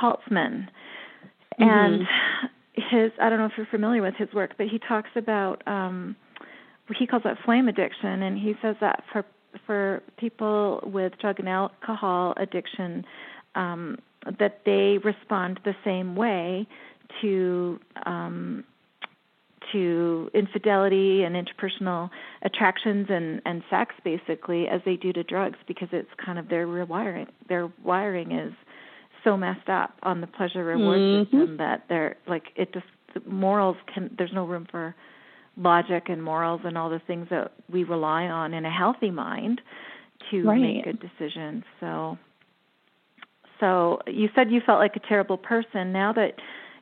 haltzman 0.00 0.68
mm-hmm. 1.60 1.62
and 1.62 2.02
his 2.72 3.12
i 3.20 3.28
don't 3.28 3.38
know 3.38 3.46
if 3.46 3.52
you're 3.56 3.66
familiar 3.66 4.00
with 4.00 4.14
his 4.14 4.32
work 4.32 4.52
but 4.56 4.68
he 4.68 4.78
talks 4.78 5.10
about 5.16 5.62
um 5.66 6.16
he 6.96 7.06
calls 7.06 7.22
it 7.24 7.36
flame 7.44 7.68
addiction 7.68 8.22
and 8.22 8.38
he 8.38 8.54
says 8.62 8.76
that 8.80 9.02
for 9.12 9.24
for 9.66 10.02
people 10.18 10.80
with 10.84 11.12
drug 11.20 11.38
and 11.40 11.48
alcohol 11.48 12.32
addiction 12.38 13.04
um 13.54 13.98
that 14.38 14.60
they 14.64 14.98
respond 15.04 15.60
the 15.64 15.74
same 15.84 16.16
way 16.16 16.66
to 17.20 17.78
um, 18.04 18.64
to 19.72 20.30
infidelity 20.32 21.24
and 21.24 21.34
interpersonal 21.34 22.08
attractions 22.42 23.06
and, 23.10 23.42
and 23.44 23.62
sex 23.68 23.94
basically 24.04 24.68
as 24.68 24.80
they 24.84 24.96
do 24.96 25.12
to 25.12 25.24
drugs 25.24 25.58
because 25.66 25.88
it's 25.92 26.08
kind 26.24 26.38
of 26.38 26.48
their 26.48 26.66
rewiring 26.66 27.26
their 27.48 27.70
wiring 27.82 28.32
is 28.32 28.52
so 29.24 29.36
messed 29.36 29.68
up 29.68 29.94
on 30.02 30.20
the 30.20 30.26
pleasure 30.26 30.64
reward 30.64 30.98
mm-hmm. 30.98 31.24
system 31.24 31.56
that 31.56 31.84
they're 31.88 32.16
like 32.28 32.44
it 32.54 32.72
just 32.72 32.86
morals 33.26 33.76
can 33.92 34.14
there's 34.16 34.32
no 34.32 34.44
room 34.44 34.66
for 34.70 34.94
logic 35.56 36.04
and 36.08 36.22
morals 36.22 36.60
and 36.64 36.76
all 36.76 36.90
the 36.90 37.00
things 37.06 37.26
that 37.30 37.52
we 37.72 37.82
rely 37.82 38.24
on 38.24 38.54
in 38.54 38.64
a 38.64 38.70
healthy 38.70 39.10
mind 39.10 39.60
to 40.30 40.44
right. 40.44 40.60
make 40.60 40.84
good 40.84 41.00
decisions 41.00 41.64
so 41.80 42.16
so 43.60 44.00
you 44.06 44.28
said 44.34 44.50
you 44.50 44.60
felt 44.64 44.78
like 44.78 44.96
a 44.96 45.08
terrible 45.08 45.36
person. 45.36 45.92
Now 45.92 46.12
that 46.12 46.34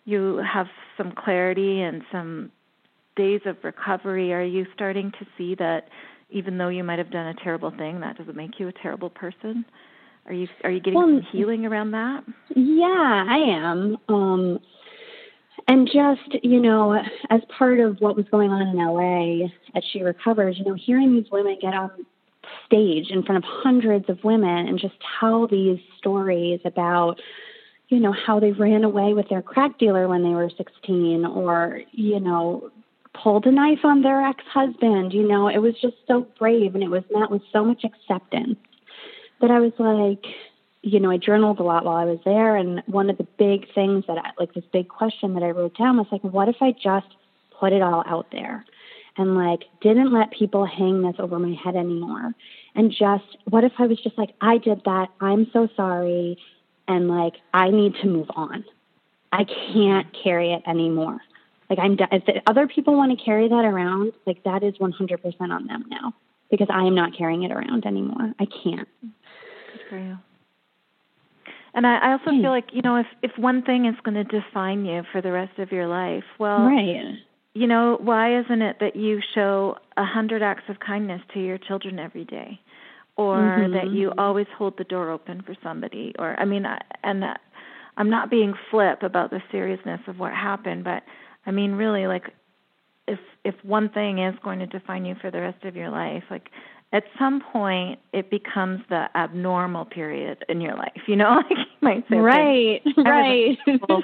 you 0.04 0.36
have 0.38 0.66
some 0.96 1.12
clarity 1.12 1.82
and 1.82 2.02
some 2.10 2.50
days 3.16 3.40
of 3.46 3.56
recovery, 3.62 4.32
are 4.32 4.44
you 4.44 4.66
starting 4.74 5.12
to 5.12 5.26
see 5.38 5.54
that 5.56 5.88
even 6.30 6.58
though 6.58 6.68
you 6.68 6.84
might 6.84 6.98
have 6.98 7.10
done 7.10 7.26
a 7.26 7.34
terrible 7.34 7.70
thing, 7.70 8.00
that 8.00 8.18
doesn't 8.18 8.36
make 8.36 8.58
you 8.58 8.68
a 8.68 8.72
terrible 8.72 9.10
person? 9.10 9.64
Are 10.26 10.32
you 10.32 10.48
are 10.64 10.70
you 10.70 10.80
getting 10.80 10.94
well, 10.94 11.06
some 11.06 11.26
healing 11.32 11.66
around 11.66 11.90
that? 11.92 12.24
Yeah, 12.54 13.24
I 13.28 13.36
am. 13.36 13.96
Um 14.08 14.60
and 15.66 15.86
just, 15.86 16.44
you 16.44 16.60
know, 16.60 16.92
as 17.30 17.40
part 17.56 17.80
of 17.80 17.96
what 18.00 18.16
was 18.16 18.26
going 18.30 18.50
on 18.50 18.62
in 18.62 18.76
LA 18.76 19.46
as 19.74 19.84
She 19.92 20.02
Recovers, 20.02 20.58
you 20.58 20.64
know, 20.64 20.74
hearing 20.74 21.14
these 21.14 21.30
women 21.30 21.56
get 21.60 21.72
on 21.72 21.90
stage 22.66 23.10
in 23.10 23.22
front 23.22 23.44
of 23.44 23.44
hundreds 23.44 24.08
of 24.08 24.22
women 24.24 24.68
and 24.68 24.78
just 24.78 24.94
tell 25.20 25.46
these 25.46 25.78
stories 25.98 26.60
about 26.64 27.20
you 27.88 28.00
know 28.00 28.12
how 28.12 28.40
they 28.40 28.52
ran 28.52 28.84
away 28.84 29.14
with 29.14 29.28
their 29.28 29.42
crack 29.42 29.78
dealer 29.78 30.08
when 30.08 30.22
they 30.22 30.30
were 30.30 30.50
16 30.56 31.24
or 31.24 31.82
you 31.92 32.20
know 32.20 32.70
pulled 33.12 33.46
a 33.46 33.52
knife 33.52 33.84
on 33.84 34.02
their 34.02 34.22
ex-husband 34.22 35.12
you 35.12 35.26
know 35.26 35.48
it 35.48 35.58
was 35.58 35.74
just 35.80 35.96
so 36.08 36.26
brave 36.38 36.74
and 36.74 36.82
it 36.82 36.90
was 36.90 37.04
met 37.10 37.30
with 37.30 37.42
so 37.52 37.64
much 37.64 37.84
acceptance. 37.84 38.58
That 39.40 39.50
I 39.50 39.60
was 39.60 39.72
like 39.78 40.24
you 40.82 41.00
know 41.00 41.10
I 41.10 41.18
journaled 41.18 41.60
a 41.60 41.64
lot 41.64 41.84
while 41.84 41.96
I 41.96 42.04
was 42.04 42.18
there 42.24 42.56
and 42.56 42.82
one 42.86 43.10
of 43.10 43.18
the 43.18 43.26
big 43.38 43.72
things 43.74 44.04
that 44.08 44.18
I, 44.18 44.30
like 44.38 44.54
this 44.54 44.64
big 44.72 44.88
question 44.88 45.34
that 45.34 45.42
I 45.42 45.50
wrote 45.50 45.76
down 45.76 45.96
was 45.96 46.06
like 46.10 46.24
what 46.24 46.48
if 46.48 46.56
I 46.60 46.72
just 46.72 47.06
put 47.58 47.72
it 47.72 47.82
all 47.82 48.02
out 48.06 48.26
there 48.32 48.64
and 49.16 49.34
like 49.36 49.60
didn't 49.80 50.12
let 50.12 50.30
people 50.32 50.66
hang 50.66 51.02
this 51.02 51.16
over 51.18 51.38
my 51.38 51.54
head 51.62 51.76
anymore. 51.76 52.34
And 52.74 52.90
just 52.90 53.24
what 53.48 53.64
if 53.64 53.72
I 53.78 53.86
was 53.86 54.00
just 54.02 54.18
like 54.18 54.30
I 54.40 54.58
did 54.58 54.82
that. 54.84 55.08
I'm 55.20 55.46
so 55.52 55.68
sorry. 55.76 56.38
And 56.88 57.08
like 57.08 57.34
I 57.52 57.70
need 57.70 57.94
to 58.02 58.08
move 58.08 58.28
on. 58.34 58.64
I 59.32 59.44
can't 59.44 60.06
carry 60.22 60.52
it 60.52 60.62
anymore. 60.66 61.18
Like 61.70 61.78
I'm 61.78 61.96
done. 61.96 62.08
if 62.12 62.24
the 62.26 62.42
other 62.46 62.66
people 62.66 62.96
want 62.96 63.16
to 63.16 63.24
carry 63.24 63.48
that 63.48 63.64
around 63.64 64.12
like 64.26 64.42
that 64.44 64.62
is 64.62 64.74
100% 64.74 65.40
on 65.40 65.66
them 65.66 65.84
now. 65.88 66.14
Because 66.50 66.68
I 66.70 66.84
am 66.84 66.94
not 66.94 67.16
carrying 67.16 67.42
it 67.42 67.50
around 67.52 67.86
anymore. 67.86 68.32
I 68.38 68.46
can't. 68.46 68.88
Good 69.00 69.80
for 69.88 69.98
you. 69.98 70.18
And 71.76 71.86
I, 71.86 71.96
I 71.98 72.12
also 72.12 72.30
feel 72.30 72.50
like 72.50 72.68
you 72.72 72.82
know 72.82 72.96
if 72.96 73.06
if 73.22 73.32
one 73.36 73.62
thing 73.62 73.86
is 73.86 73.96
going 74.04 74.14
to 74.14 74.24
define 74.24 74.84
you 74.84 75.02
for 75.10 75.20
the 75.20 75.32
rest 75.32 75.58
of 75.58 75.72
your 75.72 75.88
life, 75.88 76.22
well, 76.38 76.66
right 76.66 77.16
you 77.54 77.66
know, 77.66 77.98
why 78.00 78.38
isn't 78.40 78.62
it 78.62 78.78
that 78.80 78.96
you 78.96 79.20
show 79.34 79.76
a 79.96 80.04
hundred 80.04 80.42
acts 80.42 80.64
of 80.68 80.80
kindness 80.80 81.22
to 81.34 81.40
your 81.40 81.58
children 81.58 81.98
every 81.98 82.24
day, 82.24 82.60
or 83.16 83.68
Mhm. 83.68 83.72
that 83.72 83.90
you 83.92 84.12
always 84.18 84.48
hold 84.58 84.76
the 84.76 84.84
door 84.84 85.10
open 85.10 85.42
for 85.42 85.54
somebody, 85.62 86.14
or 86.18 86.38
I 86.38 86.44
mean, 86.44 86.66
I- 86.66 86.80
and 87.04 87.24
uh, 87.24 87.34
I'm 87.96 88.10
not 88.10 88.30
being 88.30 88.54
flip 88.70 89.02
about 89.02 89.30
the 89.30 89.42
seriousness 89.52 90.00
of 90.08 90.18
what 90.18 90.32
happened, 90.32 90.84
but 90.84 91.04
I 91.46 91.50
mean, 91.52 91.72
really, 91.72 92.06
like, 92.06 92.32
if 93.06 93.20
if 93.44 93.54
one 93.64 93.88
thing 93.90 94.18
is 94.18 94.34
going 94.42 94.58
to 94.60 94.66
define 94.66 95.04
you 95.04 95.14
for 95.20 95.30
the 95.30 95.40
rest 95.40 95.64
of 95.64 95.76
your 95.76 95.90
life, 95.90 96.24
like 96.30 96.50
at 96.94 97.02
some 97.18 97.42
point 97.52 97.98
it 98.12 98.30
becomes 98.30 98.80
the 98.88 99.06
abnormal 99.16 99.84
period 99.84 100.44
in 100.48 100.60
your 100.60 100.76
life. 100.76 101.02
You 101.08 101.16
know, 101.16 101.42
like 101.50 101.50
you 101.50 101.66
might 101.82 102.04
say, 102.08 102.16
right, 102.16 102.80
right. 103.04 103.58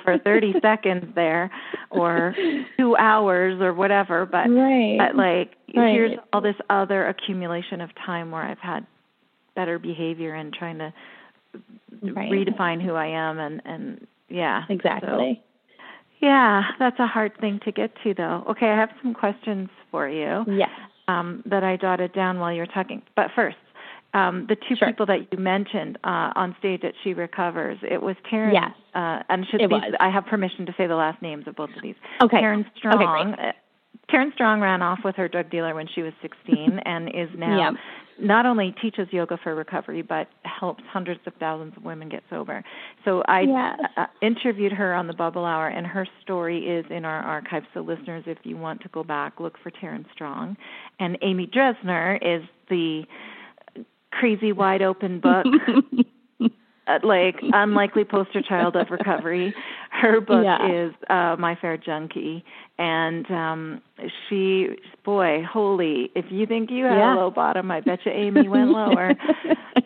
for 0.04 0.18
30 0.18 0.54
seconds 0.60 1.06
there 1.14 1.50
or 1.90 2.34
2 2.76 2.96
hours 2.96 3.60
or 3.62 3.72
whatever, 3.72 4.26
but 4.26 4.50
right. 4.50 4.96
but 4.98 5.16
like 5.16 5.52
Right. 5.72 5.92
here's 5.94 6.18
all 6.32 6.40
this 6.40 6.56
other 6.68 7.06
accumulation 7.06 7.80
of 7.80 7.90
time 8.04 8.32
where 8.32 8.42
I've 8.42 8.58
had 8.58 8.84
better 9.54 9.78
behavior 9.78 10.34
and 10.34 10.52
trying 10.52 10.78
to 10.78 10.92
Right. 12.02 12.30
redefine 12.30 12.80
who 12.82 12.94
I 12.94 13.06
am 13.06 13.38
and 13.38 13.62
and 13.64 14.06
yeah. 14.28 14.62
exactly. 14.68 15.40
So, 15.40 15.86
yeah, 16.20 16.62
that's 16.78 16.98
a 16.98 17.06
hard 17.06 17.32
thing 17.40 17.60
to 17.64 17.72
get 17.72 17.92
to 18.02 18.14
though. 18.14 18.44
Okay, 18.50 18.66
I 18.68 18.76
have 18.76 18.90
some 19.02 19.14
questions 19.14 19.68
for 19.92 20.08
you 20.08 20.44
yes. 20.48 20.70
Um, 21.10 21.42
that 21.46 21.62
I 21.64 21.76
jotted 21.76 22.12
down 22.12 22.38
while 22.40 22.52
you 22.52 22.60
were 22.60 22.66
talking. 22.66 23.02
But 23.16 23.28
first, 23.34 23.56
um, 24.12 24.46
the 24.48 24.56
two 24.56 24.76
Sure. 24.76 24.88
people 24.88 25.06
that 25.06 25.20
you 25.30 25.38
mentioned 25.38 25.98
uh, 26.04 26.32
on 26.42 26.56
stage 26.58 26.82
at 26.84 26.94
She 27.02 27.14
Recovers, 27.14 27.78
it 27.82 28.00
was 28.02 28.16
Taryn. 28.30 28.52
Yes. 28.52 28.72
Uh, 28.94 29.22
and 29.28 29.46
should 29.48 29.60
It 29.62 29.70
these, 29.70 29.80
was. 29.82 29.94
I 30.00 30.08
have 30.10 30.26
permission 30.26 30.66
to 30.66 30.74
say 30.76 30.86
the 30.86 30.96
last 30.96 31.20
names 31.22 31.44
of 31.46 31.54
both 31.56 31.70
of 31.76 31.82
these. 31.82 31.94
Okay. 32.22 32.38
Taryn 32.38 32.60
Okay, 32.60 32.70
Strong. 32.76 33.34
great. 33.36 33.48
uh, 33.48 33.52
Taryn 34.12 34.32
Strong 34.34 34.60
ran 34.60 34.82
off 34.82 34.98
with 35.04 35.14
her 35.16 35.28
drug 35.28 35.48
dealer 35.50 35.74
when 35.74 35.86
she 35.94 36.02
was 36.02 36.12
16 36.22 36.80
and 36.84 37.08
is 37.14 37.28
now 37.36 37.70
Yep. 37.70 37.74
Not 38.20 38.46
only 38.46 38.74
teaches 38.80 39.08
yoga 39.10 39.38
for 39.42 39.54
recovery 39.54 40.02
but 40.02 40.28
helps 40.44 40.82
hundreds 40.92 41.20
of 41.26 41.32
thousands 41.40 41.76
of 41.76 41.84
women 41.84 42.08
get 42.08 42.22
sober. 42.30 42.62
So 43.04 43.22
I 43.26 43.40
Yes. 43.42 43.80
uh, 43.96 44.06
interviewed 44.22 44.72
her 44.72 44.94
on 44.94 45.06
the 45.06 45.12
Bubble 45.14 45.44
Hour, 45.44 45.68
and 45.68 45.86
her 45.86 46.06
story 46.22 46.66
is 46.68 46.84
in 46.90 47.04
our 47.04 47.20
archives. 47.20 47.66
So 47.74 47.80
listeners, 47.80 48.24
if 48.26 48.38
you 48.44 48.56
want 48.56 48.80
to 48.82 48.88
go 48.88 49.02
back, 49.02 49.40
look 49.40 49.58
for 49.62 49.70
Taryn 49.70 50.04
Strong. 50.12 50.56
And 50.98 51.18
Amy 51.22 51.46
Dresner 51.46 52.18
is 52.22 52.46
the 52.68 53.04
crazy 54.12 54.52
wide 54.52 54.82
open 54.82 55.20
book 55.20 55.46
like 57.02 57.36
unlikely 57.52 58.04
poster 58.04 58.42
child 58.42 58.76
of 58.76 58.90
recovery. 58.90 59.54
Her 59.90 60.20
book 60.20 60.44
Yeah. 60.44 60.88
is 60.88 60.94
uh 61.08 61.36
My 61.38 61.56
Fair 61.60 61.76
Junkie 61.76 62.44
and 62.78 63.30
um 63.30 63.80
she 64.28 64.68
boy, 65.04 65.42
holy, 65.50 66.10
if 66.14 66.26
you 66.30 66.46
think 66.46 66.70
you 66.70 66.84
had 66.84 66.96
Yeah. 66.98 67.14
a 67.14 67.18
low 67.18 67.30
bottom, 67.30 67.70
I 67.70 67.80
bet 67.80 68.00
you 68.04 68.12
Amy 68.12 68.48
went 68.48 68.70
lower. 68.72 69.16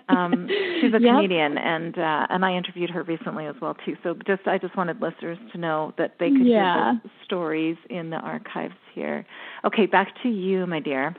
um 0.08 0.52
she's 0.80 0.90
a 0.94 1.00
Yep. 1.00 1.00
comedian 1.00 1.58
and 1.58 1.98
uh 1.98 2.26
and 2.30 2.44
I 2.44 2.54
interviewed 2.54 2.90
her 2.90 3.02
recently 3.02 3.46
as 3.46 3.54
well 3.60 3.74
too. 3.84 3.96
So 4.02 4.14
just 4.26 4.46
I 4.46 4.58
just 4.58 4.76
wanted 4.76 5.00
listeners 5.00 5.38
to 5.52 5.58
know 5.58 5.92
that 5.98 6.16
they 6.20 6.30
could 6.30 6.46
Yeah. 6.46 6.74
hear 6.74 7.00
those 7.02 7.10
stories 7.24 7.76
in 7.90 8.10
the 8.10 8.16
archives 8.16 8.74
here. 8.94 9.24
Okay, 9.64 9.86
back 9.86 10.08
to 10.22 10.28
you, 10.28 10.66
my 10.66 10.80
dear. 10.80 11.14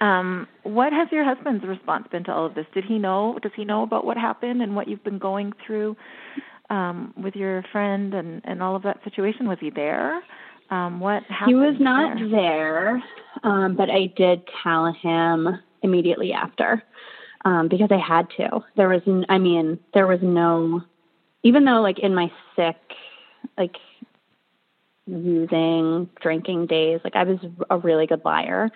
Um, 0.00 0.46
what 0.62 0.92
has 0.92 1.08
your 1.10 1.24
husband's 1.24 1.64
response 1.64 2.06
been 2.10 2.24
to 2.24 2.32
all 2.32 2.46
of 2.46 2.54
this? 2.54 2.66
Did 2.74 2.84
he 2.84 2.98
know? 2.98 3.38
Does 3.42 3.52
he 3.56 3.64
know 3.64 3.82
about 3.82 4.04
what 4.04 4.16
happened 4.16 4.62
and 4.62 4.76
what 4.76 4.88
you've 4.88 5.04
been 5.04 5.18
going 5.18 5.52
through 5.66 5.96
um, 6.68 7.14
with 7.16 7.34
your 7.34 7.64
friend 7.72 8.12
and 8.14 8.42
and 8.44 8.62
all 8.62 8.76
of 8.76 8.82
that 8.82 9.02
situation? 9.04 9.48
Was 9.48 9.58
he 9.60 9.70
there? 9.70 10.20
Um, 10.70 11.00
what 11.00 11.22
happened? 11.24 11.48
He 11.48 11.54
was 11.54 11.76
not 11.78 12.18
there? 12.18 12.30
there, 12.30 13.02
um, 13.44 13.76
but 13.76 13.88
I 13.88 14.12
did 14.16 14.42
tell 14.62 14.92
him 14.92 15.60
immediately 15.82 16.32
after 16.32 16.82
um, 17.44 17.68
because 17.68 17.88
I 17.90 17.98
had 17.98 18.28
to. 18.38 18.64
There 18.76 18.88
was, 18.88 19.02
n- 19.06 19.24
I 19.28 19.38
mean, 19.38 19.78
there 19.94 20.06
was 20.06 20.18
no, 20.20 20.82
even 21.44 21.64
though 21.64 21.80
like 21.80 22.00
in 22.00 22.14
my 22.14 22.30
sick, 22.56 22.76
like 23.56 23.76
using, 25.06 26.10
drinking 26.20 26.66
days, 26.66 27.00
like 27.04 27.14
I 27.14 27.22
was 27.22 27.38
a 27.70 27.78
really 27.78 28.06
good 28.06 28.22
liar. 28.24 28.70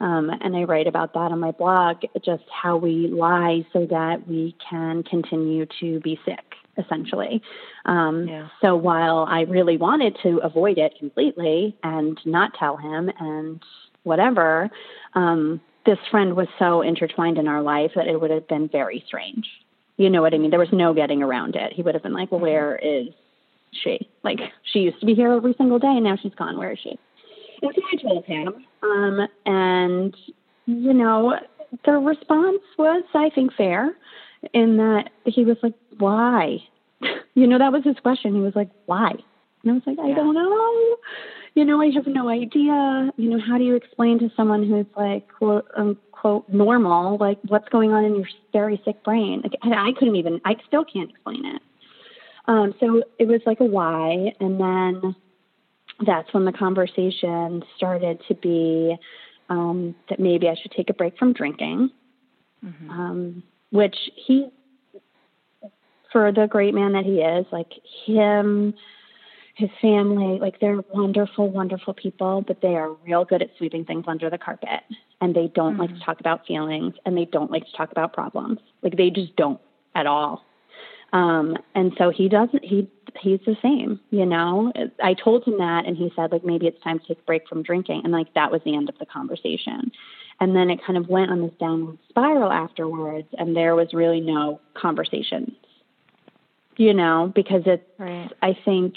Um, 0.00 0.30
and 0.40 0.56
I 0.56 0.64
write 0.64 0.86
about 0.86 1.12
that 1.12 1.30
on 1.30 1.38
my 1.38 1.50
blog, 1.50 2.02
just 2.24 2.44
how 2.50 2.76
we 2.76 3.08
lie 3.08 3.66
so 3.72 3.86
that 3.90 4.26
we 4.26 4.56
can 4.68 5.02
continue 5.02 5.66
to 5.80 6.00
be 6.00 6.18
sick, 6.24 6.54
essentially. 6.78 7.42
Um, 7.84 8.26
Yeah. 8.26 8.48
So 8.62 8.76
while 8.76 9.26
I 9.28 9.42
really 9.42 9.76
wanted 9.76 10.16
to 10.22 10.38
avoid 10.38 10.78
it 10.78 10.94
completely 10.98 11.76
and 11.82 12.18
not 12.24 12.54
tell 12.54 12.76
him 12.76 13.10
and 13.18 13.62
whatever, 14.04 14.70
um, 15.14 15.60
this 15.84 15.98
friend 16.10 16.34
was 16.34 16.48
so 16.58 16.82
intertwined 16.82 17.38
in 17.38 17.48
our 17.48 17.62
life 17.62 17.92
that 17.94 18.06
it 18.06 18.20
would 18.20 18.30
have 18.30 18.48
been 18.48 18.68
very 18.68 19.04
strange. 19.06 19.46
You 19.96 20.08
know 20.08 20.22
what 20.22 20.32
I 20.32 20.38
mean? 20.38 20.50
There 20.50 20.58
was 20.58 20.72
no 20.72 20.94
getting 20.94 21.22
around 21.22 21.56
it. 21.56 21.74
He 21.74 21.82
would 21.82 21.94
have 21.94 22.02
been 22.02 22.14
like, 22.14 22.30
well, 22.32 22.40
where 22.40 22.76
is 22.76 23.08
she? 23.82 24.08
Like, 24.22 24.38
she 24.72 24.80
used 24.80 24.98
to 25.00 25.06
be 25.06 25.14
here 25.14 25.32
every 25.32 25.54
single 25.58 25.78
day, 25.78 25.88
and 25.88 26.04
now 26.04 26.16
she's 26.16 26.34
gone. 26.34 26.56
Where 26.56 26.72
is 26.72 26.78
she? 26.82 26.98
And 27.62 27.72
so 27.74 27.82
I 27.92 27.96
told 28.02 28.24
him. 28.24 28.66
Um, 28.82 29.28
and, 29.46 30.16
you 30.66 30.92
know, 30.92 31.34
the 31.84 31.92
response 31.92 32.62
was, 32.78 33.04
I 33.14 33.30
think, 33.34 33.52
fair 33.54 33.94
in 34.54 34.76
that 34.78 35.10
he 35.24 35.44
was 35.44 35.56
like, 35.62 35.74
why? 35.98 36.58
you 37.34 37.46
know, 37.46 37.58
that 37.58 37.72
was 37.72 37.84
his 37.84 37.96
question. 38.02 38.34
He 38.34 38.40
was 38.40 38.56
like, 38.56 38.70
why? 38.86 39.10
And 39.62 39.72
I 39.72 39.74
was 39.74 39.82
like, 39.86 39.98
I 39.98 40.08
Yeah. 40.08 40.14
don't 40.16 40.34
know. 40.34 40.96
You 41.54 41.64
know, 41.64 41.80
I 41.80 41.90
have 41.90 42.06
no 42.06 42.28
idea. 42.28 43.10
You 43.16 43.30
know, 43.30 43.38
how 43.40 43.58
do 43.58 43.64
you 43.64 43.74
explain 43.74 44.18
to 44.20 44.30
someone 44.36 44.62
who's 44.66 44.86
like, 44.96 45.26
quote 45.28 45.66
unquote, 45.76 46.48
normal, 46.48 47.18
like 47.18 47.38
what's 47.48 47.68
going 47.68 47.92
on 47.92 48.04
in 48.04 48.14
your 48.14 48.28
very 48.52 48.80
sick 48.84 49.02
brain? 49.04 49.42
Like, 49.42 49.54
I, 49.62 49.88
I 49.88 49.92
couldn't 49.98 50.16
even, 50.16 50.40
I 50.44 50.56
still 50.66 50.84
can't 50.84 51.10
explain 51.10 51.44
it. 51.44 51.62
Um, 52.46 52.74
so 52.80 53.02
it 53.18 53.26
was 53.26 53.40
like 53.46 53.60
a 53.60 53.64
why. 53.64 54.32
And 54.40 54.58
then 54.60 55.14
that's 56.06 56.32
when 56.32 56.44
the 56.44 56.52
conversation 56.52 57.62
started 57.76 58.20
to 58.28 58.34
be 58.34 58.96
um, 59.48 59.94
that 60.08 60.20
maybe 60.20 60.48
I 60.48 60.54
should 60.54 60.70
take 60.72 60.90
a 60.90 60.94
break 60.94 61.18
from 61.18 61.32
drinking, 61.32 61.90
Mhm. 62.64 62.90
um, 62.90 63.42
which 63.70 63.96
he, 64.14 64.48
for 66.12 66.32
the 66.32 66.46
great 66.46 66.74
man 66.74 66.92
that 66.92 67.04
he 67.04 67.20
is, 67.20 67.46
like 67.50 67.72
him, 68.04 68.74
his 69.54 69.70
family, 69.80 70.38
like 70.38 70.58
they're 70.60 70.80
wonderful, 70.92 71.48
wonderful 71.48 71.94
people, 71.94 72.42
but 72.42 72.60
they 72.60 72.76
are 72.76 72.92
real 73.04 73.24
good 73.24 73.42
at 73.42 73.50
sweeping 73.58 73.84
things 73.84 74.04
under 74.06 74.30
the 74.30 74.38
carpet. 74.38 74.80
And 75.20 75.34
they 75.34 75.48
don't 75.48 75.76
like 75.76 75.92
to 75.92 76.00
talk 76.00 76.20
about 76.20 76.46
feelings 76.46 76.94
and 77.04 77.14
they 77.16 77.26
don't 77.26 77.50
like 77.50 77.66
to 77.66 77.72
talk 77.72 77.90
about 77.92 78.14
problems. 78.14 78.58
Like 78.82 78.96
they 78.96 79.10
just 79.10 79.36
don't 79.36 79.60
at 79.94 80.06
all. 80.06 80.44
Um, 81.12 81.56
and 81.74 81.92
so 81.98 82.10
he 82.10 82.28
doesn't, 82.28 82.64
he, 82.64 82.88
he's 83.20 83.40
the 83.44 83.56
same, 83.60 83.98
you 84.10 84.24
know, 84.24 84.72
I 85.02 85.14
told 85.14 85.44
him 85.44 85.58
that 85.58 85.84
and 85.86 85.96
he 85.96 86.12
said 86.14 86.30
like, 86.30 86.44
maybe 86.44 86.66
it's 86.66 86.80
time 86.82 87.00
to 87.00 87.06
take 87.06 87.18
a 87.18 87.22
break 87.22 87.48
from 87.48 87.62
drinking. 87.62 88.02
And 88.04 88.12
like, 88.12 88.32
that 88.34 88.52
was 88.52 88.60
the 88.64 88.76
end 88.76 88.88
of 88.88 88.96
the 88.98 89.06
conversation. 89.06 89.90
And 90.38 90.54
then 90.54 90.70
it 90.70 90.78
kind 90.86 90.96
of 90.96 91.08
went 91.08 91.30
on 91.30 91.42
this 91.42 91.50
downward 91.58 91.98
spiral 92.08 92.52
afterwards 92.52 93.28
and 93.38 93.56
there 93.56 93.74
was 93.74 93.92
really 93.92 94.20
no 94.20 94.60
conversation, 94.74 95.54
you 96.76 96.94
know, 96.94 97.32
because 97.34 97.62
it's, 97.66 97.82
Right. 97.98 98.30
I 98.40 98.56
think 98.64 98.94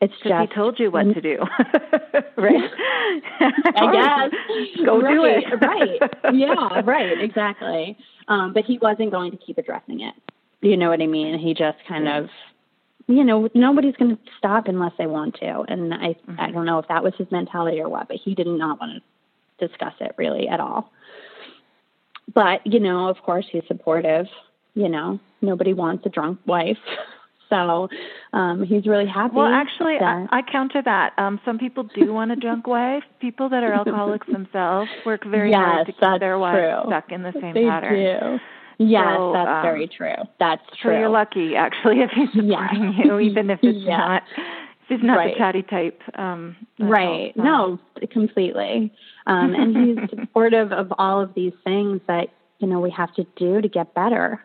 it's 0.00 0.14
just, 0.22 0.50
he 0.50 0.54
told 0.54 0.78
you 0.78 0.90
what 0.90 1.04
to 1.04 1.20
do, 1.20 1.38
right? 2.36 2.70
I 3.40 3.92
guess. 3.92 4.84
Go 4.84 5.00
do 5.00 5.24
it. 5.24 5.44
right. 5.60 6.00
Yeah, 6.34 6.82
right, 6.84 7.18
exactly. 7.20 7.96
Um, 8.28 8.52
but 8.52 8.64
he 8.64 8.78
wasn't 8.78 9.10
going 9.10 9.30
to 9.30 9.36
keep 9.38 9.58
addressing 9.58 10.00
it. 10.00 10.14
You 10.62 10.76
know 10.76 10.88
what 10.88 11.00
I 11.02 11.06
mean? 11.06 11.38
He 11.38 11.54
just 11.54 11.78
kind 11.88 12.08
of 12.08 12.28
you 13.08 13.22
know, 13.22 13.48
nobody's 13.54 13.94
going 13.96 14.16
to 14.16 14.22
stop 14.36 14.66
unless 14.66 14.92
they 14.98 15.06
want 15.06 15.34
to. 15.36 15.64
And 15.68 15.94
I 15.94 16.16
Mm-hmm. 16.28 16.40
I 16.40 16.50
don't 16.50 16.66
know 16.66 16.78
if 16.78 16.88
that 16.88 17.04
was 17.04 17.14
his 17.16 17.30
mentality 17.30 17.80
or 17.80 17.88
what, 17.88 18.08
but 18.08 18.16
he 18.16 18.34
did 18.34 18.46
not 18.48 18.80
want 18.80 19.00
to 19.58 19.68
discuss 19.68 19.92
it 20.00 20.12
really 20.18 20.48
at 20.48 20.60
all. 20.60 20.90
But, 22.34 22.66
you 22.66 22.80
know, 22.80 23.08
of 23.08 23.18
course 23.22 23.46
he's 23.50 23.62
supportive, 23.68 24.26
you 24.74 24.88
know. 24.88 25.20
Nobody 25.40 25.72
wants 25.72 26.04
a 26.06 26.08
drunk 26.08 26.40
wife. 26.46 26.78
So 27.48 27.88
um 28.32 28.64
he's 28.64 28.88
really 28.88 29.06
happy. 29.06 29.36
Well, 29.36 29.46
actually, 29.46 29.94
I, 29.94 29.98
that- 30.00 30.28
I 30.32 30.42
counter 30.42 30.82
that. 30.82 31.12
Um, 31.16 31.40
some 31.44 31.58
people 31.60 31.84
do 31.84 32.12
want 32.12 32.32
a 32.32 32.34
drunk 32.34 32.66
wife. 32.76 33.04
People 33.20 33.48
that 33.50 33.62
are 33.62 33.72
alcoholics 33.72 34.26
themselves 34.26 34.90
work 35.04 35.24
very 35.24 35.52
hard 35.52 35.86
to 35.86 35.92
keep 35.92 36.18
their 36.18 36.40
wife 36.40 36.56
true. 36.56 36.90
stuck 36.90 37.12
in 37.12 37.22
the 37.22 37.32
same 37.40 37.54
they 37.54 37.66
pattern. 37.66 38.40
Yes, 38.78 39.16
So, 39.16 39.32
that's 39.32 39.48
um, 39.48 39.62
very 39.62 39.88
true. 39.88 40.14
That's 40.38 40.62
So 40.70 40.76
true. 40.82 40.98
you're 40.98 41.08
lucky, 41.08 41.56
actually, 41.56 42.00
if 42.02 42.10
he's 42.10 42.28
Yeah. 42.34 42.68
you, 42.72 43.18
even 43.18 43.50
if 43.50 43.60
it's 43.62 43.78
Yeah. 43.86 43.96
not. 43.96 44.22
He's 44.88 45.02
not 45.02 45.16
Right. 45.16 45.34
the 45.34 45.38
chatty 45.38 45.62
type. 45.62 46.00
Um, 46.14 46.56
Right. 46.78 47.32
all. 47.36 47.44
No, 47.44 47.78
completely. 48.10 48.92
Um, 49.26 49.54
and 49.54 49.76
he's 49.76 50.10
supportive 50.20 50.72
of 50.72 50.92
all 50.98 51.20
of 51.20 51.34
these 51.34 51.54
things 51.64 52.00
that, 52.06 52.28
you 52.60 52.68
know, 52.68 52.78
we 52.80 52.90
have 52.90 53.12
to 53.14 53.24
do 53.36 53.60
to 53.60 53.68
get 53.68 53.94
better. 53.94 54.40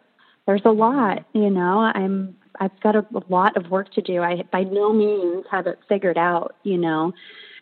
There's 0.47 0.63
a 0.65 0.71
lot, 0.71 1.25
you 1.34 1.49
know, 1.51 1.79
I'm, 1.82 2.36
I've 2.59 2.77
got 2.82 2.95
a, 2.95 3.05
a 3.13 3.21
lot 3.29 3.55
of 3.55 3.69
work 3.69 3.91
to 3.93 4.01
do. 4.01 4.21
I 4.23 4.43
by 4.51 4.63
no 4.63 4.91
means 4.91 5.45
have 5.51 5.67
it 5.67 5.79
figured 5.88 6.17
out, 6.17 6.55
you 6.63 6.77
know, 6.77 7.13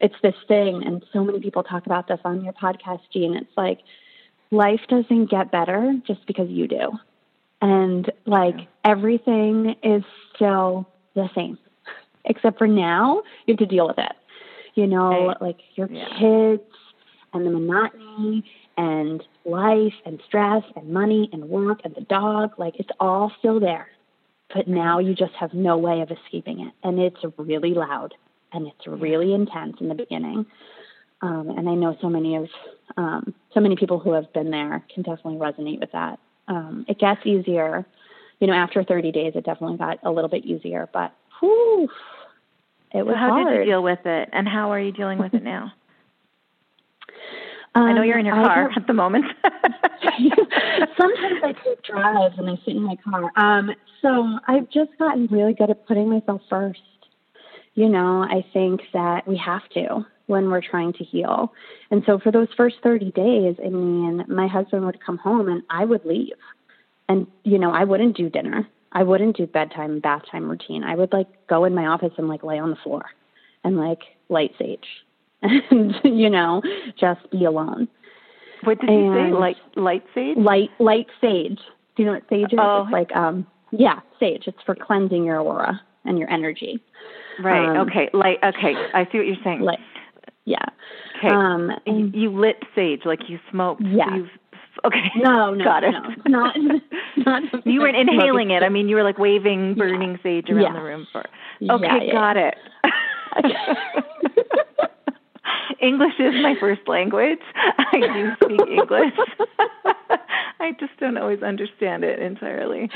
it's 0.02 0.16
this 0.24 0.36
thing, 0.48 0.82
and 0.86 1.04
so 1.12 1.24
many 1.24 1.40
people 1.42 1.62
talk 1.64 1.86
about 1.86 2.08
this 2.08 2.20
on 2.24 2.44
your 2.44 2.54
podcast, 2.54 3.02
Jean. 3.14 3.36
It's 3.36 3.52
like 3.58 3.80
life 4.52 4.82
doesn't 4.88 5.30
get 5.30 5.52
better 5.52 5.94
just 6.08 6.26
because 6.28 6.50
you 6.50 6.68
do. 6.68 6.92
And 7.62 8.12
like 8.26 8.56
yeah. 8.58 8.66
everything 8.86 9.76
is 9.84 10.04
still 10.36 10.88
the 11.14 11.30
same, 11.36 11.58
except 12.26 12.58
for 12.58 12.68
now 12.68 13.24
you 13.46 13.54
have 13.54 13.60
to 13.60 13.66
deal 13.66 13.88
with 13.88 13.98
it. 13.98 14.14
You 14.76 14.88
know, 14.88 15.28
right. 15.28 15.42
like 15.42 15.58
your 15.76 15.90
yeah. 15.92 16.06
kids 16.18 16.64
and 17.34 17.46
the 17.46 17.52
monotony 17.52 18.46
and 18.78 19.22
life 19.46 19.94
and 20.06 20.22
stress 20.26 20.64
and 20.76 20.90
money 20.90 21.30
and 21.34 21.46
work 21.46 21.82
and 21.84 21.94
the 21.96 22.02
dog. 22.02 22.52
Like 22.58 22.76
it's 22.80 22.90
all 23.00 23.32
still 23.40 23.60
there. 23.60 23.88
But 24.54 24.68
now 24.68 25.00
you 25.00 25.14
just 25.14 25.34
have 25.34 25.54
no 25.54 25.78
way 25.78 26.02
of 26.02 26.10
escaping 26.12 26.62
it. 26.62 26.74
And 26.84 27.00
it's 27.00 27.20
really 27.38 27.74
loud 27.74 28.16
and 28.52 28.68
it's 28.68 28.88
really 28.88 29.34
intense 29.34 29.78
in 29.80 29.90
the 29.90 29.96
beginning. 29.96 30.46
Um, 31.22 31.50
and 31.58 31.70
I 31.70 31.76
know 31.76 31.98
so 32.02 32.10
many 32.10 32.36
of 32.36 32.48
um, 32.98 33.34
so 33.54 33.60
many 33.60 33.76
people 33.76 34.00
who 34.00 34.14
have 34.14 34.32
been 34.34 34.52
there 34.52 34.84
can 34.94 35.04
definitely 35.04 35.36
resonate 35.36 35.80
with 35.80 35.92
that. 35.92 36.20
Um, 36.48 36.86
it 36.88 36.98
gets 37.00 37.26
easier, 37.26 37.86
you 38.40 38.48
know. 38.48 38.54
After 38.54 38.84
30 38.84 39.12
days, 39.12 39.34
it 39.36 39.46
definitely 39.46 39.78
got 39.78 40.00
a 40.04 40.12
little 40.12 40.30
bit 40.30 40.46
easier, 40.46 40.90
but 40.92 41.14
whew, 41.40 41.90
it 42.94 43.06
was 43.06 43.14
so 43.14 43.20
how 43.20 43.30
hard. 43.30 43.48
did 43.48 43.60
you 43.60 43.66
deal 43.66 43.84
with 43.84 44.06
it, 44.06 44.30
and 44.32 44.48
how 44.48 44.72
are 44.72 44.80
you 44.80 44.92
dealing 44.92 45.20
with 45.20 45.34
it 45.34 45.44
now? 45.44 45.74
I 47.76 47.94
know 47.94 48.02
you're 48.02 48.18
in 48.18 48.26
your 48.26 48.36
um, 48.36 48.46
car 48.46 48.72
at 48.76 48.88
the 48.88 48.94
moment. 48.94 49.26
Sometimes 50.98 51.40
I 51.44 51.54
take 51.64 51.84
drives 51.84 52.36
and 52.38 52.50
I 52.50 52.56
sit 52.66 52.76
in 52.76 52.84
my 52.84 52.96
car. 52.98 53.32
Um, 53.36 53.72
so 54.02 54.40
I've 54.48 54.70
just 54.70 54.98
gotten 54.98 55.28
really 55.28 55.54
good 55.54 55.70
at 55.70 55.86
putting 55.88 56.10
myself 56.10 56.42
first. 56.50 56.82
You 57.76 57.88
know, 57.88 58.24
I 58.24 58.46
think 58.54 58.82
that 58.94 59.28
we 59.28 59.38
have 59.38 59.68
to 59.76 60.06
when 60.30 60.52
we're 60.52 60.62
trying 60.62 60.94
to 60.94 61.04
heal. 61.04 61.52
And 61.90 62.04
so 62.06 62.20
for 62.20 62.32
those 62.32 62.48
first 62.56 62.76
30 62.84 63.12
days, 63.12 63.56
I 63.66 63.70
mean, 63.70 64.24
my 64.28 64.48
husband 64.48 64.86
would 64.86 65.04
come 65.04 65.18
home 65.18 65.50
and 65.50 65.64
I 65.72 65.86
would 65.86 66.06
leave. 66.06 66.38
And, 67.10 67.26
you 67.44 67.58
know, 67.58 67.72
I 67.72 67.84
wouldn't 67.84 68.16
do 68.16 68.30
dinner. 68.30 68.68
I 68.92 69.02
wouldn't 69.02 69.38
do 69.38 69.48
bedtime, 69.48 70.00
bath 70.00 70.22
time 70.32 70.48
routine. 70.48 70.84
I 70.84 70.96
would 70.96 71.12
like 71.12 71.28
go 71.48 71.66
in 71.66 71.74
my 71.74 71.88
office 71.88 72.14
and 72.18 72.28
like 72.28 72.44
lay 72.44 72.60
on 72.60 72.70
the 72.70 72.76
floor 72.76 73.06
and 73.64 73.76
like 73.76 74.02
light 74.30 74.52
sage 74.60 74.86
and, 75.42 75.96
you 76.04 76.30
know, 76.30 76.62
just 77.00 77.30
be 77.32 77.46
alone. 77.46 77.88
What 78.66 78.80
did 78.80 78.90
and 78.90 79.06
you 79.06 79.14
say? 79.14 79.32
Light, 79.34 79.58
light 79.76 80.04
sage? 80.14 80.38
Light, 80.38 80.70
light 80.80 81.08
sage. 81.20 81.60
Do 81.96 82.04
you 82.04 82.06
know 82.06 82.14
what 82.14 82.24
sage 82.30 82.54
is? 82.54 82.60
Oh. 82.62 82.84
It's 82.84 82.94
like, 82.94 83.16
um, 83.16 83.48
yeah, 83.72 84.02
sage. 84.20 84.44
It's 84.46 84.62
for 84.64 84.76
cleansing 84.76 85.24
your 85.24 85.40
aura 85.40 85.82
and 86.06 86.20
your 86.20 86.30
energy. 86.30 86.84
Right. 87.42 87.70
Um, 87.70 87.88
okay. 87.88 88.10
Light. 88.14 88.38
Okay. 88.44 88.74
I 88.94 89.06
see 89.12 89.18
what 89.18 89.28
you're 89.28 89.44
saying. 89.44 89.62
Light. 89.62 89.80
Yeah. 90.50 90.66
Okay. 91.20 91.28
Um, 91.28 91.70
and 91.86 92.16
you 92.16 92.32
lit 92.32 92.64
sage, 92.74 93.02
like 93.06 93.30
you 93.30 93.38
smoked. 93.52 93.84
Yeah. 93.86 94.16
You've, 94.16 94.30
okay. 94.84 95.12
No, 95.18 95.54
no, 95.54 95.64
got 95.64 95.84
it. 95.84 95.94
No, 96.28 96.40
not, 96.40 96.56
not. 97.18 97.44
you 97.68 97.80
weren't 97.82 97.98
inhaling 97.98 98.50
it. 98.50 98.64
I 98.64 98.70
mean, 98.70 98.90
you 98.90 98.96
were 98.96 99.04
like 99.04 99.20
waving 99.20 99.76
burning 99.76 100.12
yeah. 100.14 100.24
sage 100.24 100.50
around 100.50 100.62
yeah. 100.62 100.74
the 100.74 100.82
room 100.82 101.08
for. 101.12 101.24
Okay, 101.70 102.08
yeah, 102.08 102.12
got 102.12 102.36
it. 102.38 102.56
English 105.82 106.14
is 106.20 106.34
my 106.42 106.56
first 106.60 106.82
language. 106.88 107.40
I 107.56 108.00
do 108.00 108.32
speak 108.44 108.68
English. 108.68 109.14
I 110.60 110.72
just 110.80 110.98
don't 111.00 111.18
always 111.18 111.42
understand 111.42 112.04
it 112.04 112.20
entirely. 112.20 112.90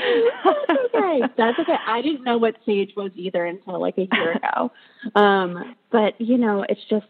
That's 0.44 0.94
okay. 0.94 1.20
That's 1.36 1.58
okay. 1.60 1.76
I 1.86 2.02
didn't 2.02 2.24
know 2.24 2.36
what 2.36 2.56
sage 2.66 2.92
was 2.96 3.10
either 3.14 3.44
until 3.46 3.80
like 3.80 3.96
a 3.96 4.08
year 4.12 4.32
ago. 4.32 4.70
Um, 5.14 5.74
but 5.90 6.20
you 6.20 6.36
know, 6.36 6.64
it's 6.68 6.80
just 6.90 7.06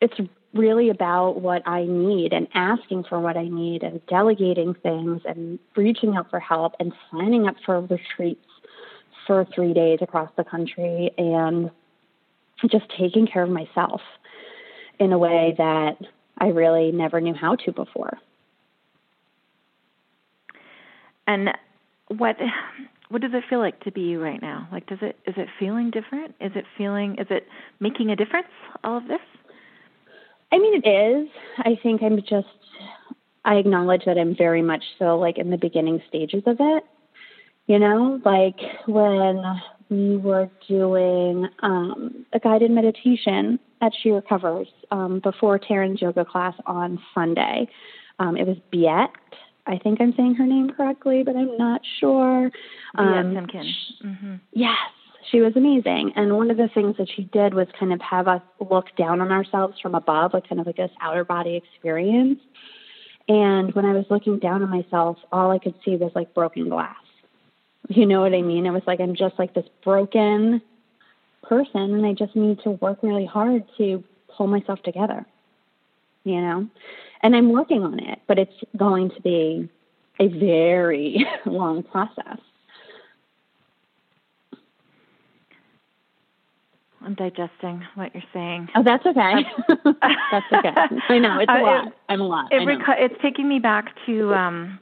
it's 0.00 0.14
really 0.52 0.90
about 0.90 1.40
what 1.40 1.66
I 1.66 1.84
need 1.84 2.32
and 2.32 2.48
asking 2.54 3.04
for 3.04 3.20
what 3.20 3.36
I 3.36 3.46
need 3.48 3.82
and 3.82 4.04
delegating 4.06 4.74
things 4.74 5.22
and 5.24 5.58
reaching 5.76 6.16
out 6.16 6.30
for 6.30 6.40
help 6.40 6.74
and 6.80 6.92
signing 7.10 7.46
up 7.46 7.54
for 7.64 7.80
retreats 7.80 8.44
for 9.26 9.46
three 9.54 9.72
days 9.72 9.98
across 10.02 10.30
the 10.36 10.44
country 10.44 11.10
and 11.16 11.70
just 12.70 12.86
taking 12.98 13.26
care 13.26 13.44
of 13.44 13.50
myself 13.50 14.00
in 14.98 15.12
a 15.12 15.18
way 15.18 15.54
that 15.56 15.96
I 16.38 16.48
really 16.48 16.90
never 16.90 17.20
knew 17.20 17.34
how 17.34 17.54
to 17.56 17.72
before. 17.72 18.18
And 21.26 21.50
what 22.08 22.36
what 23.08 23.22
does 23.22 23.32
it 23.34 23.44
feel 23.48 23.58
like 23.60 23.80
to 23.84 23.92
be 23.92 24.02
you 24.02 24.20
right 24.20 24.40
now? 24.42 24.68
Like 24.72 24.86
does 24.86 24.98
it 25.00 25.16
is 25.26 25.34
it 25.36 25.48
feeling 25.58 25.90
different? 25.90 26.34
Is 26.40 26.52
it 26.54 26.64
feeling 26.76 27.16
is 27.18 27.26
it 27.30 27.46
making 27.78 28.10
a 28.10 28.16
difference 28.16 28.48
all 28.82 28.96
of 28.96 29.06
this? 29.06 29.20
I 30.52 30.58
mean 30.58 30.82
it 30.82 30.88
is. 30.88 31.28
I 31.58 31.78
think 31.82 32.02
I'm 32.02 32.18
just 32.18 32.48
I 33.44 33.54
acknowledge 33.54 34.02
that 34.06 34.18
I'm 34.18 34.36
very 34.36 34.62
much 34.62 34.82
so 34.98 35.18
like 35.18 35.38
in 35.38 35.50
the 35.50 35.56
beginning 35.56 36.02
stages 36.08 36.42
of 36.46 36.56
it. 36.60 36.84
You 37.66 37.78
know, 37.78 38.20
like 38.24 38.58
when 38.86 39.42
we 39.90 40.16
were 40.16 40.50
doing 40.68 41.48
um, 41.62 42.24
a 42.32 42.38
guided 42.38 42.70
meditation 42.70 43.58
at 43.80 43.92
She 44.02 44.10
Recovers 44.10 44.68
um, 44.90 45.20
before 45.20 45.58
Taryn's 45.58 46.00
yoga 46.00 46.24
class 46.24 46.54
on 46.66 46.98
Sunday. 47.14 47.68
Um, 48.18 48.36
it 48.36 48.46
was 48.46 48.56
Biet. 48.72 49.08
I 49.66 49.78
think 49.78 50.00
I'm 50.00 50.14
saying 50.16 50.34
her 50.34 50.46
name 50.46 50.70
correctly, 50.70 51.22
but 51.24 51.36
I'm 51.36 51.56
not 51.56 51.80
sure. 52.00 52.50
Um, 52.96 53.34
Simkin. 53.34 53.70
Mm-hmm. 54.04 54.34
Yes, 54.52 54.76
she 55.30 55.40
was 55.40 55.54
amazing. 55.56 56.12
And 56.16 56.36
one 56.36 56.50
of 56.50 56.56
the 56.56 56.68
things 56.72 56.96
that 56.98 57.08
she 57.14 57.24
did 57.24 57.54
was 57.54 57.66
kind 57.78 57.92
of 57.92 58.00
have 58.00 58.28
us 58.28 58.42
look 58.70 58.86
down 58.96 59.20
on 59.20 59.30
ourselves 59.30 59.78
from 59.80 59.94
above, 59.94 60.34
like 60.34 60.48
kind 60.48 60.60
of 60.60 60.66
like 60.66 60.76
this 60.76 60.90
outer 61.00 61.24
body 61.24 61.56
experience. 61.56 62.40
And 63.28 63.74
when 63.74 63.84
I 63.84 63.92
was 63.92 64.06
looking 64.10 64.38
down 64.38 64.62
on 64.62 64.70
myself, 64.70 65.18
all 65.30 65.50
I 65.50 65.58
could 65.58 65.74
see 65.84 65.96
was 65.96 66.12
like 66.14 66.34
broken 66.34 66.68
glass. 66.68 66.96
You 67.88 68.06
know 68.06 68.20
what 68.20 68.34
I 68.34 68.42
mean? 68.42 68.66
It 68.66 68.70
was 68.70 68.82
like 68.86 69.00
I'm 69.00 69.14
just 69.14 69.38
like 69.38 69.54
this 69.54 69.66
broken 69.84 70.62
person 71.42 71.94
and 71.94 72.06
I 72.06 72.12
just 72.12 72.36
need 72.36 72.60
to 72.62 72.70
work 72.70 72.98
really 73.02 73.26
hard 73.26 73.64
to 73.78 74.02
pull 74.28 74.46
myself 74.46 74.82
together. 74.82 75.26
You 76.24 76.40
know? 76.40 76.68
And 77.22 77.36
I'm 77.36 77.52
working 77.52 77.82
on 77.82 77.98
it, 78.00 78.20
but 78.26 78.38
it's 78.38 78.52
going 78.76 79.10
to 79.10 79.20
be 79.20 79.68
a 80.18 80.28
very 80.28 81.26
long 81.46 81.82
process. 81.82 82.38
I'm 87.02 87.14
digesting 87.14 87.82
what 87.94 88.14
you're 88.14 88.22
saying. 88.32 88.68
Oh, 88.76 88.82
that's 88.84 89.04
okay. 89.06 89.32
that's 90.32 90.46
okay. 90.52 90.70
I 91.08 91.18
know 91.18 91.38
it's 91.40 91.48
a 91.48 91.52
uh, 91.52 91.62
lot. 91.62 91.92
I'm 92.08 92.20
a 92.20 92.26
lot. 92.26 92.52
It 92.52 92.66
reco- 92.66 92.96
it's 92.98 93.14
taking 93.22 93.48
me 93.48 93.58
back 93.58 93.86
to 94.06 94.34
um 94.34 94.78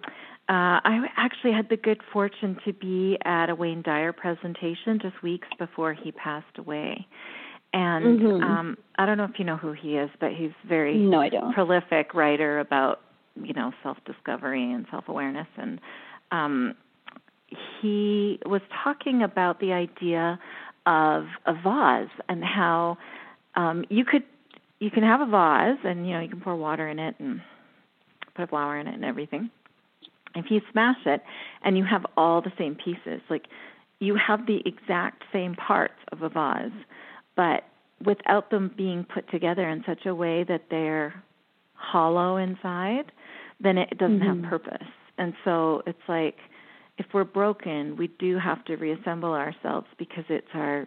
uh, 0.48 0.80
I 0.82 1.00
actually 1.18 1.52
had 1.52 1.68
the 1.68 1.76
good 1.76 2.00
fortune 2.10 2.56
to 2.64 2.72
be 2.72 3.18
at 3.26 3.50
a 3.50 3.54
Wayne 3.54 3.82
Dyer 3.82 4.14
presentation 4.14 4.98
just 4.98 5.22
weeks 5.22 5.46
before 5.58 5.92
he 5.92 6.10
passed 6.10 6.56
away. 6.56 7.06
And 7.74 8.18
mm-hmm. 8.18 8.42
um, 8.42 8.78
I 8.96 9.04
don't 9.04 9.18
know 9.18 9.24
if 9.24 9.38
you 9.38 9.44
know 9.44 9.58
who 9.58 9.72
he 9.72 9.96
is, 9.96 10.08
but 10.20 10.32
he's 10.32 10.52
very 10.66 10.96
no, 10.96 11.20
I 11.20 11.28
don't. 11.28 11.52
prolific 11.52 12.14
writer 12.14 12.60
about 12.60 13.02
you 13.36 13.52
know 13.52 13.72
self 13.82 13.98
discovery 14.06 14.72
and 14.72 14.86
self 14.90 15.04
awareness. 15.08 15.48
And 15.58 15.80
um, 16.32 16.74
he 17.82 18.38
was 18.46 18.62
talking 18.82 19.22
about 19.22 19.60
the 19.60 19.72
idea 19.72 20.38
of 20.89 21.26
a 21.47 21.53
vase 21.53 22.11
and 22.28 22.43
how 22.43 22.97
um, 23.55 23.84
you 23.91 24.05
could 24.05 24.22
you 24.80 24.91
can 24.91 25.03
have 25.03 25.20
a 25.20 25.26
vase 25.26 25.78
and 25.84 26.07
you 26.07 26.14
know 26.14 26.20
you 26.20 26.28
can 26.28 26.41
pour 26.41 26.57
water 26.57 26.89
in 26.89 26.99
it 26.99 27.14
and 27.18 27.41
put 28.34 28.45
a 28.45 28.47
flower 28.47 28.78
in 28.78 28.86
it 28.86 28.95
and 28.95 29.05
everything 29.05 29.51
if 30.34 30.47
you 30.51 30.61
smash 30.72 30.99
it 31.07 31.22
and 31.62 31.76
you 31.76 31.84
have 31.84 32.05
all 32.16 32.41
the 32.41 32.53
same 32.59 32.74
pieces, 32.74 33.20
like 33.28 33.47
you 33.99 34.16
have 34.16 34.47
the 34.47 34.62
exact 34.64 35.24
same 35.32 35.55
parts 35.55 35.99
of 36.12 36.22
a 36.22 36.28
vase, 36.28 36.70
but 37.36 37.64
without 38.05 38.51
them 38.51 38.72
being 38.76 39.05
put 39.05 39.28
together 39.30 39.68
in 39.68 39.82
such 39.86 40.07
a 40.07 40.14
way 40.14 40.45
that 40.45 40.64
they're 40.70 41.22
hollow 41.74 42.36
inside, 42.36 43.12
then 43.61 43.78
it 43.78 43.99
doesn't 43.99 44.20
mm-hmm. 44.20 44.43
have 44.43 44.51
purpose. 44.51 44.89
And 45.16 45.34
so 45.45 45.82
it's 45.86 45.99
like 46.09 46.36
if 46.99 47.07
we're 47.14 47.24
broken, 47.24 47.96
we 47.96 48.09
do 48.18 48.38
have 48.38 48.64
to 48.66 48.76
reassemble 48.76 49.32
ourselves 49.32 49.86
because 49.99 50.24
it's 50.28 50.49
our 50.53 50.86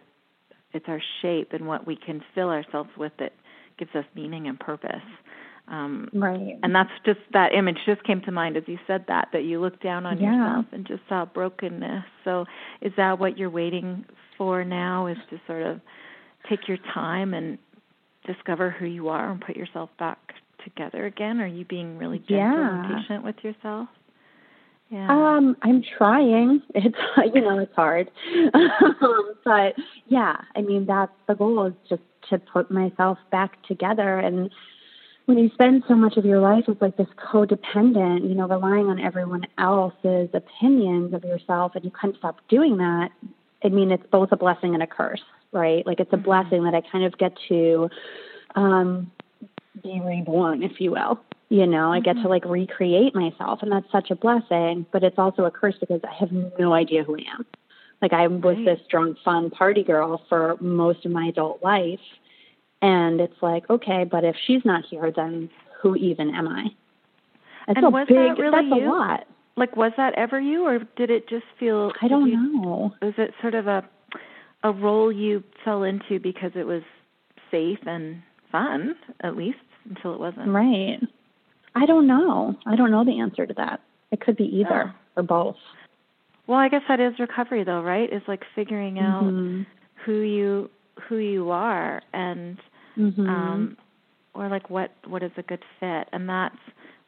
it's 0.74 0.84
our 0.88 1.02
shape 1.20 1.52
and 1.52 1.66
what 1.66 1.86
we 1.86 1.96
can 1.96 2.22
fill 2.34 2.48
ourselves 2.48 2.90
with 2.96 3.12
that 3.18 3.32
gives 3.78 3.94
us 3.94 4.04
meaning 4.14 4.46
and 4.46 4.58
purpose. 4.58 5.02
Um, 5.68 6.08
right. 6.14 6.58
And 6.62 6.74
that's 6.74 6.90
just 7.04 7.20
that 7.32 7.52
image 7.52 7.76
just 7.86 8.02
came 8.04 8.20
to 8.22 8.32
mind 8.32 8.56
as 8.56 8.64
you 8.66 8.78
said 8.86 9.04
that 9.08 9.28
that 9.32 9.44
you 9.44 9.60
looked 9.60 9.82
down 9.82 10.06
on 10.06 10.18
yeah. 10.18 10.32
yourself 10.32 10.66
and 10.72 10.86
just 10.86 11.02
saw 11.08 11.24
brokenness. 11.24 12.04
So 12.24 12.46
is 12.80 12.92
that 12.96 13.18
what 13.18 13.38
you're 13.38 13.50
waiting 13.50 14.04
for 14.36 14.64
now? 14.64 15.06
Is 15.06 15.18
to 15.30 15.40
sort 15.46 15.62
of 15.62 15.80
take 16.48 16.68
your 16.68 16.78
time 16.92 17.32
and 17.32 17.58
discover 18.26 18.70
who 18.70 18.86
you 18.86 19.08
are 19.08 19.30
and 19.30 19.40
put 19.40 19.56
yourself 19.56 19.90
back 19.98 20.18
together 20.64 21.06
again? 21.06 21.40
Are 21.40 21.46
you 21.46 21.64
being 21.64 21.96
really 21.96 22.18
gentle 22.18 22.36
yeah. 22.36 22.84
and 22.84 23.00
patient 23.00 23.24
with 23.24 23.36
yourself? 23.42 23.88
Yeah. 24.92 25.10
Um, 25.10 25.56
I'm 25.62 25.82
trying. 25.96 26.60
It's 26.74 26.96
you 27.34 27.40
know 27.40 27.58
it's 27.58 27.74
hard, 27.74 28.10
um, 28.54 29.34
but 29.42 29.74
yeah, 30.06 30.36
I 30.54 30.60
mean 30.60 30.84
that's 30.84 31.12
the 31.26 31.34
goal 31.34 31.66
is 31.66 31.72
just 31.88 32.02
to 32.28 32.38
put 32.38 32.70
myself 32.70 33.16
back 33.30 33.62
together. 33.66 34.18
And 34.18 34.50
when 35.24 35.38
you 35.38 35.48
spend 35.54 35.84
so 35.88 35.94
much 35.94 36.18
of 36.18 36.26
your 36.26 36.40
life 36.40 36.64
as 36.68 36.76
like 36.82 36.98
this 36.98 37.08
codependent, 37.16 38.28
you 38.28 38.34
know, 38.34 38.46
relying 38.46 38.86
on 38.86 39.00
everyone 39.00 39.46
else's 39.56 40.28
opinions 40.34 41.14
of 41.14 41.24
yourself, 41.24 41.72
and 41.74 41.84
you 41.84 41.90
kind 41.90 42.12
of 42.12 42.18
stop 42.18 42.36
doing 42.48 42.76
that. 42.76 43.08
I 43.64 43.68
mean, 43.68 43.90
it's 43.92 44.06
both 44.10 44.30
a 44.32 44.36
blessing 44.36 44.74
and 44.74 44.82
a 44.82 44.86
curse, 44.86 45.22
right? 45.52 45.86
Like 45.86 46.00
it's 46.00 46.12
a 46.12 46.16
Mhm. 46.16 46.24
blessing 46.24 46.64
that 46.64 46.74
I 46.74 46.82
kind 46.82 47.04
of 47.04 47.16
get 47.16 47.32
to 47.48 47.88
um, 48.56 49.10
be 49.82 50.02
reborn, 50.04 50.62
if 50.62 50.80
you 50.82 50.90
will. 50.90 51.18
You 51.52 51.66
know, 51.66 51.92
I 51.92 52.00
get 52.00 52.14
to 52.14 52.20
mm-hmm. 52.20 52.28
like 52.28 52.44
recreate 52.46 53.14
myself, 53.14 53.58
and 53.60 53.70
that's 53.70 53.90
such 53.92 54.10
a 54.10 54.16
blessing. 54.16 54.86
But 54.90 55.04
it's 55.04 55.18
also 55.18 55.44
a 55.44 55.50
curse 55.50 55.74
because 55.78 56.00
I 56.02 56.14
have 56.18 56.32
no 56.58 56.72
idea 56.72 57.04
who 57.04 57.14
I 57.16 57.24
am. 57.38 57.44
Like 58.00 58.14
I 58.14 58.26
was 58.26 58.56
Right. 58.56 58.64
this 58.64 58.80
drunk, 58.88 59.18
fun 59.22 59.50
party 59.50 59.82
girl 59.84 60.22
for 60.30 60.56
most 60.62 61.04
of 61.04 61.12
my 61.12 61.26
adult 61.26 61.62
life, 61.62 62.00
and 62.80 63.20
it's 63.20 63.36
like, 63.42 63.68
okay, 63.68 64.04
but 64.10 64.24
if 64.24 64.34
she's 64.46 64.64
not 64.64 64.86
here, 64.86 65.12
then 65.14 65.50
who 65.82 65.94
even 65.96 66.34
am 66.34 66.48
I? 66.48 66.64
It's 67.68 67.76
And 67.76 67.92
was 67.92 68.06
big. 68.08 68.16
that 68.16 68.38
really 68.38 68.50
that's 68.70 68.80
you? 68.80 68.88
a 68.88 68.90
lot. 68.90 69.26
like, 69.56 69.76
was 69.76 69.92
that 69.98 70.14
ever 70.14 70.40
you, 70.40 70.64
or 70.64 70.78
did 70.96 71.10
it 71.10 71.28
just 71.28 71.44
feel? 71.60 71.92
I 72.00 72.08
don't 72.08 72.30
you- 72.30 72.62
know. 72.62 72.94
Was 73.02 73.14
it 73.18 73.34
sort 73.42 73.54
of 73.54 73.66
a 73.66 73.84
a 74.64 74.72
role 74.72 75.12
you 75.12 75.44
fell 75.66 75.82
into 75.82 76.18
because 76.18 76.52
it 76.54 76.66
was 76.66 76.82
safe 77.50 77.80
and 77.86 78.22
fun, 78.50 78.94
at 79.20 79.36
least 79.36 79.58
until 79.90 80.14
it 80.14 80.18
wasn't? 80.20 80.48
Right. 80.48 80.98
I 81.74 81.86
don't 81.86 82.06
know. 82.06 82.54
I 82.66 82.76
don't 82.76 82.90
know 82.90 83.04
the 83.04 83.18
answer 83.20 83.46
to 83.46 83.54
that. 83.54 83.80
It 84.10 84.20
could 84.20 84.36
be 84.36 84.44
either 84.44 84.94
or 85.16 85.22
both. 85.22 85.56
Well, 86.46 86.58
I 86.58 86.68
guess 86.68 86.82
that 86.88 87.00
is 87.00 87.18
recovery, 87.18 87.64
though, 87.64 87.82
right? 87.82 88.12
Is 88.12 88.22
like 88.26 88.42
figuring 88.54 88.98
out 88.98 89.32
Mhm. 89.32 89.64
who 90.04 90.20
you 90.20 90.70
who 91.08 91.16
you 91.16 91.50
are 91.50 92.02
and 92.12 92.58
Mhm. 92.98 93.28
um 93.28 93.76
or 94.34 94.48
like 94.48 94.68
what 94.68 94.90
what 95.06 95.22
is 95.22 95.32
a 95.38 95.42
good 95.42 95.64
fit 95.80 96.06
and 96.12 96.28
that's 96.28 96.58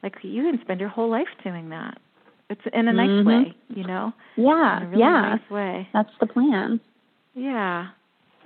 like 0.01 0.15
you 0.23 0.41
can 0.43 0.59
spend 0.61 0.79
your 0.79 0.89
whole 0.89 1.07
life 1.09 1.27
doing 1.43 1.69
that 1.69 1.99
it's 2.49 2.65
in 2.73 2.87
a 2.87 2.93
nice 2.93 3.11
Mhm. 3.11 3.25
way 3.25 3.53
you 3.69 3.83
know 3.83 4.11
yeah, 4.35 4.77
in 4.77 4.83
a 4.83 4.87
really 4.87 4.99
yeah. 5.01 5.21
nice 5.35 5.49
way 5.51 5.87
That's 5.93 6.11
the 6.19 6.25
plan. 6.25 6.79
yeah 7.35 7.89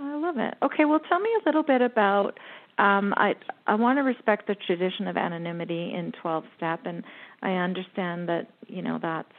i 0.01 0.15
love 0.15 0.38
it 0.38 0.55
okay 0.61 0.84
well 0.86 0.99
tell 0.99 1.20
me 1.20 1.30
a 1.41 1.45
little 1.45 1.63
bit 1.63 1.82
about 1.82 2.38
um 2.80 3.13
i 3.17 3.36
i 3.67 3.75
want 3.75 3.97
to 3.97 4.03
respect 4.03 4.47
the 4.47 4.55
tradition 4.55 5.07
of 5.07 5.17
anonymity 5.17 5.93
in 5.93 6.11
12 6.21 6.43
step 6.57 6.80
and 6.86 7.03
i 7.43 7.51
understand 7.51 8.27
that 8.27 8.47
you 8.67 8.82
know 8.82 8.97
that's 9.01 9.32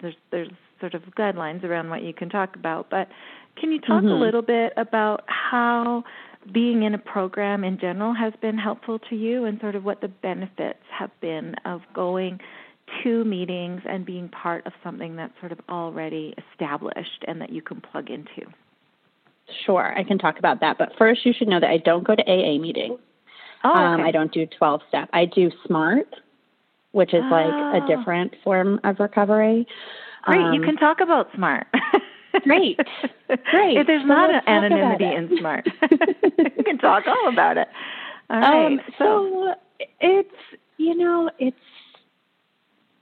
there's 0.00 0.14
there's 0.30 0.50
sort 0.78 0.94
of 0.94 1.02
guidelines 1.18 1.64
around 1.64 1.88
what 1.90 2.02
you 2.02 2.12
can 2.12 2.28
talk 2.28 2.54
about 2.54 2.88
but 2.90 3.08
can 3.56 3.72
you 3.72 3.80
talk 3.80 4.02
a 4.02 4.06
Mhm. 4.06 4.20
little 4.20 4.42
bit 4.42 4.74
about 4.76 5.24
how 5.26 6.04
being 6.52 6.82
in 6.82 6.94
a 6.94 6.98
program 6.98 7.64
in 7.64 7.78
general 7.78 8.12
has 8.12 8.32
been 8.40 8.58
helpful 8.58 8.98
to 8.98 9.16
you 9.16 9.46
and 9.46 9.58
sort 9.60 9.74
of 9.74 9.84
what 9.84 10.00
the 10.00 10.08
benefits 10.08 10.84
have 10.90 11.10
been 11.20 11.54
of 11.64 11.80
going 11.94 12.38
to 13.02 13.24
meetings 13.24 13.82
and 13.84 14.04
being 14.04 14.28
part 14.28 14.64
of 14.66 14.72
something 14.84 15.16
that's 15.16 15.32
sort 15.40 15.50
of 15.50 15.58
already 15.68 16.34
established 16.52 17.24
and 17.26 17.40
that 17.40 17.50
you 17.50 17.62
can 17.62 17.80
plug 17.80 18.10
into. 18.10 18.46
Sure, 19.64 19.96
I 19.96 20.02
can 20.04 20.18
talk 20.18 20.38
about 20.38 20.60
that. 20.60 20.78
But 20.78 20.92
first, 20.98 21.24
you 21.24 21.32
should 21.32 21.48
know 21.48 21.60
that 21.60 21.70
I 21.70 21.76
don't 21.78 22.04
go 22.04 22.14
to 22.14 22.22
AA 22.22 22.58
meetings. 22.58 22.98
Oh, 23.64 23.70
um. 23.72 24.00
I 24.00 24.10
don't 24.10 24.32
do 24.32 24.46
12 24.46 24.80
step. 24.88 25.08
I 25.12 25.24
do 25.24 25.50
SMART, 25.66 26.14
which 26.92 27.14
is 27.14 27.22
like 27.30 27.46
Oh. 27.52 27.80
a 27.82 27.86
different 27.86 28.34
form 28.42 28.80
of 28.84 28.98
recovery. 29.00 29.66
Great, 30.22 30.40
you 30.40 30.60
Um, 30.60 30.64
can 30.64 30.76
talk 30.76 31.00
about 31.00 31.30
SMART. 31.34 31.66
Great. 32.42 32.78
Great. 33.50 33.76
If 33.78 33.86
there's 33.86 34.02
So 34.02 34.08
not 34.08 34.30
an 34.30 34.34
let's 34.34 34.46
talk 34.46 34.46
about 34.46 35.00
anonymity 35.00 35.14
in 35.14 35.38
SMART, 35.38 35.66
you 36.58 36.64
can 36.64 36.78
talk 36.88 37.04
all 37.06 37.28
about 37.28 37.56
it. 37.56 37.68
All 38.28 38.40
right. 38.40 38.66
Um, 38.72 38.80
so 38.98 39.54
it's 40.00 40.34
you 40.78 40.94
know 40.96 41.30
it's 41.38 41.56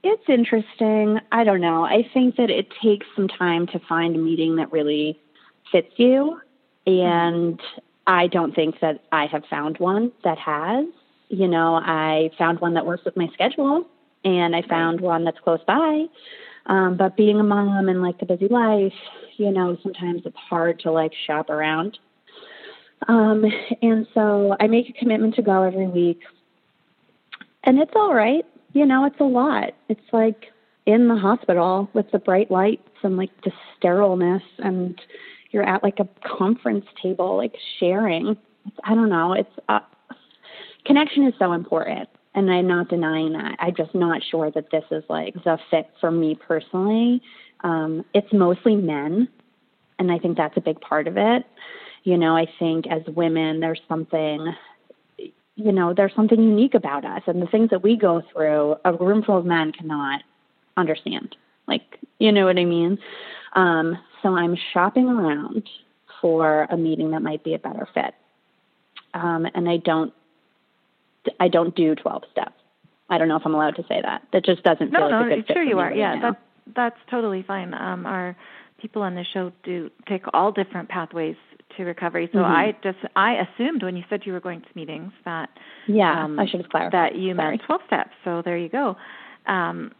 it's 0.02 0.22
interesting. 0.28 1.18
I 1.32 1.44
don't 1.44 1.60
know. 1.62 1.82
I 1.84 2.08
think 2.12 2.36
that 2.36 2.50
it 2.50 2.68
takes 2.82 3.06
some 3.16 3.26
time 3.26 3.66
to 3.68 3.78
find 3.88 4.14
a 4.14 4.18
meeting 4.18 4.56
that 4.56 4.70
really 4.70 5.18
fits 5.70 5.92
you, 5.96 6.40
and 6.86 7.60
I 8.06 8.26
don't 8.26 8.54
think 8.54 8.80
that 8.80 9.04
I 9.12 9.26
have 9.26 9.44
found 9.48 9.78
one 9.78 10.12
that 10.22 10.38
has. 10.38 10.86
You 11.28 11.48
know, 11.48 11.76
I 11.76 12.30
found 12.38 12.60
one 12.60 12.74
that 12.74 12.86
works 12.86 13.04
with 13.04 13.16
my 13.16 13.28
schedule, 13.32 13.86
and 14.24 14.54
I 14.54 14.62
found 14.62 15.00
one 15.00 15.24
that's 15.24 15.38
close 15.40 15.60
by. 15.66 16.06
Um, 16.66 16.96
but 16.96 17.16
being 17.16 17.38
a 17.38 17.42
mom 17.42 17.88
and 17.88 18.02
like 18.02 18.18
the 18.18 18.26
busy 18.26 18.48
life, 18.48 18.92
you 19.36 19.50
know, 19.50 19.76
sometimes 19.82 20.22
it's 20.24 20.36
hard 20.36 20.80
to 20.80 20.90
like 20.90 21.12
shop 21.26 21.50
around. 21.50 21.98
Um, 23.08 23.44
and 23.82 24.06
so 24.14 24.56
I 24.60 24.66
make 24.66 24.88
a 24.88 24.92
commitment 24.92 25.34
to 25.36 25.42
go 25.42 25.62
every 25.62 25.86
week. 25.86 26.20
And 27.64 27.78
it's 27.78 27.92
all 27.94 28.14
right. 28.14 28.44
You 28.72 28.86
know, 28.86 29.04
it's 29.04 29.20
a 29.20 29.24
lot. 29.24 29.74
It's 29.88 30.00
like 30.12 30.46
in 30.86 31.08
the 31.08 31.16
hospital 31.16 31.88
with 31.92 32.10
the 32.12 32.18
bright 32.18 32.50
lights 32.50 32.88
and 33.02 33.16
like 33.16 33.30
the 33.42 33.52
sterileness 33.76 34.42
and 34.58 35.00
you're 35.54 35.66
at 35.66 35.82
like 35.82 36.00
a 36.00 36.08
conference 36.36 36.84
table 37.02 37.36
like 37.36 37.54
sharing. 37.78 38.28
It's, 38.28 38.76
I 38.84 38.94
don't 38.94 39.08
know. 39.08 39.32
It's 39.32 39.52
uh, 39.68 39.80
connection 40.84 41.26
is 41.26 41.34
so 41.38 41.52
important 41.52 42.08
and 42.34 42.50
I'm 42.50 42.66
not 42.66 42.88
denying 42.88 43.32
that. 43.32 43.56
I'm 43.58 43.74
just 43.76 43.94
not 43.94 44.20
sure 44.30 44.50
that 44.50 44.70
this 44.70 44.84
is 44.90 45.04
like 45.08 45.34
the 45.44 45.58
fit 45.70 45.88
for 46.00 46.10
me 46.10 46.34
personally. 46.34 47.22
Um, 47.62 48.04
it's 48.12 48.32
mostly 48.32 48.76
men, 48.76 49.28
and 49.98 50.10
I 50.10 50.18
think 50.18 50.36
that's 50.36 50.56
a 50.56 50.60
big 50.60 50.80
part 50.80 51.06
of 51.06 51.16
it. 51.16 51.46
You 52.02 52.18
know, 52.18 52.36
I 52.36 52.46
think 52.58 52.86
as 52.86 53.02
women, 53.14 53.60
there's 53.60 53.80
something, 53.88 54.52
you 55.56 55.72
know, 55.72 55.94
there's 55.94 56.14
something 56.14 56.42
unique 56.42 56.74
about 56.74 57.04
us, 57.04 57.22
and 57.26 57.40
the 57.40 57.46
things 57.46 57.70
that 57.70 57.82
we 57.82 57.96
go 57.96 58.22
through, 58.32 58.76
a 58.84 58.92
room 58.92 59.22
full 59.22 59.38
of 59.38 59.46
men 59.46 59.72
cannot 59.72 60.22
understand. 60.76 61.36
Like, 61.66 61.98
you 62.18 62.32
know 62.32 62.44
what 62.44 62.58
I 62.58 62.64
mean? 62.64 62.98
Um, 63.54 63.96
so 64.24 64.34
I'm 64.34 64.56
shopping 64.72 65.06
around 65.08 65.68
for 66.20 66.62
a 66.70 66.76
meeting 66.76 67.10
that 67.12 67.20
might 67.20 67.44
be 67.44 67.54
a 67.54 67.58
better 67.58 67.86
fit. 67.94 68.14
Um, 69.12 69.46
and 69.54 69.68
I 69.68 69.76
don't 69.76 70.12
I 71.38 71.48
don't 71.48 71.74
do 71.76 71.94
12 71.94 72.24
steps. 72.32 72.54
I 73.08 73.18
don't 73.18 73.28
know 73.28 73.36
if 73.36 73.42
I'm 73.44 73.54
allowed 73.54 73.76
to 73.76 73.82
say 73.82 74.00
that. 74.02 74.22
That 74.32 74.44
just 74.44 74.62
doesn't 74.64 74.90
no, 74.90 74.98
feel 75.00 75.10
no, 75.10 75.18
like 75.20 75.26
a 75.26 75.34
good 75.36 75.46
fit 75.46 75.54
sure 75.54 75.64
for 75.64 75.68
you 75.68 75.78
are. 75.78 75.88
right 75.88 75.96
yeah, 75.96 76.14
now. 76.16 76.30
that 76.32 76.40
that's 76.74 76.96
totally 77.10 77.44
fine. 77.46 77.74
Um, 77.74 78.06
our 78.06 78.34
people 78.80 79.02
on 79.02 79.14
the 79.14 79.24
show 79.32 79.52
do 79.62 79.90
take 80.08 80.22
all 80.32 80.50
different 80.50 80.88
pathways 80.88 81.36
to 81.76 81.84
recovery. 81.84 82.28
So 82.32 82.38
Mhm. 82.38 82.44
I 82.44 82.74
just 82.82 82.98
I 83.14 83.34
assumed 83.34 83.82
when 83.82 83.96
you 83.96 84.04
said 84.08 84.22
you 84.24 84.32
were 84.32 84.40
going 84.40 84.62
to 84.62 84.68
meetings 84.74 85.12
that 85.26 85.50
yeah, 85.86 86.24
um, 86.24 86.38
I 86.40 86.46
should 86.46 86.60
have 86.62 86.70
clarified. 86.70 86.92
that 87.12 87.14
you 87.18 87.34
Sorry. 87.34 87.50
meant 87.50 87.62
12 87.66 87.82
steps. 87.86 88.10
So 88.24 88.40
there 88.42 88.56
you 88.56 88.70
go. 88.70 88.96
Um, 89.46 89.92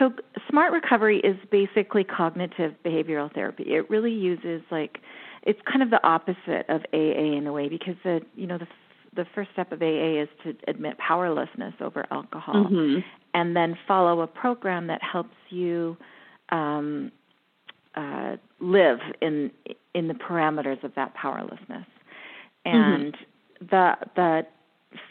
so 0.00 0.12
smart 0.48 0.72
recovery 0.72 1.20
is 1.20 1.36
basically 1.52 2.02
cognitive 2.02 2.74
behavioral 2.84 3.32
therapy. 3.32 3.64
It 3.68 3.88
really 3.88 4.10
uses 4.12 4.62
like 4.72 4.98
it's 5.42 5.60
kind 5.70 5.82
of 5.82 5.90
the 5.90 6.04
opposite 6.06 6.64
of 6.68 6.82
AA 6.92 7.36
in 7.36 7.46
a 7.46 7.52
way 7.52 7.68
because 7.68 7.94
the 8.02 8.20
you 8.34 8.46
know 8.48 8.58
the 8.58 8.66
the 9.14 9.26
first 9.34 9.50
step 9.52 9.70
of 9.72 9.82
AA 9.82 10.22
is 10.22 10.28
to 10.44 10.54
admit 10.68 10.96
powerlessness 10.98 11.74
over 11.80 12.06
alcohol 12.10 12.64
Mhm. 12.64 13.04
and 13.34 13.56
then 13.56 13.76
follow 13.86 14.20
a 14.22 14.26
program 14.26 14.86
that 14.86 15.02
helps 15.02 15.36
you 15.50 15.96
um, 16.50 17.12
uh, 17.94 18.36
live 18.60 19.00
in 19.20 19.50
in 19.94 20.08
the 20.08 20.14
parameters 20.14 20.82
of 20.82 20.94
that 20.94 21.14
powerlessness. 21.14 21.86
And 22.64 23.16
the 23.60 23.96
the 24.16 24.46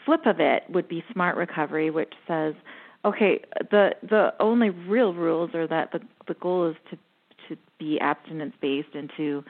flip 0.04 0.26
of 0.26 0.40
it 0.40 0.64
would 0.70 0.88
be 0.88 1.04
smart 1.12 1.36
recovery, 1.36 1.90
which 1.90 2.12
says, 2.26 2.54
okay, 3.04 3.40
the 3.70 3.94
the 4.02 4.32
only 4.40 4.70
real 4.70 5.14
rules 5.14 5.54
are 5.54 5.66
that 5.66 5.92
the 5.92 6.00
the 6.28 6.34
goal 6.34 6.68
is 6.68 6.76
to 6.90 6.96
to 7.48 7.60
be 7.78 7.98
abstinence 8.00 8.54
based 8.60 8.94
and 8.94 9.10
to 9.16 9.44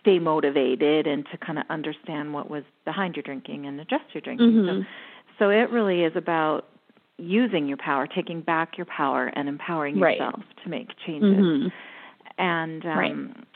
stay 0.00 0.18
motivated 0.18 1.06
and 1.06 1.26
to 1.32 1.38
kind 1.38 1.58
of 1.58 1.64
understand 1.70 2.32
what 2.34 2.50
was 2.50 2.62
behind 2.84 3.16
your 3.16 3.22
drinking 3.22 3.66
and 3.66 3.80
adjust 3.80 4.04
your 4.12 4.20
drinking. 4.20 4.52
Mhm. 4.52 4.84
So 4.84 4.86
so 5.38 5.50
it 5.50 5.70
really 5.70 6.02
is 6.02 6.16
about 6.16 6.66
using 7.18 7.66
your 7.66 7.76
power, 7.76 8.06
taking 8.06 8.40
back 8.40 8.76
your 8.76 8.86
power 8.86 9.26
and 9.34 9.48
empowering 9.48 9.98
Right. 9.98 10.18
yourself 10.18 10.42
to 10.62 10.68
make 10.68 10.88
changes. 10.98 11.44
Mhm. 11.44 11.72
And 12.38 12.84
um 12.86 12.98
Right. 12.98 13.46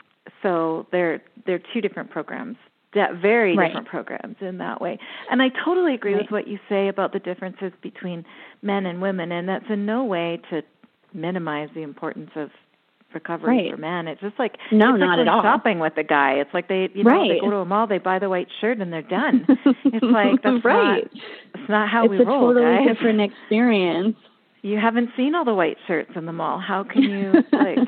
so 0.41 0.87
they're 0.91 1.21
they're 1.45 1.59
two 1.59 1.81
different 1.81 2.09
programs. 2.09 2.57
That 2.95 3.15
very 3.15 3.55
Right. 3.57 3.67
different 3.67 3.87
programs 3.87 4.35
in 4.41 4.57
that 4.59 4.79
way. 4.81 4.99
And 5.31 5.41
I 5.41 5.49
totally 5.49 5.93
agree 5.95 6.13
Right. 6.13 6.21
with 6.23 6.31
what 6.31 6.47
you 6.47 6.59
say 6.69 6.87
about 6.87 7.11
the 7.13 7.19
differences 7.19 7.71
between 7.81 8.23
men 8.61 8.85
and 8.85 9.01
women 9.01 9.31
and 9.31 9.47
that's 9.49 9.69
in 9.69 9.85
no 9.85 10.03
way 10.03 10.39
to 10.49 10.61
minimize 11.13 11.69
the 11.73 11.81
importance 11.81 12.31
of 12.35 12.51
recovery 13.13 13.57
Right. 13.57 13.71
for 13.71 13.77
men. 13.77 14.07
It's 14.07 14.21
just 14.21 14.37
like 14.39 14.57
No, 14.71 14.89
it's 14.95 14.99
like 15.01 15.07
not 15.09 15.19
at 15.19 15.27
all. 15.27 15.41
shopping 15.43 15.79
with 15.79 15.95
a 15.97 16.03
guy. 16.03 16.33
It's 16.33 16.53
like 16.53 16.67
they 16.67 16.89
you 16.93 17.03
know 17.03 17.27
they 17.27 17.39
go 17.39 17.49
to 17.51 17.57
a 17.57 17.65
mall, 17.65 17.85
they 17.87 17.99
buy 17.99 18.17
the 18.19 18.29
white 18.29 18.47
shirt 18.59 18.79
and 18.79 18.91
they're 18.91 19.01
done. 19.03 19.45
it's 19.85 20.03
like 20.03 20.41
that's 20.41 20.63
right. 20.65 21.03
not 21.03 21.21
it's 21.55 21.69
not 21.69 21.89
how 21.89 22.05
it's 22.05 22.11
we 22.11 22.17
a 22.21 22.25
roll, 22.25 22.53
totally 22.53 22.77
guys. 22.77 22.87
different 22.87 23.21
experience. 23.21 24.15
You 24.63 24.79
haven't 24.79 25.09
seen 25.17 25.35
all 25.35 25.43
the 25.45 25.53
white 25.53 25.77
shirts 25.87 26.11
in 26.15 26.25
the 26.25 26.31
mall. 26.33 26.57
How 26.59 26.83
can 26.83 27.03
you 27.03 27.33
like 27.51 27.79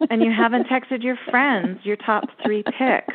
and 0.10 0.22
you 0.22 0.32
haven't 0.32 0.66
texted 0.68 1.02
your 1.02 1.18
friends 1.30 1.80
your 1.82 1.96
top 1.96 2.24
three 2.44 2.62
picks. 2.62 3.14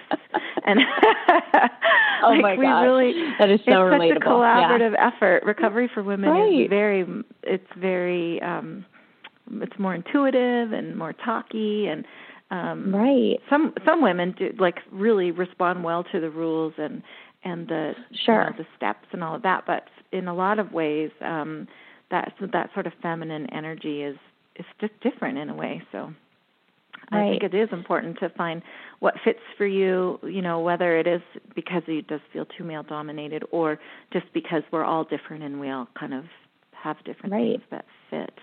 And 0.65 0.79
oh 2.23 2.29
like 2.29 2.41
my 2.41 2.55
we 2.57 2.65
gosh. 2.65 2.83
really 2.83 3.13
that 3.39 3.49
is 3.49 3.59
so 3.65 3.71
it's 3.87 3.95
relatable. 3.95 4.13
such 4.15 4.17
a 4.17 4.25
collaborative 4.25 4.93
effort. 4.99 5.43
Recovery 5.43 5.89
for 5.93 6.03
women 6.03 6.29
Right. 6.29 6.63
is 6.65 6.69
very 6.69 7.05
it's 7.43 7.67
very 7.77 8.41
um 8.41 8.85
it's 9.61 9.77
more 9.79 9.95
intuitive 9.95 10.71
and 10.73 10.97
more 10.97 11.13
talky 11.13 11.87
and 11.87 12.05
um 12.51 12.93
Right. 12.93 13.37
some 13.49 13.73
some 13.85 14.01
women 14.01 14.35
do 14.37 14.51
like 14.59 14.79
really 14.91 15.31
respond 15.31 15.83
well 15.83 16.03
to 16.11 16.19
the 16.19 16.29
rules 16.29 16.73
and 16.77 17.01
and 17.43 17.67
the 17.67 17.93
you 18.09 18.17
Sure. 18.25 18.45
know, 18.49 18.55
the 18.57 18.65
steps 18.75 19.07
and 19.13 19.23
all 19.23 19.35
of 19.35 19.41
that 19.43 19.63
but 19.65 19.83
in 20.11 20.27
a 20.27 20.33
lot 20.35 20.59
of 20.59 20.71
ways 20.73 21.11
um 21.21 21.67
that 22.39 22.51
that 22.51 22.69
sort 22.73 22.87
of 22.87 22.93
feminine 23.01 23.47
energy 23.53 24.01
is 24.03 24.17
is 24.55 24.65
just 24.79 24.93
different 25.01 25.37
in 25.37 25.49
a 25.49 25.55
way 25.55 25.81
so 25.91 26.13
I 27.11 27.29
think 27.29 27.43
it 27.43 27.53
is 27.53 27.69
important 27.71 28.17
to 28.19 28.29
find 28.29 28.61
what 28.99 29.13
fits 29.23 29.39
for 29.57 29.65
you, 29.65 30.19
you 30.23 30.41
know, 30.41 30.59
whether 30.59 30.97
it 30.97 31.07
is 31.07 31.21
because 31.53 31.83
it 31.87 32.07
does 32.07 32.21
feel 32.33 32.45
too 32.45 32.63
male 32.63 32.83
dominated 32.83 33.43
or 33.51 33.79
just 34.11 34.25
because 34.33 34.63
we're 34.71 34.83
all 34.83 35.03
different 35.03 35.43
and 35.43 35.59
we 35.59 35.69
all 35.69 35.87
kind 35.99 36.13
of 36.13 36.23
have 36.71 36.97
different 37.03 37.33
Right. 37.33 37.59
things 37.59 37.63
that 37.71 37.85
fit. 38.09 38.33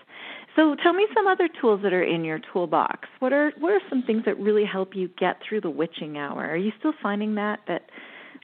So 0.55 0.75
tell 0.81 0.93
me 0.93 1.07
some 1.13 1.27
other 1.27 1.49
tools 1.59 1.81
that 1.83 1.93
are 1.93 2.03
in 2.03 2.23
your 2.23 2.39
toolbox. 2.51 3.09
What 3.19 3.33
are 3.33 3.51
what 3.59 3.73
are 3.73 3.81
some 3.89 4.03
things 4.03 4.23
that 4.25 4.37
really 4.39 4.65
help 4.65 4.95
you 4.95 5.09
get 5.17 5.37
through 5.47 5.61
the 5.61 5.69
witching 5.69 6.17
hour? 6.17 6.45
Are 6.45 6.57
you 6.57 6.71
still 6.79 6.93
finding 7.01 7.35
that 7.35 7.59
that 7.67 7.89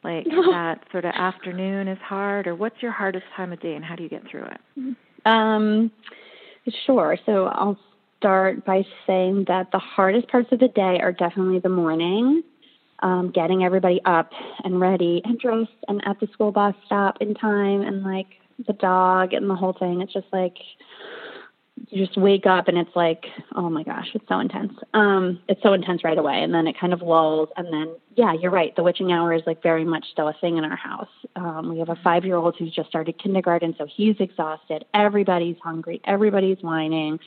like 0.03 0.25
that 0.51 0.79
sort 0.91 1.05
of 1.05 1.11
afternoon 1.15 1.87
is 1.87 1.99
hard 1.99 2.47
or 2.47 2.55
what's 2.55 2.81
your 2.81 2.91
hardest 2.91 3.25
time 3.35 3.53
of 3.53 3.61
day 3.61 3.75
and 3.75 3.85
how 3.85 3.95
do 3.95 4.03
you 4.03 4.09
get 4.09 4.23
through 4.29 4.45
it? 4.45 4.61
Mm-hmm. 4.77 4.91
Um, 5.25 5.91
sure. 6.85 7.17
So 7.25 7.45
I'll 7.45 7.79
start 8.19 8.65
by 8.65 8.85
saying 9.07 9.45
that 9.47 9.71
the 9.71 9.79
hardest 9.79 10.27
parts 10.27 10.49
of 10.51 10.59
the 10.59 10.67
day 10.67 10.99
are 11.01 11.11
definitely 11.11 11.59
the 11.59 11.69
morning, 11.69 12.43
um, 13.01 13.31
getting 13.31 13.63
everybody 13.63 14.01
up 14.05 14.31
and 14.63 14.79
ready 14.79 15.21
and 15.23 15.39
dressed 15.39 15.71
and 15.87 16.05
at 16.05 16.19
the 16.19 16.27
school 16.33 16.51
bus 16.51 16.75
stop 16.85 17.17
in 17.21 17.33
time 17.33 17.81
and 17.81 18.03
like 18.03 18.27
the 18.67 18.73
dog 18.73 19.33
and 19.33 19.49
the 19.49 19.55
whole 19.55 19.73
thing. 19.73 20.01
It's 20.01 20.13
just 20.13 20.27
like 20.33 20.57
you 21.87 22.05
just 22.05 22.17
wake 22.17 22.45
up 22.45 22.67
and 22.67 22.77
it's 22.77 22.95
like, 22.95 23.25
oh 23.55 23.69
my 23.69 23.83
gosh, 23.83 24.07
it's 24.13 24.27
so 24.27 24.39
intense. 24.39 24.73
Um, 24.93 25.41
it's 25.47 25.61
so 25.63 25.73
intense 25.73 26.03
right 26.03 26.17
away, 26.17 26.41
and 26.43 26.53
then 26.53 26.67
it 26.67 26.79
kind 26.79 26.93
of 26.93 27.01
lulls, 27.01 27.49
and 27.57 27.67
then 27.71 27.95
yeah, 28.15 28.33
you're 28.33 28.51
right. 28.51 28.75
The 28.75 28.83
witching 28.83 29.11
hour 29.11 29.33
is 29.33 29.41
like 29.45 29.63
very 29.63 29.85
much 29.85 30.05
still 30.11 30.27
a 30.27 30.33
thing 30.41 30.57
in 30.57 30.65
our 30.65 30.75
house. 30.75 31.09
Um, 31.35 31.69
we 31.69 31.79
have 31.79 31.89
a 31.89 31.97
five 32.03 32.25
year 32.25 32.35
old 32.35 32.55
who's 32.57 32.73
just 32.73 32.89
started 32.89 33.17
kindergarten, 33.21 33.75
so 33.77 33.85
he's 33.85 34.15
exhausted. 34.19 34.85
Everybody's 34.93 35.57
hungry. 35.63 36.01
Everybody's 36.05 36.57
whining. 36.61 37.19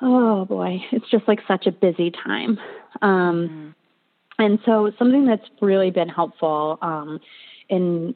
Oh 0.00 0.44
boy, 0.44 0.78
it's 0.90 1.08
just 1.10 1.28
like 1.28 1.40
such 1.46 1.66
a 1.66 1.72
busy 1.72 2.10
time. 2.10 2.58
Um, 3.00 3.74
and 4.38 4.58
so 4.64 4.90
something 4.98 5.26
that's 5.26 5.48
really 5.60 5.90
been 5.90 6.08
helpful 6.08 6.78
um, 6.82 7.20
in 7.68 8.14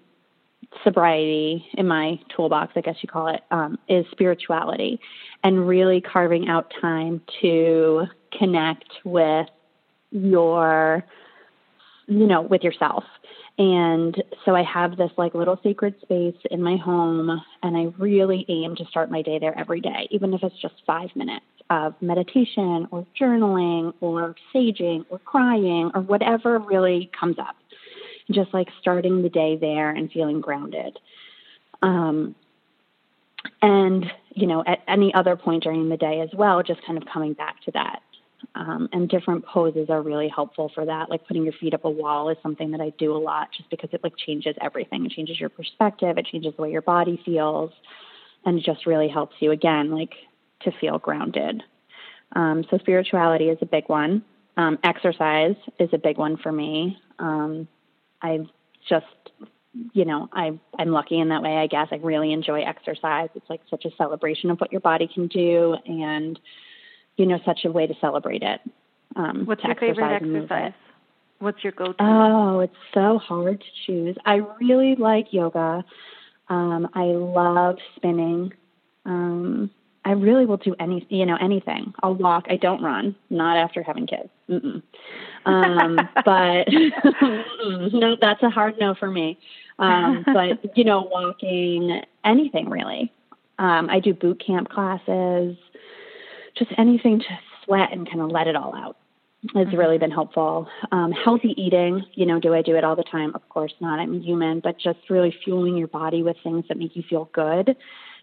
sobriety 0.84 1.66
in 1.74 1.86
my 1.86 2.18
toolbox, 2.34 2.72
I 2.76 2.80
guess 2.80 2.96
you 3.02 3.08
call 3.08 3.28
it, 3.28 3.42
um, 3.50 3.78
is 3.88 4.06
spirituality 4.10 5.00
and 5.44 5.66
really 5.66 6.00
carving 6.00 6.48
out 6.48 6.72
time 6.80 7.20
to 7.40 8.06
connect 8.36 8.90
with 9.04 9.48
your, 10.10 11.04
you 12.06 12.26
know, 12.26 12.42
with 12.42 12.62
yourself. 12.62 13.04
And 13.58 14.22
so 14.44 14.54
I 14.54 14.62
have 14.62 14.96
this 14.96 15.10
like 15.16 15.34
little 15.34 15.58
sacred 15.62 15.94
space 16.02 16.36
in 16.50 16.62
my 16.62 16.76
home, 16.76 17.40
and 17.62 17.76
I 17.76 17.84
really 17.98 18.44
aim 18.48 18.76
to 18.76 18.84
start 18.86 19.10
my 19.10 19.22
day 19.22 19.38
there 19.38 19.58
every 19.58 19.80
day, 19.80 20.08
even 20.10 20.34
if 20.34 20.42
it's 20.42 20.60
just 20.60 20.74
five 20.86 21.08
minutes 21.14 21.46
of 21.70 21.94
meditation 22.00 22.86
or 22.90 23.06
journaling 23.18 23.94
or 24.00 24.36
saging 24.54 25.04
or 25.08 25.18
crying 25.18 25.90
or 25.94 26.02
whatever 26.02 26.58
really 26.58 27.10
comes 27.18 27.38
up 27.38 27.56
just 28.30 28.52
like 28.52 28.68
starting 28.80 29.22
the 29.22 29.28
day 29.28 29.56
there 29.56 29.90
and 29.90 30.10
feeling 30.10 30.40
grounded. 30.40 30.98
Um, 31.82 32.34
and, 33.62 34.06
you 34.34 34.46
know, 34.46 34.64
at 34.66 34.80
any 34.88 35.14
other 35.14 35.36
point 35.36 35.62
during 35.62 35.88
the 35.88 35.96
day 35.96 36.20
as 36.20 36.30
well, 36.34 36.62
just 36.62 36.84
kind 36.84 36.98
of 36.98 37.04
coming 37.12 37.32
back 37.32 37.62
to 37.62 37.70
that. 37.72 38.00
Um, 38.54 38.88
and 38.92 39.08
different 39.08 39.44
poses 39.46 39.88
are 39.88 40.02
really 40.02 40.28
helpful 40.28 40.70
for 40.74 40.84
that. 40.84 41.08
Like 41.08 41.26
putting 41.26 41.44
your 41.44 41.52
feet 41.54 41.74
up 41.74 41.84
a 41.84 41.90
wall 41.90 42.28
is 42.28 42.36
something 42.42 42.70
that 42.72 42.80
I 42.80 42.90
do 42.98 43.16
a 43.16 43.18
lot 43.18 43.48
just 43.56 43.70
because 43.70 43.90
it 43.92 44.02
like 44.02 44.16
changes 44.16 44.56
everything. 44.60 45.06
It 45.06 45.12
changes 45.12 45.40
your 45.40 45.48
perspective, 45.48 46.18
it 46.18 46.26
changes 46.26 46.54
the 46.56 46.62
way 46.62 46.70
your 46.70 46.82
body 46.82 47.20
feels, 47.24 47.72
and 48.44 48.62
just 48.62 48.86
really 48.86 49.08
helps 49.08 49.36
you 49.40 49.52
again, 49.52 49.90
like 49.90 50.14
to 50.62 50.72
feel 50.80 50.98
grounded. 50.98 51.62
Um, 52.34 52.64
so 52.70 52.78
spirituality 52.78 53.48
is 53.48 53.58
a 53.62 53.66
big 53.66 53.84
one. 53.88 54.22
Um, 54.56 54.78
exercise 54.84 55.56
is 55.78 55.90
a 55.92 55.98
big 55.98 56.18
one 56.18 56.36
for 56.36 56.52
me. 56.52 56.98
Um, 57.18 57.68
I've 58.22 58.46
just, 58.88 59.06
you 59.92 60.04
know, 60.04 60.28
I, 60.32 60.58
I'm 60.78 60.90
lucky 60.90 61.18
in 61.18 61.28
that 61.28 61.42
way, 61.42 61.56
I 61.56 61.66
guess. 61.66 61.88
I 61.90 61.96
really 61.96 62.32
enjoy 62.32 62.62
exercise. 62.62 63.28
It's 63.34 63.48
like 63.48 63.60
such 63.70 63.84
a 63.84 63.90
celebration 63.96 64.50
of 64.50 64.58
what 64.58 64.72
your 64.72 64.80
body 64.80 65.08
can 65.12 65.26
do 65.26 65.76
and, 65.86 66.38
you 67.16 67.26
know, 67.26 67.38
such 67.44 67.60
a 67.64 67.70
way 67.70 67.86
to 67.86 67.94
celebrate 68.00 68.42
it. 68.42 68.60
Um, 69.16 69.46
What's 69.46 69.62
to 69.62 69.68
your 69.68 69.76
favorite 69.76 70.12
exercise 70.14 70.22
move 70.22 70.44
exercise? 70.44 70.72
What's 71.38 71.62
your 71.62 71.72
go-to? 71.72 71.96
Oh, 72.00 72.60
it's 72.60 72.74
so 72.94 73.18
hard 73.18 73.60
to 73.60 73.66
choose. 73.86 74.16
I 74.24 74.40
really 74.60 74.94
like 74.96 75.26
yoga. 75.32 75.84
Um, 76.48 76.88
I 76.94 77.04
love 77.04 77.76
spinning. 77.96 78.52
Um, 79.04 79.70
I 80.06 80.12
really 80.12 80.46
will 80.46 80.56
do 80.56 80.76
any, 80.78 81.04
you 81.08 81.26
know, 81.26 81.36
anything. 81.40 81.92
I'll 82.00 82.14
walk. 82.14 82.46
I 82.48 82.56
don't 82.56 82.80
run, 82.80 83.16
not 83.28 83.56
after 83.56 83.82
having 83.82 84.06
kids. 84.06 84.28
Mm-mm. 84.48 84.80
Um, 85.44 85.96
but 86.24 86.68
no, 87.92 88.16
that's 88.20 88.40
a 88.44 88.48
hard 88.48 88.76
no 88.78 88.94
for 88.94 89.10
me. 89.10 89.36
Um, 89.80 90.24
but 90.32 90.76
you 90.78 90.84
know, 90.84 91.08
walking, 91.10 92.02
anything 92.24 92.70
really. 92.70 93.12
Um, 93.58 93.90
I 93.90 93.98
do 93.98 94.14
boot 94.14 94.40
camp 94.46 94.68
classes, 94.68 95.56
just 96.56 96.70
anything 96.78 97.18
to 97.18 97.38
sweat 97.64 97.88
and 97.90 98.06
kind 98.06 98.20
of 98.20 98.30
let 98.30 98.46
it 98.46 98.54
all 98.54 98.76
out 98.76 98.96
has 99.54 99.66
really 99.76 99.98
been 99.98 100.10
helpful. 100.10 100.68
Um, 100.92 101.12
healthy 101.12 101.54
eating, 101.56 102.04
you 102.14 102.26
know, 102.26 102.38
do 102.40 102.54
I 102.54 102.62
do 102.62 102.76
it 102.76 102.84
all 102.84 102.96
the 102.96 103.04
time? 103.04 103.32
Of 103.34 103.48
course 103.48 103.72
not. 103.80 103.98
I'm 103.98 104.20
human, 104.20 104.60
but 104.60 104.78
just 104.78 104.98
really 105.08 105.34
fueling 105.44 105.76
your 105.76 105.88
body 105.88 106.22
with 106.22 106.36
things 106.42 106.64
that 106.68 106.78
make 106.78 106.96
you 106.96 107.02
feel 107.08 107.28
good 107.32 107.76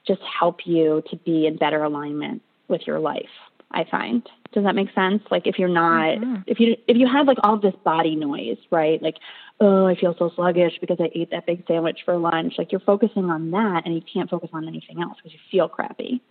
just 0.06 0.22
help 0.40 0.66
you 0.66 1.04
to 1.10 1.16
be 1.18 1.48
in 1.48 1.58
better 1.58 1.84
alignment 1.84 2.42
with 2.68 2.82
your 2.86 3.00
life. 3.00 3.30
I 3.72 3.86
find. 3.90 4.22
Does 4.52 4.64
that 4.66 4.76
make 4.76 4.94
sense? 4.94 5.24
Like 5.32 5.48
if 5.48 5.58
you're 5.58 5.68
not, 5.68 6.20
Mm-hmm. 6.20 6.42
if 6.46 6.60
you 6.60 6.76
if 6.88 6.96
you 6.96 7.08
have 7.08 7.26
like 7.28 7.40
all 7.44 7.58
this 7.58 7.74
body 7.84 8.16
noise, 8.16 8.58
right? 8.70 9.02
Like, 9.02 9.16
oh, 9.60 9.88
I 9.88 9.96
feel 9.96 10.16
so 10.20 10.30
sluggish 10.36 10.74
because 10.80 10.98
I 11.00 11.10
ate 11.16 11.32
that 11.32 11.48
big 11.48 11.64
sandwich 11.68 12.00
for 12.06 12.18
lunch. 12.18 12.54
Like 12.58 12.72
you're 12.72 12.82
focusing 12.82 13.26
on 13.32 13.50
that, 13.52 13.84
and 13.86 13.96
you 13.96 14.02
can't 14.02 14.30
focus 14.30 14.52
on 14.54 14.68
anything 14.68 15.02
else 15.02 15.18
because 15.18 15.34
you 15.34 15.40
feel 15.52 15.68
crappy. 15.68 16.22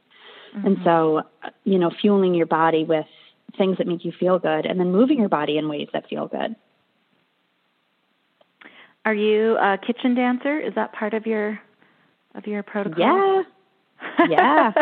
And 0.55 0.77
so, 0.85 1.23
you 1.65 1.79
know, 1.79 1.91
fueling 2.03 2.35
your 2.35 2.45
body 2.45 2.85
with 2.85 3.07
things 3.57 3.79
that 3.79 3.87
make 3.87 4.05
you 4.05 4.13
feel 4.21 4.39
good, 4.39 4.67
and 4.67 4.79
then 4.79 4.93
moving 4.93 5.19
your 5.19 5.31
body 5.31 5.57
in 5.57 5.67
ways 5.67 5.89
that 5.95 6.09
feel 6.09 6.29
good. 6.29 6.55
Are 9.05 9.15
you 9.15 9.57
a 9.57 9.79
kitchen 9.79 10.15
dancer? 10.15 10.61
Is 10.61 10.75
that 10.75 10.93
part 10.93 11.15
of 11.15 11.27
your 11.27 11.59
of 12.35 12.47
your 12.47 12.63
protocol? 12.63 12.99
Yeah, 13.01 13.43
Yeah, 14.29 14.73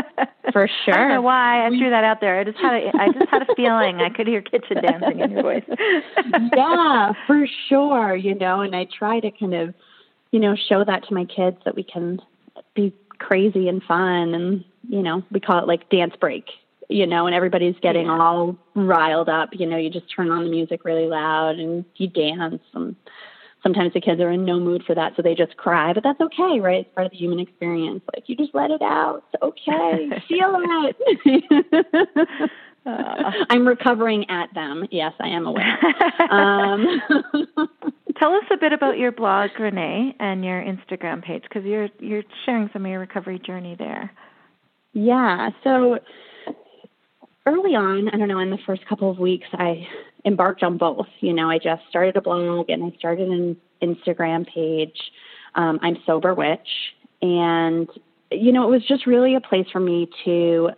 for 0.53 0.69
sure. 0.85 0.95
I 0.95 0.99
don't 0.99 1.09
know 1.09 1.23
why 1.23 1.67
I 1.67 1.69
threw 1.71 1.91
that 1.91 2.05
out 2.05 2.21
there. 2.21 2.39
I 2.41 2.45
just 2.45 2.59
had 2.59 2.75
a, 2.75 2.91
I 2.99 3.09
just 3.13 3.31
had 3.31 3.43
a 3.43 3.55
feeling 3.55 4.01
I 4.01 4.11
could 4.11 4.27
hear 4.27 4.43
kitchen 4.43 4.83
dancing 4.83 5.21
in 5.21 5.31
your 5.31 5.43
voice. 5.43 5.65
yeah, 6.57 7.13
for 7.27 7.47
sure. 7.69 8.17
You 8.17 8.35
know, 8.35 8.61
and 8.61 8.75
I 8.75 8.87
try 8.97 9.21
to 9.21 9.31
kind 9.31 9.55
of, 9.55 9.75
you 10.33 10.41
know, 10.41 10.55
show 10.69 10.85
that 10.85 11.07
to 11.09 11.15
my 11.15 11.25
kids 11.25 11.57
that 11.65 11.75
we 11.75 11.83
can 11.83 12.21
be 12.75 12.93
crazy 13.19 13.69
and 13.69 13.83
fun, 13.83 14.35
and 14.35 14.65
you 14.89 15.03
know, 15.03 15.23
we 15.31 15.41
call 15.41 15.59
it 15.61 15.67
like 15.67 15.89
dance 15.91 16.15
break. 16.21 16.47
You 16.89 17.07
know, 17.07 17.27
and 17.27 17.35
everybody's 17.37 17.77
getting 17.83 18.07
Yeah. 18.07 18.19
all 18.19 18.57
riled 18.75 19.29
up. 19.29 19.51
You 19.53 19.67
know, 19.67 19.77
you 19.77 19.91
just 19.91 20.07
turn 20.15 20.29
on 20.33 20.43
the 20.43 20.51
music 20.51 20.85
really 20.85 21.07
loud 21.07 21.57
and 21.61 21.85
you 21.95 22.09
dance. 22.09 22.61
And 22.75 22.97
sometimes 23.63 23.93
the 23.93 24.01
kids 24.01 24.21
are 24.21 24.31
in 24.31 24.45
no 24.45 24.59
mood 24.59 24.83
for 24.87 24.95
that, 24.95 25.13
so 25.17 25.23
they 25.23 25.35
just 25.35 25.57
cry. 25.57 25.93
But 25.93 26.03
that's 26.03 26.21
okay, 26.21 26.61
right? 26.61 26.81
It's 26.87 26.95
part 26.95 27.07
of 27.07 27.13
the 27.13 27.19
human 27.19 27.41
experience. 27.41 28.03
Like 28.15 28.25
you 28.29 28.37
just 28.37 28.55
let 28.55 28.71
it 28.71 28.83
out. 28.83 29.25
It's 29.33 29.43
okay. 29.43 30.09
Feel 30.29 30.57
it. 30.65 32.51
Uh. 32.87 33.31
I'm 33.51 33.67
recovering 33.69 34.29
at 34.31 34.53
them. 34.55 34.87
Yes, 34.91 35.13
I 35.21 35.29
am 35.29 35.47
aware. 35.47 35.79
um, 36.33 37.01
Tell 38.19 38.35
us 38.35 38.45
a 38.51 38.57
bit 38.57 38.73
about 38.73 38.99
your 38.99 39.13
blog, 39.13 39.51
Renee, 39.59 40.15
and 40.19 40.45
your 40.45 40.63
Instagram 40.63 41.23
page 41.23 41.43
because 41.43 41.65
you're 41.65 41.89
you're 41.99 42.23
sharing 42.45 42.69
some 42.73 42.85
of 42.85 42.91
your 42.91 43.01
recovery 43.01 43.39
journey 43.39 43.77
there. 43.79 44.11
yeah. 44.93 45.51
So 45.63 45.99
early 47.47 47.75
on, 47.75 48.09
I 48.09 48.17
don't 48.17 48.29
know, 48.29 48.39
in 48.39 48.51
the 48.51 48.59
first 48.67 48.87
couple 48.87 49.11
of 49.11 49.19
weeks, 49.19 49.47
I 49.53 49.87
embarked 50.25 50.63
on 50.63 50.79
both. 50.79 51.07
You 51.21 51.33
know, 51.33 51.51
I 51.51 51.59
just 51.59 51.83
started 51.89 52.17
a 52.17 52.21
blog 52.21 52.71
and 52.71 52.85
I 52.85 52.97
started 52.99 53.29
an 53.29 53.57
Instagram 53.83 54.47
page. 54.47 54.97
Um, 55.55 55.79
I'm 55.83 55.97
Sober 56.07 56.35
Witch, 56.35 56.69
and 57.23 57.89
you 58.31 58.53
know, 58.53 58.65
it 58.65 58.71
was 58.71 58.87
just 58.87 59.07
really 59.07 59.35
a 59.35 59.41
place 59.41 59.67
for 59.73 59.81
me 59.81 60.09
to 60.25 60.71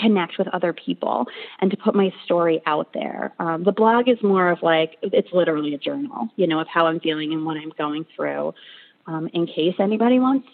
connect 0.00 0.38
with 0.38 0.46
other 0.48 0.72
people 0.72 1.26
and 1.60 1.70
to 1.70 1.76
put 1.76 1.94
my 1.94 2.12
story 2.24 2.62
out 2.66 2.92
there. 2.94 3.34
Um, 3.40 3.64
the 3.64 3.72
blog 3.72 4.08
is 4.08 4.16
more 4.22 4.50
of 4.50 4.62
like, 4.62 4.96
it's 5.02 5.28
literally 5.32 5.74
a 5.74 5.78
journal, 5.78 6.28
you 6.36 6.46
know, 6.46 6.60
of 6.60 6.68
how 6.68 6.86
I'm 6.86 7.00
feeling 7.00 7.32
and 7.32 7.44
what 7.44 7.56
I'm 7.56 7.72
going 7.76 8.06
through 8.14 8.54
um, 9.06 9.28
in 9.32 9.46
case 9.46 9.74
anybody 9.80 10.20
wants 10.20 10.46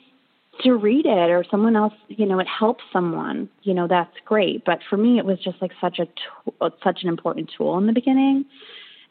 to 0.61 0.75
read 0.75 1.07
it 1.07 1.31
or 1.31 1.45
someone 1.51 1.77
else, 1.77 1.95
you 2.09 2.27
know, 2.27 2.39
it 2.39 2.47
helps 2.47 2.85
someone, 2.93 3.49
you 3.63 3.75
know, 3.75 3.87
that's 3.87 4.15
great. 4.25 4.65
But 4.65 4.81
for 4.89 4.97
me, 4.97 5.19
it 5.19 5.25
was 5.25 5.39
just 5.39 5.61
like 5.61 5.73
such 5.81 5.99
a, 5.99 6.07
tool, 6.07 6.71
such 6.83 7.03
an 7.03 7.09
important 7.09 7.51
tool 7.57 7.79
in 7.79 7.87
the 7.87 7.93
beginning. 7.93 8.45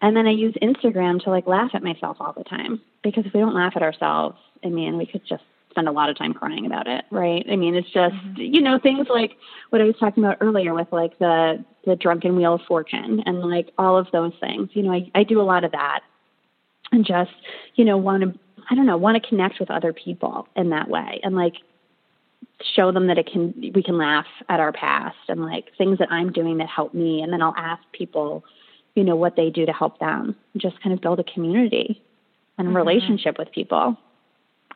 And 0.02 0.16
then 0.16 0.28
I 0.28 0.32
use 0.32 0.54
Instagram 0.62 1.24
to 1.24 1.30
like 1.30 1.48
laugh 1.48 1.72
at 1.74 1.84
myself 1.84 2.18
all 2.20 2.34
the 2.34 2.44
time 2.44 2.82
because 3.04 3.26
if 3.26 3.34
we 3.34 3.40
don't 3.40 3.56
laugh 3.56 3.74
at 3.76 3.82
ourselves, 3.82 4.38
I 4.64 4.70
mean, 4.70 4.98
we 4.98 5.06
could 5.06 5.26
just 5.28 5.44
spend 5.76 5.88
a 5.90 5.92
lot 5.92 6.10
of 6.10 6.18
time 6.18 6.34
crying 6.34 6.66
about 6.66 6.88
it, 6.88 7.04
right? 7.12 7.46
I 7.52 7.58
mean, 7.58 7.76
it's 7.76 7.90
just 7.92 8.16
mm-hmm. 8.16 8.40
you 8.40 8.62
know 8.62 8.80
things 8.80 9.08
like 9.10 9.36
what 9.72 9.82
I 9.82 9.84
was 9.84 9.96
talking 10.00 10.24
about 10.24 10.38
earlier 10.40 10.74
with 10.74 10.88
like 10.92 11.18
the 11.20 11.64
the 11.86 11.98
drunken 11.98 12.36
wheel 12.38 12.56
of 12.56 12.62
fortune 12.68 13.22
and 13.26 13.40
like 13.42 13.72
all 13.78 13.98
of 13.98 14.08
those 14.12 14.32
things. 14.40 14.70
You 14.74 14.84
know, 14.84 14.94
I 14.94 15.12
I 15.14 15.24
do 15.24 15.42
a 15.42 15.44
lot 15.44 15.66
of 15.66 15.74
that 15.74 16.02
and 16.92 17.06
just 17.06 17.32
you 17.76 17.84
know 17.84 17.98
want 17.98 18.24
to 18.24 18.40
I 18.70 18.76
don't 18.76 18.86
know 18.86 18.98
want 18.98 19.22
to 19.22 19.28
connect 19.28 19.60
with 19.60 19.72
other 19.72 19.94
people 19.94 20.48
in 20.56 20.70
that 20.70 20.90
way 20.90 21.20
and 21.24 21.36
like 21.36 21.56
show 22.76 22.92
them 22.92 23.08
that 23.08 23.18
it 23.18 23.30
can 23.32 23.54
we 23.74 23.84
can 23.84 23.98
laugh 23.98 24.28
at 24.50 24.60
our 24.60 24.72
past 24.72 25.18
and 25.28 25.44
like 25.44 25.66
things 25.78 26.00
that 26.00 26.12
I'm 26.12 26.32
doing 26.32 26.58
that 26.58 26.70
help 26.70 26.94
me 26.94 27.22
and 27.22 27.32
then 27.32 27.42
I'll 27.42 27.56
ask 27.58 27.82
people 27.92 28.44
you 28.96 29.04
know 29.04 29.16
what 29.16 29.36
they 29.36 29.50
do 29.50 29.66
to 29.66 29.74
help 29.74 30.00
them 30.00 30.36
just 30.58 30.82
kind 30.82 30.94
of 30.94 31.02
build 31.02 31.20
a 31.20 31.24
community 31.24 32.02
and 32.58 32.68
mm-hmm. 32.68 32.78
relationship 32.78 33.38
with 33.38 33.52
people 33.52 33.98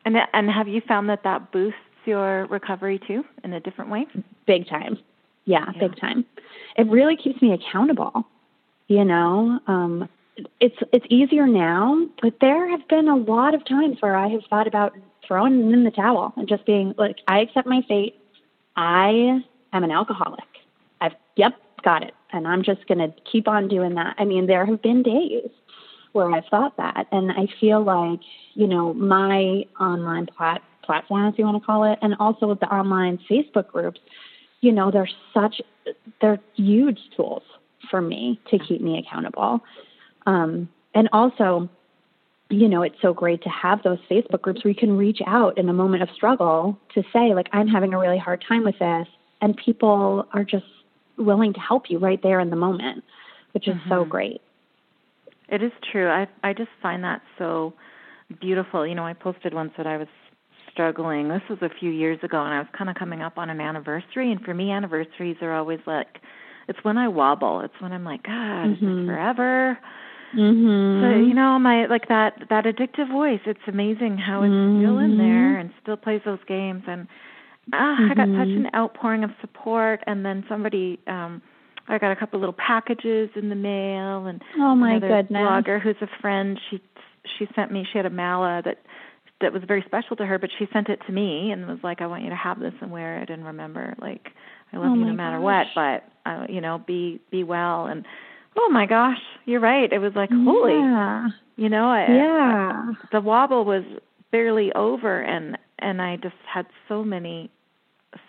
and 0.04 0.16
and 0.32 0.50
have 0.50 0.68
you 0.68 0.80
found 0.86 1.08
that 1.08 1.22
that 1.24 1.52
boosts 1.52 1.78
your 2.04 2.46
recovery 2.46 3.00
too 3.06 3.24
in 3.44 3.52
a 3.52 3.60
different 3.60 3.90
way? 3.90 4.06
Big 4.46 4.68
time. 4.68 4.98
Yeah, 5.44 5.66
yeah. 5.74 5.88
big 5.88 5.98
time. 6.00 6.24
It 6.76 6.86
really 6.88 7.16
keeps 7.16 7.40
me 7.42 7.52
accountable. 7.52 8.26
You 8.88 9.04
know, 9.04 9.60
um, 9.66 10.08
it's 10.60 10.76
it's 10.92 11.06
easier 11.08 11.46
now, 11.46 12.06
but 12.22 12.34
there 12.40 12.68
have 12.70 12.86
been 12.88 13.08
a 13.08 13.16
lot 13.16 13.54
of 13.54 13.64
times 13.64 13.98
where 14.00 14.16
I 14.16 14.28
have 14.28 14.42
thought 14.48 14.66
about 14.66 14.94
throwing 15.26 15.72
in 15.72 15.84
the 15.84 15.90
towel 15.90 16.32
and 16.36 16.48
just 16.48 16.66
being 16.66 16.94
like, 16.98 17.18
I 17.28 17.40
accept 17.40 17.66
my 17.66 17.82
fate. 17.86 18.16
I 18.76 19.42
am 19.72 19.84
an 19.84 19.90
alcoholic. 19.90 20.44
I've 21.00 21.14
yep, 21.36 21.54
got 21.82 22.02
it. 22.02 22.14
And 22.32 22.46
I'm 22.46 22.62
just 22.62 22.86
to 22.88 23.14
keep 23.30 23.46
on 23.48 23.68
doing 23.68 23.94
that. 23.94 24.16
I 24.18 24.24
mean, 24.24 24.46
there 24.46 24.66
have 24.66 24.82
been 24.82 25.02
days 25.02 25.50
where 26.12 26.32
I've 26.32 26.46
thought 26.50 26.76
that. 26.76 27.06
And 27.12 27.30
I 27.30 27.46
feel 27.60 27.82
like, 27.82 28.20
you 28.54 28.66
know, 28.66 28.94
my 28.94 29.64
online 29.78 30.26
plat- 30.26 30.62
platform, 30.82 31.26
if 31.26 31.38
you 31.38 31.44
want 31.44 31.62
to 31.62 31.66
call 31.66 31.84
it, 31.84 31.98
and 32.02 32.14
also 32.18 32.48
with 32.48 32.60
the 32.60 32.66
online 32.66 33.18
Facebook 33.30 33.68
groups, 33.68 34.00
you 34.60 34.72
know, 34.72 34.90
they're 34.90 35.08
such, 35.32 35.60
they're 36.20 36.40
huge 36.54 36.98
tools 37.16 37.42
for 37.90 38.00
me 38.00 38.40
to 38.50 38.58
keep 38.58 38.80
me 38.80 38.98
accountable. 38.98 39.60
Um, 40.30 40.68
and 40.94 41.08
also, 41.12 41.68
you 42.50 42.68
know, 42.68 42.82
it's 42.82 43.00
so 43.02 43.12
great 43.12 43.42
to 43.42 43.48
have 43.48 43.82
those 43.82 43.98
Facebook 44.10 44.42
groups 44.42 44.64
where 44.64 44.70
you 44.70 44.78
can 44.78 44.96
reach 44.96 45.20
out 45.26 45.58
in 45.58 45.68
a 45.68 45.72
moment 45.72 46.02
of 46.02 46.08
struggle 46.14 46.78
to 46.94 47.02
say, 47.12 47.34
like, 47.34 47.48
I'm 47.52 47.68
having 47.68 47.94
a 47.94 47.98
really 47.98 48.18
hard 48.18 48.44
time 48.46 48.64
with 48.64 48.78
this. 48.78 49.08
And 49.40 49.56
people 49.56 50.26
are 50.32 50.44
just 50.44 50.66
willing 51.16 51.52
to 51.54 51.60
help 51.60 51.84
you 51.90 51.98
right 51.98 52.22
there 52.22 52.40
in 52.40 52.50
the 52.50 52.56
moment, 52.56 53.04
which 53.52 53.66
is 53.66 53.74
mm-hmm. 53.74 53.90
so 53.90 54.04
great. 54.04 54.40
It 55.48 55.62
is 55.62 55.72
true. 55.90 56.08
I 56.08 56.28
I 56.44 56.52
just 56.52 56.70
find 56.80 57.02
that 57.02 57.22
so 57.38 57.74
beautiful. 58.40 58.86
You 58.86 58.94
know, 58.94 59.04
I 59.04 59.14
posted 59.14 59.52
once 59.52 59.72
that 59.76 59.86
I 59.86 59.96
was 59.96 60.08
struggling. 60.72 61.28
This 61.28 61.42
was 61.48 61.58
a 61.62 61.70
few 61.80 61.90
years 61.90 62.18
ago, 62.22 62.42
and 62.44 62.54
I 62.54 62.58
was 62.58 62.68
kind 62.76 62.88
of 62.88 62.96
coming 62.96 63.22
up 63.22 63.36
on 63.36 63.50
an 63.50 63.60
anniversary. 63.60 64.30
And 64.30 64.40
for 64.42 64.54
me, 64.54 64.70
anniversaries 64.70 65.38
are 65.42 65.52
always 65.52 65.80
like, 65.86 66.20
it's 66.68 66.78
when 66.84 66.98
I 66.98 67.08
wobble. 67.08 67.60
It's 67.62 67.74
when 67.80 67.92
I'm 67.92 68.04
like, 68.04 68.22
God, 68.22 68.76
mm-hmm. 68.76 69.06
forever? 69.06 69.78
Mm-hmm. 70.36 71.02
So 71.02 71.26
you 71.26 71.34
know, 71.34 71.58
my 71.58 71.86
like 71.86 72.08
that 72.08 72.34
that 72.50 72.64
addictive 72.64 73.10
voice. 73.10 73.40
It's 73.46 73.60
amazing 73.66 74.18
how 74.18 74.42
it's 74.42 74.50
mm-hmm. 74.50 74.82
still 74.82 74.98
in 74.98 75.18
there 75.18 75.58
and 75.58 75.70
still 75.82 75.96
plays 75.96 76.20
those 76.24 76.38
games. 76.46 76.84
And 76.86 77.08
ah, 77.72 77.96
I 77.98 78.14
got 78.14 78.28
such 78.28 78.48
mm-hmm. 78.48 78.66
an 78.66 78.70
outpouring 78.74 79.24
of 79.24 79.30
support. 79.40 80.00
And 80.06 80.24
then 80.24 80.44
somebody 80.48 81.00
um 81.06 81.42
I 81.90 81.98
got 81.98 82.12
a 82.12 82.16
couple 82.16 82.38
little 82.38 82.54
packages 82.54 83.30
in 83.34 83.48
the 83.48 83.56
mail, 83.56 84.26
and 84.26 84.40
oh 84.58 84.74
my 84.76 84.92
another 84.92 85.22
goodness. 85.22 85.40
blogger 85.40 85.82
who's 85.82 85.96
a 86.00 86.08
friend. 86.20 86.58
She 86.70 86.80
she 87.38 87.48
sent 87.54 87.72
me. 87.72 87.84
She 87.90 87.98
had 87.98 88.06
a 88.06 88.10
mala 88.10 88.62
that 88.64 88.78
that 89.40 89.52
was 89.52 89.62
very 89.66 89.82
special 89.86 90.16
to 90.16 90.26
her, 90.26 90.38
but 90.38 90.50
she 90.58 90.68
sent 90.72 90.88
it 90.88 91.00
to 91.06 91.12
me 91.12 91.50
and 91.50 91.66
was 91.66 91.78
like, 91.82 92.00
"I 92.00 92.06
want 92.06 92.22
you 92.22 92.30
to 92.30 92.36
have 92.36 92.60
this 92.60 92.74
and 92.80 92.92
wear 92.92 93.22
it 93.22 93.30
and 93.30 93.44
remember, 93.44 93.94
like, 94.00 94.28
I 94.72 94.76
love 94.76 94.90
oh 94.90 94.94
you 94.94 95.04
no 95.04 95.12
matter 95.12 95.38
gosh. 95.38 95.66
what, 95.74 96.02
but 96.24 96.30
uh, 96.30 96.46
you 96.48 96.60
know, 96.60 96.78
be 96.78 97.20
be 97.30 97.42
well." 97.42 97.86
And 97.86 98.06
oh 98.56 98.68
my 98.70 98.86
gosh, 98.86 99.20
you're 99.44 99.60
right. 99.60 99.92
It 99.92 99.98
was 99.98 100.12
like 100.14 100.30
holy, 100.32 100.72
yeah. 100.74 101.28
you 101.56 101.68
know, 101.68 101.88
I, 101.88 102.06
yeah. 102.08 102.92
the 103.12 103.20
wobble 103.20 103.64
was 103.64 103.84
barely 104.32 104.72
over, 104.72 105.20
and 105.20 105.56
and 105.78 106.00
I 106.02 106.16
just 106.16 106.34
had 106.52 106.66
so 106.88 107.04
many 107.04 107.50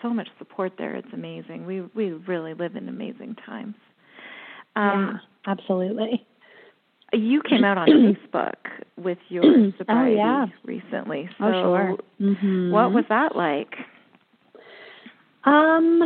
so 0.01 0.09
much 0.09 0.27
support 0.37 0.73
there. 0.77 0.95
It's 0.95 1.13
amazing. 1.13 1.65
We 1.65 1.81
we 1.81 2.11
really 2.11 2.53
live 2.53 2.75
in 2.75 2.87
amazing 2.87 3.35
times. 3.45 3.75
Um, 4.75 5.19
yeah, 5.45 5.51
absolutely. 5.51 6.25
You 7.13 7.41
came 7.41 7.63
out 7.63 7.77
on 7.77 7.87
Facebook 8.33 8.55
with 8.97 9.17
your 9.27 9.43
sobriety 9.77 10.17
oh, 10.17 10.23
yeah. 10.23 10.45
recently. 10.63 11.29
So 11.37 11.45
oh, 11.45 11.51
sure. 11.51 11.97
Mm-hmm. 12.21 12.71
What 12.71 12.93
was 12.93 13.03
that 13.09 13.35
like? 13.35 13.75
Um, 15.43 16.01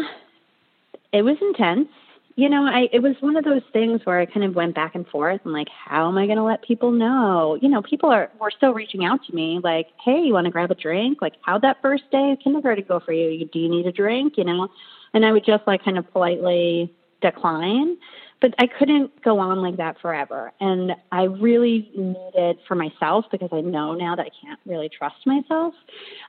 it 1.11 1.22
was 1.22 1.38
intense 1.41 1.89
you 2.36 2.49
know, 2.49 2.65
I 2.65 2.89
it 2.91 3.01
was 3.01 3.15
one 3.21 3.38
of 3.38 3.45
those 3.45 3.61
things 3.71 4.01
where 4.03 4.19
I 4.19 4.25
kind 4.25 4.45
of 4.45 4.55
went 4.55 4.75
back 4.75 4.93
and 4.93 5.07
forth 5.07 5.39
and 5.45 5.53
like, 5.53 5.69
how 5.69 6.09
am 6.09 6.17
I 6.17 6.25
going 6.25 6.38
to 6.38 6.43
let 6.43 6.61
people 6.63 6.91
know? 6.91 7.57
You 7.61 7.69
know, 7.69 7.81
people 7.81 8.09
are 8.09 8.29
were 8.41 8.51
still 8.51 8.73
reaching 8.73 9.05
out 9.05 9.21
to 9.27 9.33
me 9.33 9.59
like, 9.63 9.88
hey, 10.03 10.19
you 10.19 10.33
want 10.33 10.45
to 10.45 10.51
grab 10.51 10.69
a 10.69 10.75
drink? 10.75 11.21
Like, 11.21 11.36
how'd 11.41 11.61
that 11.61 11.77
first 11.81 12.03
day 12.11 12.31
of 12.31 12.39
kindergarten 12.39 12.83
go 12.88 12.99
for 12.99 13.13
you? 13.13 13.45
Do 13.45 13.59
you 13.59 13.69
need 13.69 13.88
a 13.88 13.91
drink? 13.91 14.33
You 14.38 14.43
know, 14.43 14.67
and 15.13 15.25
I 15.25 15.31
would 15.31 15.45
just 15.45 15.65
like 15.65 15.83
kind 15.83 15.97
of 15.97 16.11
politely 16.11 16.93
decline. 17.21 17.97
But 18.41 18.53
I 18.59 18.67
couldn't 18.67 19.23
go 19.23 19.39
on 19.39 19.61
like 19.61 19.77
that 19.77 19.99
forever. 20.01 20.51
And 20.59 20.91
I 21.13 21.23
really 21.23 21.89
needed 21.95 22.57
for 22.67 22.75
myself, 22.75 23.25
because 23.31 23.49
I 23.53 23.61
know 23.61 23.93
now 23.93 24.13
that 24.17 24.25
I 24.25 24.29
can't 24.45 24.59
really 24.65 24.89
trust 24.89 25.25
myself, 25.25 25.73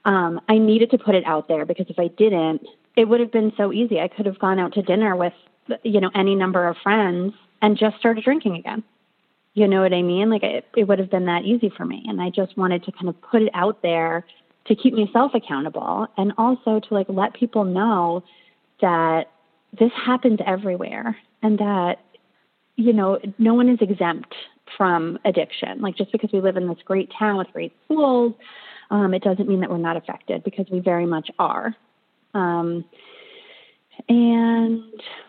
um, 0.04 0.40
I 0.48 0.56
needed 0.56 0.92
to 0.92 0.98
put 0.98 1.16
it 1.16 1.24
out 1.26 1.48
there 1.48 1.66
because 1.66 1.86
if 1.88 1.98
I 1.98 2.06
didn't, 2.06 2.62
it 2.96 3.08
would 3.08 3.18
have 3.18 3.32
been 3.32 3.52
so 3.56 3.72
easy. 3.72 4.00
I 4.00 4.06
could 4.06 4.24
have 4.24 4.38
gone 4.38 4.60
out 4.60 4.72
to 4.74 4.82
dinner 4.82 5.16
with 5.16 5.32
you 5.82 6.00
know 6.00 6.10
any 6.14 6.34
number 6.34 6.66
of 6.66 6.76
friends 6.82 7.34
and 7.62 7.76
just 7.76 7.98
started 7.98 8.24
drinking 8.24 8.56
again. 8.56 8.82
You 9.54 9.66
know 9.68 9.80
what 9.80 9.94
i 9.94 10.02
mean? 10.02 10.28
Like 10.30 10.42
it, 10.42 10.66
it 10.76 10.84
would 10.84 10.98
have 10.98 11.10
been 11.10 11.26
that 11.26 11.44
easy 11.44 11.70
for 11.74 11.84
me. 11.84 12.04
And 12.06 12.20
i 12.20 12.30
just 12.30 12.56
wanted 12.56 12.84
to 12.84 12.92
kind 12.92 13.08
of 13.08 13.20
put 13.22 13.42
it 13.42 13.50
out 13.54 13.82
there 13.82 14.24
to 14.66 14.74
keep 14.74 14.94
myself 14.94 15.32
accountable 15.34 16.08
and 16.16 16.32
also 16.36 16.80
to 16.80 16.94
like 16.94 17.06
let 17.08 17.34
people 17.34 17.64
know 17.64 18.22
that 18.80 19.30
this 19.78 19.92
happens 19.94 20.40
everywhere 20.44 21.16
and 21.42 21.58
that 21.58 22.00
you 22.76 22.92
know 22.92 23.18
no 23.38 23.54
one 23.54 23.68
is 23.68 23.78
exempt 23.80 24.34
from 24.76 25.18
addiction. 25.24 25.80
Like 25.80 25.96
just 25.96 26.12
because 26.12 26.30
we 26.32 26.40
live 26.40 26.56
in 26.56 26.68
this 26.68 26.78
great 26.84 27.10
town 27.18 27.36
with 27.36 27.48
great 27.52 27.72
schools 27.84 28.34
um, 28.90 29.14
it 29.14 29.22
doesn't 29.22 29.48
mean 29.48 29.60
that 29.60 29.70
we're 29.70 29.78
not 29.78 29.96
affected 29.96 30.44
because 30.44 30.66
we 30.70 30.80
very 30.80 31.06
much 31.06 31.30
are. 31.38 31.74
Um, 32.34 32.84
and 34.08 34.82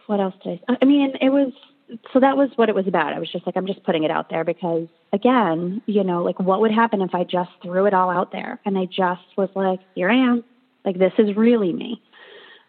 what 0.08 0.20
else 0.20 0.36
did 0.44 0.60
I? 0.68 0.78
I 0.82 0.86
mean, 0.86 1.14
it 1.22 1.30
was 1.30 1.54
so 2.14 2.20
that 2.20 2.36
was 2.36 2.50
what 2.56 2.70
it 2.70 2.76
was 2.76 2.88
about. 2.88 3.14
I 3.14 3.20
was 3.20 3.32
just 3.32 3.46
like, 3.46 3.56
I'm 3.56 3.68
just 3.68 3.84
putting 3.84 4.04
it 4.04 4.12
out 4.12 4.30
there 4.30 4.44
because, 4.44 4.88
again, 5.14 5.82
you 5.86 6.04
know, 6.04 6.22
like 6.24 6.40
what 6.40 6.60
would 6.62 6.72
happen 6.72 7.02
if 7.02 7.16
I 7.16 7.24
just 7.24 7.50
threw 7.62 7.86
it 7.86 7.94
all 7.94 8.10
out 8.10 8.32
there 8.32 8.60
and 8.66 8.78
I 8.78 8.86
just 8.86 9.22
was 9.38 9.50
like, 9.56 9.80
here 9.96 10.10
I 10.10 10.16
am, 10.16 10.44
like 10.84 11.00
this 11.00 11.14
is 11.18 11.36
really 11.36 11.72
me. 11.72 12.02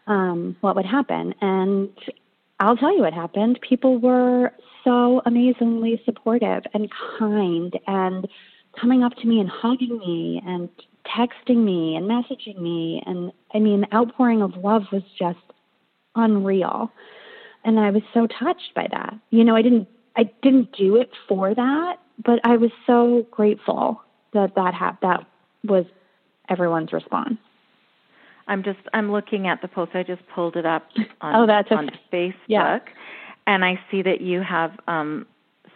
Um, 0.07 0.55
what 0.61 0.75
would 0.75 0.85
happen? 0.85 1.35
And 1.41 1.89
I'll 2.59 2.77
tell 2.77 2.95
you 2.95 3.01
what 3.01 3.13
happened. 3.13 3.59
People 3.61 3.99
were 3.99 4.51
so 4.83 5.21
amazingly 5.25 6.01
supportive 6.05 6.63
and 6.73 6.89
kind 7.19 7.77
and 7.87 8.27
coming 8.79 9.03
up 9.03 9.15
to 9.17 9.27
me 9.27 9.39
and 9.39 9.49
hugging 9.49 9.97
me 9.97 10.41
and 10.45 10.69
texting 11.05 11.63
me 11.63 11.95
and 11.95 12.09
messaging 12.09 12.59
me. 12.59 13.03
And 13.05 13.31
I 13.53 13.59
mean, 13.59 13.81
the 13.81 13.93
outpouring 13.93 14.41
of 14.41 14.55
love 14.57 14.83
was 14.91 15.03
just 15.17 15.37
unreal. 16.19 16.91
And 17.63 17.79
I 17.79 17.91
was 17.91 18.03
so 18.13 18.27
touched 18.27 18.73
by 18.75 18.87
that. 18.91 19.13
You 19.31 19.43
know, 19.43 19.55
I 19.55 19.61
didn't 19.61 19.87
I 20.15 20.29
didn't 20.41 20.71
do 20.77 20.95
it 20.95 21.11
for 21.27 21.53
that, 21.53 21.97
but 22.23 22.39
I 22.43 22.57
was 22.57 22.71
so 22.85 23.25
grateful 23.31 24.01
that 24.33 24.55
that 24.55 24.73
ha- 24.73 24.97
that 25.01 25.25
was 25.63 25.85
everyone's 26.49 26.93
response. 26.93 27.37
I'm 28.47 28.63
just 28.63 28.79
I'm 28.93 29.11
looking 29.11 29.47
at 29.47 29.61
the 29.61 29.67
post. 29.67 29.91
I 29.93 30.03
just 30.03 30.21
pulled 30.33 30.55
it 30.55 30.65
up 30.65 30.87
on, 31.21 31.35
oh, 31.35 31.47
that's 31.47 31.71
on. 31.71 31.91
Facebook, 32.11 32.39
yeah. 32.47 32.79
and 33.45 33.63
I 33.63 33.79
see 33.91 34.01
that 34.01 34.21
you 34.21 34.41
have 34.41 34.71
um, 34.87 35.27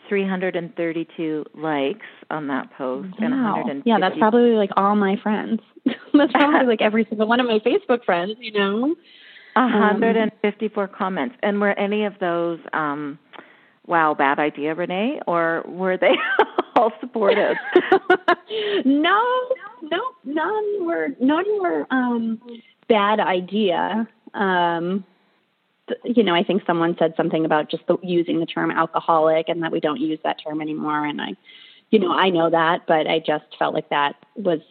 332 0.10 1.46
likes 1.56 2.00
on 2.30 2.48
that 2.48 2.72
post 2.78 3.10
wow. 3.20 3.26
and 3.26 3.34
150 3.34 3.90
Yeah, 3.90 4.00
that's 4.00 4.18
probably 4.18 4.52
like 4.52 4.72
all 4.76 4.96
my 4.96 5.16
friends. 5.22 5.62
that's 5.86 6.32
probably 6.34 6.68
like 6.68 6.82
every 6.82 7.06
single 7.08 7.28
one 7.28 7.40
of 7.40 7.46
my 7.46 7.60
Facebook 7.60 8.04
friends, 8.04 8.34
you 8.40 8.52
know. 8.52 8.96
154 9.54 10.84
um, 10.84 10.90
comments. 10.96 11.36
And 11.44 11.60
were 11.60 11.78
any 11.78 12.06
of 12.06 12.14
those 12.20 12.60
um 12.74 13.20
wow, 13.86 14.14
bad 14.14 14.40
idea, 14.40 14.74
Renee, 14.74 15.20
or 15.28 15.64
were 15.68 15.98
they 15.98 16.16
all 16.76 16.92
supportive? 17.00 17.58
no, 18.86 19.50
no, 19.82 20.02
none 20.24 20.86
were 20.86 21.10
none 21.20 21.46
were 21.62 21.86
um 21.92 22.42
bad 22.88 23.20
idea. 23.20 24.08
Um 24.34 25.06
you 26.06 26.24
know, 26.24 26.34
I 26.34 26.44
think 26.44 26.64
someone 26.66 26.96
said 26.98 27.14
something 27.18 27.46
about 27.46 27.70
just 27.70 27.86
the, 27.88 27.98
using 28.02 28.40
the 28.40 28.46
term 28.46 28.72
alcoholic 28.72 29.50
and 29.50 29.62
that 29.64 29.72
we 29.72 29.80
don't 29.80 30.00
use 30.00 30.20
that 30.24 30.38
term 30.44 30.62
anymore. 30.62 31.06
And 31.06 31.22
I, 31.22 31.36
you 31.90 32.00
know, 32.00 32.12
I 32.12 32.30
know 32.30 32.50
that, 32.50 32.88
but 32.88 33.06
I 33.06 33.20
just 33.20 33.46
felt 33.60 33.74
like 33.74 33.90
that 33.90 34.16
was 34.36 34.62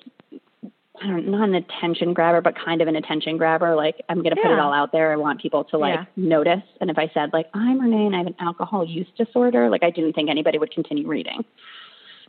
I 1.03 1.07
don't 1.09 1.28
not 1.28 1.48
an 1.48 1.55
attention 1.55 2.14
grabber, 2.14 2.40
but 2.40 2.55
kind 2.57 2.80
of 2.80 2.88
an 2.88 2.96
attention 2.96 3.36
grabber. 3.36 3.74
Like 3.74 3.96
I'm 4.09 4.18
going 4.18 4.34
to 4.34 4.40
yeah. 4.40 4.48
put 4.48 4.53
it 4.53 4.59
all 4.59 4.72
out 4.72 4.92
there. 4.92 5.12
I 5.12 5.16
want 5.16 5.40
people 5.40 5.64
to 5.64 5.78
like 5.78 5.94
yeah. 5.94 6.05
notice. 6.16 6.62
And 6.80 6.90
if 6.90 6.98
I 6.98 7.11
said 7.12 7.30
like 7.32 7.46
I'm 7.55 7.80
Renee 7.80 8.07
and 8.07 8.14
I 8.14 8.18
have 8.18 8.26
an 8.28 8.36
alcohol 8.40 8.86
use 8.86 9.09
disorder, 9.16 9.68
like 9.68 9.82
I 9.82 9.90
didn't 9.90 10.12
think 10.12 10.30
anybody 10.30 10.59
would 10.59 10.72
continue 10.72 11.07
reading. 11.07 11.44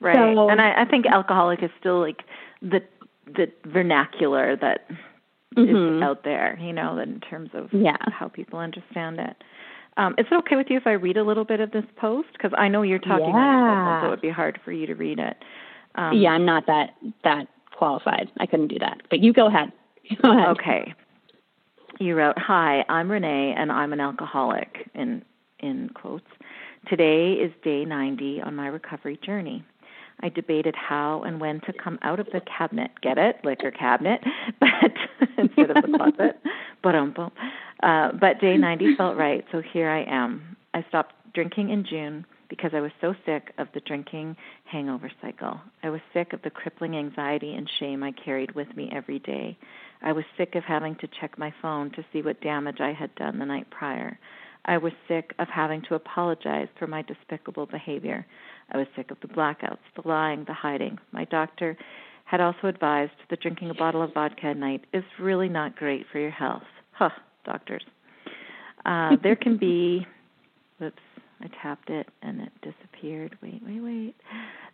Right. 0.01 0.15
So, 0.15 0.49
and 0.49 0.59
I, 0.59 0.81
I 0.81 0.85
think 0.85 1.05
alcoholic 1.05 1.61
is 1.63 1.69
still 1.79 1.99
like 1.99 2.23
the 2.61 2.81
the 3.25 3.51
vernacular 3.65 4.57
that 4.57 4.87
mm-hmm. 5.55 5.97
is 5.97 6.03
out 6.03 6.23
there, 6.23 6.57
you 6.59 6.73
know, 6.73 6.97
in 6.97 7.19
terms 7.21 7.51
of 7.53 7.69
yeah. 7.71 7.97
how 8.07 8.27
people 8.27 8.59
understand 8.59 9.19
it. 9.19 9.35
Um, 9.95 10.15
is 10.17 10.25
it 10.31 10.35
okay 10.35 10.55
with 10.55 10.67
you 10.69 10.77
if 10.77 10.87
I 10.87 10.93
read 10.93 11.17
a 11.17 11.23
little 11.23 11.45
bit 11.45 11.59
of 11.59 11.71
this 11.71 11.85
post? 11.97 12.29
Because 12.33 12.51
I 12.57 12.67
know 12.67 12.81
you're 12.81 12.99
talking, 12.99 13.27
yeah. 13.27 14.01
so 14.01 14.07
it 14.07 14.09
would 14.09 14.21
be 14.21 14.31
hard 14.31 14.59
for 14.65 14.71
you 14.71 14.87
to 14.87 14.95
read 14.95 15.19
it. 15.19 15.37
Um, 15.95 16.17
yeah, 16.17 16.31
I'm 16.31 16.45
not 16.45 16.65
that 16.65 16.95
that 17.23 17.47
qualified. 17.77 18.31
I 18.39 18.45
couldn't 18.45 18.67
do 18.67 18.79
that. 18.79 19.01
But 19.09 19.19
you 19.19 19.33
go 19.33 19.47
ahead. 19.47 19.71
Go 20.21 20.37
ahead. 20.37 20.49
Okay. 20.49 20.93
You 21.97 22.15
wrote, 22.15 22.37
"Hi, 22.37 22.83
I'm 22.89 23.09
Renee, 23.09 23.55
and 23.57 23.71
I'm 23.71 23.93
an 23.93 24.01
alcoholic." 24.01 24.89
In 24.93 25.23
in 25.59 25.89
quotes. 25.93 26.27
Today 26.89 27.33
is 27.33 27.53
day 27.63 27.85
90 27.85 28.41
on 28.41 28.55
my 28.55 28.67
recovery 28.67 29.17
journey. 29.25 29.63
I 30.21 30.29
debated 30.29 30.75
how 30.75 31.23
and 31.23 31.39
when 31.39 31.61
to 31.61 31.73
come 31.73 31.97
out 32.01 32.19
of 32.19 32.27
the 32.27 32.41
cabinet. 32.41 32.91
Get 33.01 33.17
it? 33.17 33.37
Liquor 33.43 33.71
cabinet, 33.71 34.21
but 34.59 34.69
instead 35.37 35.71
of 35.71 35.81
the 35.81 35.97
closet. 35.97 36.39
But 36.81 36.95
um, 36.95 37.15
uh, 37.81 38.11
but 38.11 38.39
day 38.39 38.57
90 38.57 38.95
felt 38.95 39.17
right, 39.17 39.45
so 39.51 39.61
here 39.61 39.89
I 39.89 40.03
am. 40.03 40.57
I 40.73 40.85
stopped 40.89 41.15
drinking 41.33 41.69
in 41.69 41.85
June 41.85 42.25
because 42.49 42.71
I 42.73 42.81
was 42.81 42.91
so 43.01 43.13
sick 43.25 43.53
of 43.57 43.67
the 43.73 43.79
drinking 43.81 44.35
hangover 44.65 45.11
cycle. 45.21 45.59
I 45.81 45.89
was 45.89 46.01
sick 46.13 46.33
of 46.33 46.41
the 46.41 46.49
crippling 46.49 46.95
anxiety 46.95 47.53
and 47.53 47.69
shame 47.79 48.03
I 48.03 48.11
carried 48.11 48.53
with 48.55 48.75
me 48.75 48.89
every 48.93 49.19
day. 49.19 49.57
I 50.01 50.11
was 50.11 50.25
sick 50.37 50.55
of 50.55 50.63
having 50.63 50.95
to 50.95 51.07
check 51.19 51.37
my 51.37 51.53
phone 51.61 51.91
to 51.91 52.05
see 52.11 52.21
what 52.21 52.41
damage 52.41 52.79
I 52.79 52.93
had 52.93 53.13
done 53.15 53.39
the 53.39 53.45
night 53.45 53.69
prior. 53.69 54.19
I 54.65 54.77
was 54.77 54.93
sick 55.07 55.33
of 55.39 55.47
having 55.49 55.81
to 55.89 55.95
apologize 55.95 56.67
for 56.79 56.87
my 56.87 57.01
despicable 57.01 57.65
behavior. 57.65 58.25
I 58.71 58.77
was 58.77 58.87
sick 58.95 59.11
of 59.11 59.17
the 59.21 59.27
blackouts, 59.27 59.77
the 59.95 60.07
lying, 60.07 60.45
the 60.45 60.53
hiding. 60.53 60.99
My 61.11 61.25
doctor 61.25 61.77
had 62.25 62.39
also 62.39 62.67
advised 62.67 63.11
that 63.29 63.41
drinking 63.41 63.69
a 63.69 63.73
bottle 63.73 64.01
of 64.01 64.13
vodka 64.13 64.47
at 64.47 64.57
night 64.57 64.85
is 64.93 65.03
really 65.19 65.49
not 65.49 65.75
great 65.75 66.05
for 66.11 66.19
your 66.19 66.31
health. 66.31 66.63
Huh, 66.91 67.09
doctors. 67.45 67.83
Uh, 68.85 69.17
there 69.21 69.35
can 69.35 69.57
be, 69.57 70.07
whoops, 70.79 70.97
I 71.43 71.47
tapped 71.61 71.89
it 71.89 72.07
and 72.21 72.41
it 72.41 72.51
disappeared. 72.61 73.37
Wait, 73.41 73.61
wait, 73.65 73.81
wait. 73.81 74.15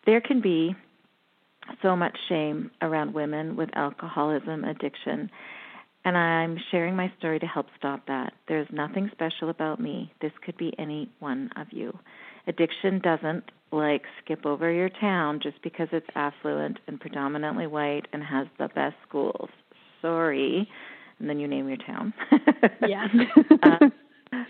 There 0.05 0.21
can 0.21 0.41
be 0.41 0.75
so 1.81 1.95
much 1.95 2.15
shame 2.27 2.71
around 2.81 3.13
women 3.13 3.55
with 3.55 3.69
alcoholism 3.75 4.63
addiction, 4.63 5.29
and 6.05 6.17
I'm 6.17 6.57
sharing 6.71 6.95
my 6.95 7.11
story 7.17 7.39
to 7.39 7.45
help 7.45 7.67
stop 7.77 8.07
that. 8.07 8.33
There's 8.47 8.67
nothing 8.71 9.09
special 9.11 9.49
about 9.49 9.79
me. 9.79 10.11
This 10.21 10.31
could 10.45 10.57
be 10.57 10.73
any 10.79 11.09
one 11.19 11.49
of 11.57 11.67
you. 11.71 11.97
Addiction 12.47 12.99
doesn't 12.99 13.43
like 13.71 14.03
skip 14.23 14.45
over 14.45 14.71
your 14.71 14.89
town 14.89 15.39
just 15.43 15.61
because 15.61 15.87
it's 15.91 16.07
affluent 16.15 16.79
and 16.87 16.99
predominantly 16.99 17.67
white 17.67 18.07
and 18.13 18.23
has 18.23 18.47
the 18.57 18.69
best 18.69 18.95
schools. 19.07 19.49
Sorry. 20.01 20.67
And 21.19 21.29
then 21.29 21.39
you 21.39 21.47
name 21.47 21.67
your 21.67 21.77
town. 21.77 22.13
yeah. 22.87 23.05
uh, 23.61 23.89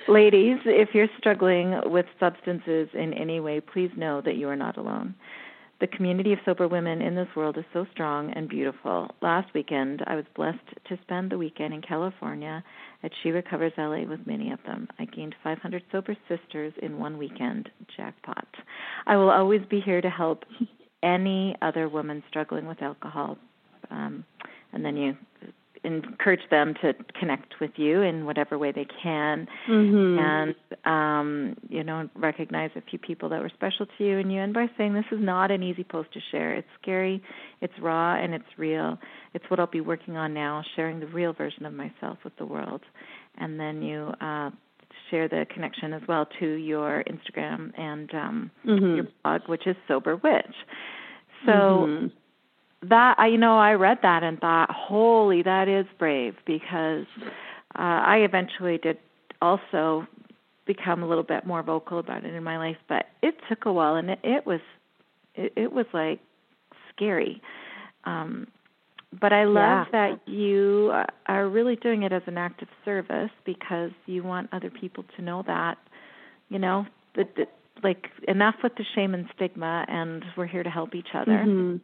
ladies, 0.08 0.58
if 0.66 0.90
you're 0.94 1.08
struggling 1.18 1.80
with 1.86 2.06
substances 2.20 2.90
in 2.94 3.14
any 3.14 3.40
way, 3.40 3.62
please 3.62 3.92
know 3.96 4.22
that 4.22 4.36
you 4.36 4.50
are 4.50 4.56
not 4.56 4.78
alone. 4.78 5.16
The 5.80 5.88
community 5.88 6.34
of 6.34 6.40
sober 6.44 6.68
women 6.68 7.02
in 7.02 7.16
this 7.16 7.30
world 7.38 7.58
is 7.58 7.64
so 7.72 7.86
strong 7.94 8.34
and 8.34 8.50
beautiful. 8.50 9.10
Last 9.22 9.54
weekend, 9.54 10.04
I 10.08 10.16
was 10.16 10.26
blessed 10.36 10.60
to 10.90 11.00
spend 11.04 11.32
the 11.32 11.38
weekend 11.38 11.74
in 11.74 11.82
California 11.82 12.62
at 13.02 13.12
She 13.24 13.30
Recovers 13.30 13.72
LA 13.78 14.04
with 14.04 14.28
many 14.28 14.52
of 14.52 14.60
them. 14.66 14.90
I 15.00 15.06
gained 15.06 15.36
500 15.42 15.84
sober 15.90 16.18
sisters 16.28 16.74
in 16.82 17.00
one 17.00 17.18
weekend. 17.18 17.70
Jackpot. 17.96 18.48
I 19.08 19.16
will 19.16 19.30
always 19.30 19.62
be 19.70 19.80
here 19.80 20.02
to 20.02 20.10
help 20.10 20.44
any 21.04 21.56
other 21.62 21.88
woman 21.88 22.24
struggling 22.28 22.68
with 22.68 22.82
alcohol. 22.82 23.38
Um, 23.90 24.26
and 24.74 24.84
then 24.84 24.98
you 24.98 25.16
encourage 25.84 26.42
them 26.50 26.74
to 26.82 26.94
connect 27.18 27.60
with 27.60 27.72
you 27.76 28.02
in 28.02 28.26
whatever 28.26 28.58
way 28.58 28.72
they 28.72 28.88
can. 29.02 29.48
Mm-hmm. 29.68 30.20
and 30.20 30.56
um 30.86 31.58
you 31.70 31.84
know 31.84 32.10
recognize 32.16 32.72
a 32.76 32.82
few 32.82 33.00
people 33.00 33.30
that 33.30 33.42
were 33.42 33.50
special 33.50 33.86
to 33.98 34.04
you 34.04 34.20
and 34.20 34.32
you. 34.32 34.42
End 34.42 34.54
by 34.54 34.68
saying 34.78 34.94
this 34.94 35.06
is 35.12 35.20
not 35.22 35.52
an 35.52 35.64
easy 35.64 35.84
post 35.84 36.12
to 36.14 36.20
share 36.32 36.54
it's 36.54 36.68
scary 36.82 37.22
it's 37.62 37.74
raw 37.82 38.16
and 38.16 38.34
it's 38.34 38.58
real. 38.58 38.98
It's 39.34 39.46
what 39.50 39.60
i'll 39.60 39.68
be 39.68 39.82
working 39.82 40.18
on 40.18 40.34
now 40.34 40.64
sharing 40.76 41.00
the 41.00 41.08
real 41.08 41.34
version 41.34 41.66
of 41.66 41.74
myself 41.74 42.18
with 42.24 42.36
the 42.38 42.46
world. 42.46 42.82
And 43.38 43.60
then 43.60 43.82
you 43.82 44.14
uh 44.22 44.52
share 45.10 45.28
the 45.28 45.46
connection 45.54 45.94
as 45.94 46.02
well 46.08 46.28
to 46.40 46.46
your 46.46 47.04
instagram 47.08 47.72
and 47.80 48.14
um 48.14 48.52
mm-hmm. 48.66 48.96
your 48.96 49.08
blog 49.24 49.42
which 49.48 49.66
is 49.66 49.76
sober 49.88 50.16
witch. 50.18 50.56
So 51.46 51.52
mm-hmm 51.52 52.08
that 52.84 53.16
I 53.18 53.28
you 53.28 53.38
know 53.38 53.58
I 53.58 53.74
read 53.74 54.00
that 54.04 54.24
and 54.24 54.40
thought, 54.40 54.72
holy, 54.72 55.44
that 55.44 55.68
is 55.68 55.86
brave 55.98 56.36
because 56.46 57.06
uh, 57.76 58.02
I 58.06 58.18
eventually 58.18 58.78
did 58.78 58.98
also 59.42 60.08
become 60.66 61.02
a 61.04 61.08
little 61.08 61.24
bit 61.24 61.46
more 61.46 61.64
vocal 61.64 62.00
about 62.00 62.24
it 62.26 62.34
in 62.34 62.44
my 62.44 62.58
life, 62.58 62.78
but 62.88 63.08
it 63.22 63.36
took 63.50 63.66
a 63.66 63.74
while 63.74 63.96
and 63.96 64.12
it, 64.12 64.20
it 64.24 64.46
was 64.46 64.62
it, 65.36 65.54
it 65.56 65.72
was 65.72 65.86
like 65.94 66.20
scary. 66.94 67.42
Um, 68.06 68.48
but 69.20 69.34
I 69.34 69.46
love 69.46 69.88
yeah. 69.92 69.92
that 69.92 70.28
you 70.28 70.94
are 71.26 71.50
really 71.50 71.76
doing 71.76 72.04
it 72.04 72.14
as 72.14 72.22
an 72.28 72.38
act 72.38 72.62
of 72.62 72.68
service 72.86 73.32
because 73.44 73.92
you 74.06 74.24
want 74.24 74.50
other 74.52 74.70
people 74.70 75.04
to 75.16 75.24
know 75.24 75.44
that, 75.48 75.80
you 76.50 76.60
know, 76.60 76.86
that, 77.16 77.36
that 77.36 77.52
like 77.84 78.10
enough 78.28 78.56
with 78.62 78.76
the 78.76 78.86
shame 78.94 79.14
and 79.16 79.26
stigma, 79.36 79.86
and 79.88 80.24
we're 80.38 80.46
here 80.46 80.64
to 80.64 80.70
help 80.70 80.94
each 80.94 81.10
other. 81.16 81.32
Mm-hmm. 81.32 81.78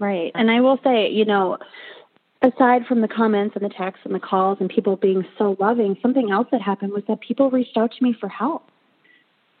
Right. 0.00 0.32
And 0.34 0.50
I 0.50 0.60
will 0.60 0.78
say, 0.82 1.10
you 1.10 1.26
know, 1.26 1.58
aside 2.42 2.86
from 2.86 3.02
the 3.02 3.08
comments 3.08 3.54
and 3.54 3.64
the 3.64 3.74
texts 3.74 4.06
and 4.06 4.14
the 4.14 4.20
calls 4.20 4.56
and 4.58 4.70
people 4.70 4.96
being 4.96 5.26
so 5.36 5.56
loving, 5.60 5.96
something 6.00 6.30
else 6.30 6.48
that 6.50 6.62
happened 6.62 6.92
was 6.92 7.04
that 7.06 7.20
people 7.20 7.50
reached 7.50 7.76
out 7.76 7.92
to 7.92 8.02
me 8.02 8.16
for 8.18 8.28
help. 8.28 8.70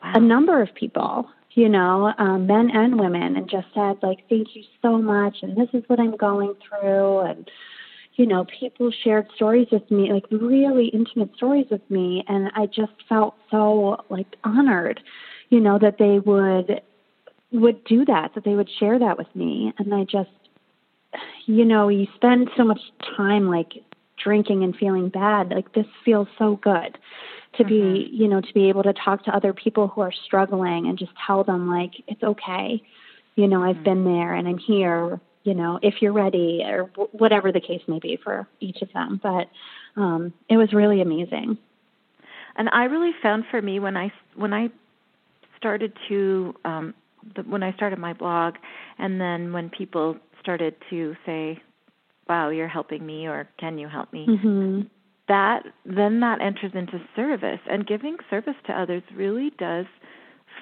Wow. 0.02 0.12
A 0.14 0.20
number 0.20 0.62
of 0.62 0.74
people, 0.74 1.28
you 1.52 1.68
know, 1.68 2.14
um, 2.16 2.46
men 2.46 2.70
and 2.72 2.98
women, 2.98 3.36
and 3.36 3.50
just 3.50 3.66
said, 3.74 3.98
like, 4.02 4.20
thank 4.30 4.56
you 4.56 4.62
so 4.80 4.96
much, 4.96 5.36
and 5.42 5.54
this 5.58 5.68
is 5.74 5.84
what 5.88 6.00
I'm 6.00 6.16
going 6.16 6.54
through. 6.66 7.18
And, 7.18 7.50
you 8.14 8.24
know, 8.24 8.46
people 8.58 8.90
shared 9.04 9.26
stories 9.36 9.68
with 9.70 9.90
me, 9.90 10.10
like 10.10 10.24
really 10.30 10.86
intimate 10.86 11.36
stories 11.36 11.66
with 11.70 11.82
me. 11.90 12.24
And 12.28 12.50
I 12.54 12.64
just 12.64 12.92
felt 13.10 13.34
so, 13.50 14.02
like, 14.08 14.36
honored, 14.42 15.00
you 15.50 15.60
know, 15.60 15.78
that 15.78 15.98
they 15.98 16.18
would 16.18 16.80
would 17.52 17.82
do 17.84 18.04
that, 18.04 18.34
that 18.34 18.44
they 18.44 18.54
would 18.54 18.70
share 18.78 18.98
that 18.98 19.18
with 19.18 19.28
me. 19.34 19.72
And 19.78 19.94
I 19.94 20.04
just, 20.04 20.30
you 21.46 21.64
know, 21.64 21.88
you 21.88 22.06
spend 22.14 22.50
so 22.56 22.64
much 22.64 22.80
time 23.16 23.48
like 23.48 23.82
drinking 24.22 24.62
and 24.62 24.76
feeling 24.76 25.08
bad. 25.08 25.50
Like 25.50 25.72
this 25.74 25.86
feels 26.04 26.28
so 26.38 26.56
good 26.56 26.98
to 27.56 27.64
mm-hmm. 27.64 27.68
be, 27.68 28.10
you 28.12 28.28
know, 28.28 28.40
to 28.40 28.54
be 28.54 28.68
able 28.68 28.82
to 28.84 28.92
talk 28.92 29.24
to 29.24 29.34
other 29.34 29.52
people 29.52 29.88
who 29.88 30.00
are 30.00 30.12
struggling 30.26 30.86
and 30.86 30.98
just 30.98 31.12
tell 31.26 31.44
them 31.44 31.68
like 31.68 31.92
it's 32.06 32.22
okay. 32.22 32.82
You 33.36 33.48
know, 33.48 33.62
I've 33.62 33.76
mm-hmm. 33.76 33.84
been 33.84 34.04
there 34.04 34.34
and 34.34 34.46
I'm 34.46 34.58
here. 34.58 35.20
You 35.42 35.54
know, 35.54 35.78
if 35.82 35.94
you're 36.02 36.12
ready, 36.12 36.62
or 36.62 36.88
w- 36.88 37.08
whatever 37.12 37.50
the 37.50 37.62
case 37.62 37.80
may 37.88 37.98
be 37.98 38.18
for 38.22 38.46
each 38.60 38.82
of 38.82 38.92
them. 38.92 39.18
But 39.22 39.48
um, 39.96 40.34
it 40.50 40.58
was 40.58 40.74
really 40.74 41.00
amazing. 41.00 41.56
And 42.56 42.68
I 42.68 42.84
really 42.84 43.12
found 43.22 43.44
for 43.50 43.62
me 43.62 43.80
when 43.80 43.96
I 43.96 44.12
when 44.34 44.52
I 44.52 44.68
started 45.56 45.94
to 46.08 46.54
um, 46.66 46.94
the, 47.36 47.42
when 47.42 47.62
I 47.62 47.72
started 47.74 47.98
my 47.98 48.12
blog, 48.12 48.54
and 48.98 49.20
then 49.20 49.52
when 49.52 49.70
people 49.70 50.16
started 50.40 50.74
to 50.90 51.14
say, 51.26 51.60
"Wow, 52.28 52.50
you're 52.50 52.68
helping 52.68 53.04
me," 53.04 53.26
or 53.26 53.48
"Can 53.58 53.78
you 53.78 53.88
help 53.88 54.12
me?" 54.12 54.26
Mm-hmm. 54.28 54.80
That 55.28 55.62
then 55.84 56.20
that 56.20 56.40
enters 56.40 56.72
into 56.74 57.00
service, 57.14 57.60
and 57.70 57.86
giving 57.86 58.16
service 58.28 58.56
to 58.66 58.72
others 58.72 59.02
really 59.14 59.50
does 59.58 59.86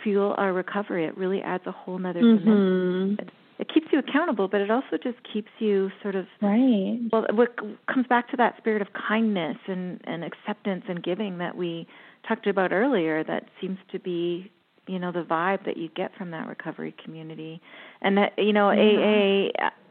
fuel 0.03 0.35
our 0.39 0.53
recovery. 0.53 1.05
It 1.05 1.17
really 1.17 1.41
adds 1.43 1.65
a 1.67 1.73
whole 1.73 1.99
nother 1.99 2.21
mm-hmm. 2.21 2.45
dimension. 2.45 3.31
It 3.59 3.73
keeps 3.75 3.89
you 3.93 3.99
accountable, 3.99 4.47
but 4.47 4.61
it 4.61 4.71
also 4.71 4.99
just 5.03 5.17
keeps 5.33 5.51
you 5.59 5.91
sort 6.01 6.15
of 6.15 6.27
right. 6.41 7.01
Well, 7.13 7.27
what 7.33 7.57
comes 7.93 8.07
back 8.07 8.31
to 8.31 8.37
that 8.37 8.57
spirit 8.59 8.83
of 8.83 8.89
kindness 8.93 9.57
and 9.67 10.01
and 10.05 10.25
acceptance 10.25 10.85
and 10.89 11.03
giving 11.03 11.39
that 11.39 11.57
we 11.57 11.87
talked 12.27 12.47
about 12.47 12.73
earlier. 12.73 13.25
That 13.25 13.45
seems 13.61 13.79
to 13.91 13.99
be 13.99 14.53
you 14.89 14.99
know 14.99 15.13
the 15.13 15.23
vibe 15.23 15.65
that 15.65 15.77
you 15.77 15.89
get 15.95 16.15
from 16.17 16.31
that 16.33 16.47
recovery 16.49 16.95
community, 17.05 17.61
and 18.03 18.17
that 18.17 18.33
you 18.39 18.53
know 18.53 18.71
AA. 18.71 19.51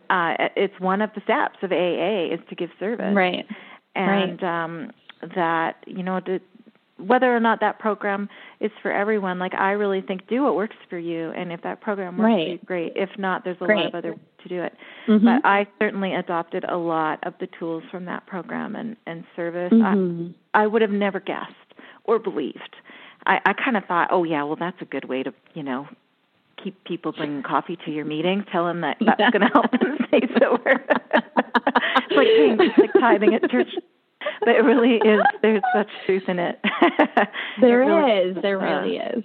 Uh, 0.10 0.36
it's 0.56 0.80
one 0.80 1.02
of 1.02 1.10
the 1.16 1.22
steps 1.22 1.58
of 1.64 1.72
AA 1.74 2.34
is 2.34 2.40
to 2.50 2.56
give 2.56 2.70
service, 2.80 3.14
right? 3.14 3.46
And 3.96 4.42
right. 4.42 4.64
um, 4.64 4.92
that 5.36 5.84
you 5.86 6.04
know 6.04 6.20
to 6.22 6.40
whether 6.98 7.36
or 7.36 7.40
not 7.40 7.60
that 7.60 7.80
program 7.80 8.28
is 8.60 8.72
for 8.82 8.92
everyone, 8.92 9.38
like 9.38 9.54
I 9.54 9.72
really 9.72 10.02
think 10.02 10.28
do 10.28 10.44
what 10.44 10.56
works 10.56 10.76
for 10.90 10.98
you, 10.98 11.32
and 11.32 11.52
if 11.52 11.62
that 11.62 11.82
program 11.82 12.18
works 12.18 12.26
right. 12.26 12.46
for 12.46 12.52
you, 12.52 12.58
great. 12.66 12.94
If 12.96 13.10
not, 13.18 13.44
there's 13.44 13.58
a 13.62 13.66
great. 13.66 13.78
lot 13.78 13.88
of 13.88 13.96
other 13.96 14.16
to 14.44 14.50
do 14.50 14.64
it. 14.64 14.74
Mm-hmm. 15.08 15.26
But 15.26 15.46
I 15.48 15.68
certainly 15.80 16.14
adopted 16.14 16.64
a 16.64 16.78
lot 16.78 17.20
of 17.26 17.34
the 17.40 17.48
tools 17.60 17.84
from 17.92 18.06
that 18.06 18.26
program 18.26 18.76
and 18.76 18.96
and 19.06 19.24
service. 19.36 19.72
Mm-hmm. 19.72 20.32
I, 20.54 20.64
I 20.64 20.68
would 20.68 20.82
have 20.82 20.92
never 20.92 21.20
guessed 21.20 21.54
or 22.06 22.20
believed. 22.20 22.76
I, 23.26 23.40
I 23.46 23.54
kind 23.54 23.78
of 23.78 23.86
thought, 23.86 24.10
oh 24.12 24.24
yeah, 24.24 24.44
well 24.44 24.58
that's 24.58 24.82
a 24.82 24.86
good 24.86 25.06
way 25.06 25.24
to 25.24 25.34
you 25.54 25.64
know 25.64 25.88
keep 26.64 26.84
people 26.86 27.12
bringing 27.12 27.44
coffee 27.44 27.78
to 27.86 27.92
your 27.92 28.06
meeting. 28.06 28.44
Tell 28.52 28.66
them 28.66 28.82
that 28.82 28.98
that's 29.00 29.32
going 29.32 29.42
to 29.42 29.54
help 29.54 29.72
them 29.72 29.98
stay 30.08 30.22
sober. 30.40 30.84
it's 31.14 32.16
like 32.16 32.28
it's 32.28 32.78
like 32.78 32.94
tithing 32.94 33.34
at 33.34 33.50
church 33.50 33.70
but 34.40 34.50
it 34.50 34.64
really 34.64 34.96
is. 34.96 35.22
There's 35.42 35.62
such 35.76 35.88
truth 36.06 36.24
in 36.28 36.40
it. 36.40 36.60
there 37.62 37.84
it 37.84 37.86
really, 37.86 38.12
is. 38.12 38.38
There 38.42 38.58
really 38.58 39.00
uh, 39.00 39.18
is. 39.18 39.24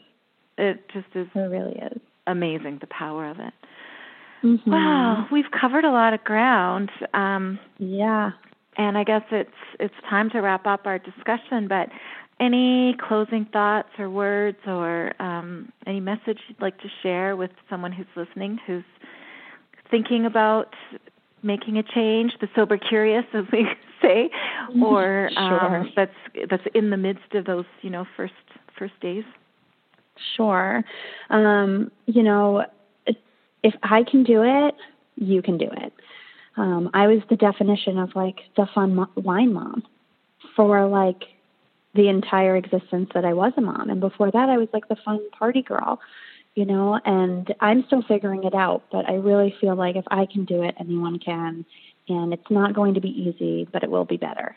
It 0.59 0.89
just 0.93 1.07
is. 1.15 1.27
There 1.35 1.49
really 1.49 1.75
is. 1.75 2.01
Amazing 2.27 2.79
the 2.81 2.87
power 2.87 3.29
of 3.29 3.39
it. 3.39 3.53
Mm-hmm. 4.45 4.71
Wow, 4.71 5.27
we've 5.31 5.51
covered 5.59 5.85
a 5.85 5.91
lot 5.91 6.15
of 6.15 6.25
ground. 6.25 6.91
Um, 7.15 7.59
yeah. 7.79 8.31
And 8.77 8.97
I 8.97 9.05
guess 9.05 9.23
it's 9.31 9.51
it's 9.79 9.95
time 10.09 10.31
to 10.31 10.41
wrap 10.41 10.67
up 10.67 10.87
our 10.87 10.99
discussion. 10.99 11.69
But 11.69 11.89
any 12.43 12.97
closing 13.09 13.47
thoughts 13.53 13.89
or 13.99 14.11
words 14.11 14.59
or 14.67 15.13
um, 15.23 15.73
any 15.87 16.01
message 16.01 16.39
you'd 16.49 16.61
like 16.61 16.77
to 16.81 16.89
share 17.03 17.37
with 17.37 17.53
someone 17.71 17.93
who's 17.93 18.07
listening, 18.17 18.59
who's 18.67 18.85
thinking 19.91 20.27
about 20.27 20.75
making 21.45 21.79
a 21.79 21.83
change, 21.83 22.33
the 22.41 22.49
sober 22.57 22.77
curious, 22.77 23.25
as 23.33 23.45
we 23.53 23.67
say, 24.03 24.29
or 24.83 25.31
sure. 25.33 25.39
um, 25.39 25.93
that's 25.95 26.15
that's 26.51 26.65
in 26.75 26.91
the 26.91 26.97
midst 26.97 27.33
of 27.35 27.45
those 27.45 27.65
you 27.83 27.91
know 27.91 28.05
first 28.17 28.35
first 28.77 28.99
days. 29.01 29.25
Sure, 30.37 30.83
um, 31.31 31.91
you 32.07 32.23
know, 32.23 32.65
if 33.63 33.75
I 33.85 34.03
can 34.03 34.25
do 34.25 34.43
it, 34.43 34.75
you 35.17 35.43
can 35.43 35.59
do 35.59 35.69
it. 35.71 35.93
Um, 36.57 36.91
I 36.93 37.07
was 37.07 37.23
the 37.31 37.37
definition 37.37 37.99
of 37.99 38.11
like 38.15 38.41
the 38.57 38.67
fun 38.75 38.97
mo- 38.97 39.11
wine 39.17 39.53
mom 39.53 39.85
for 40.57 40.87
like 40.87 41.23
the 41.95 42.09
entire 42.09 42.57
existence 42.57 43.11
that 43.15 43.25
I 43.25 43.33
was 43.33 43.53
a 43.57 43.61
mom, 43.61 43.91
and 43.91 44.01
before 44.01 44.31
that, 44.31 44.49
I 44.49 44.57
was 44.57 44.69
like 44.73 44.89
the 44.89 44.97
fun 45.05 45.21
party 45.39 45.63
girl 45.63 46.01
you 46.55 46.67
know, 46.67 47.01
and 47.05 47.55
I'm 47.61 47.85
still 47.87 48.03
figuring 48.03 48.45
it 48.45 48.55
out, 48.55 48.83
but 48.93 49.09
I 49.09 49.15
really 49.15 49.55
feel 49.61 49.75
like 49.75 49.97
if 49.97 50.05
I 50.11 50.27
can 50.27 50.45
do 50.45 50.63
it, 50.63 50.75
anyone 50.79 51.19
can. 51.19 51.65
And 52.09 52.33
it's 52.33 52.51
not 52.51 52.75
going 52.75 52.95
to 52.95 53.01
be 53.01 53.09
easy, 53.09 53.67
but 53.73 53.83
it 53.83 53.91
will 53.91 54.05
be 54.05 54.17
better. 54.17 54.57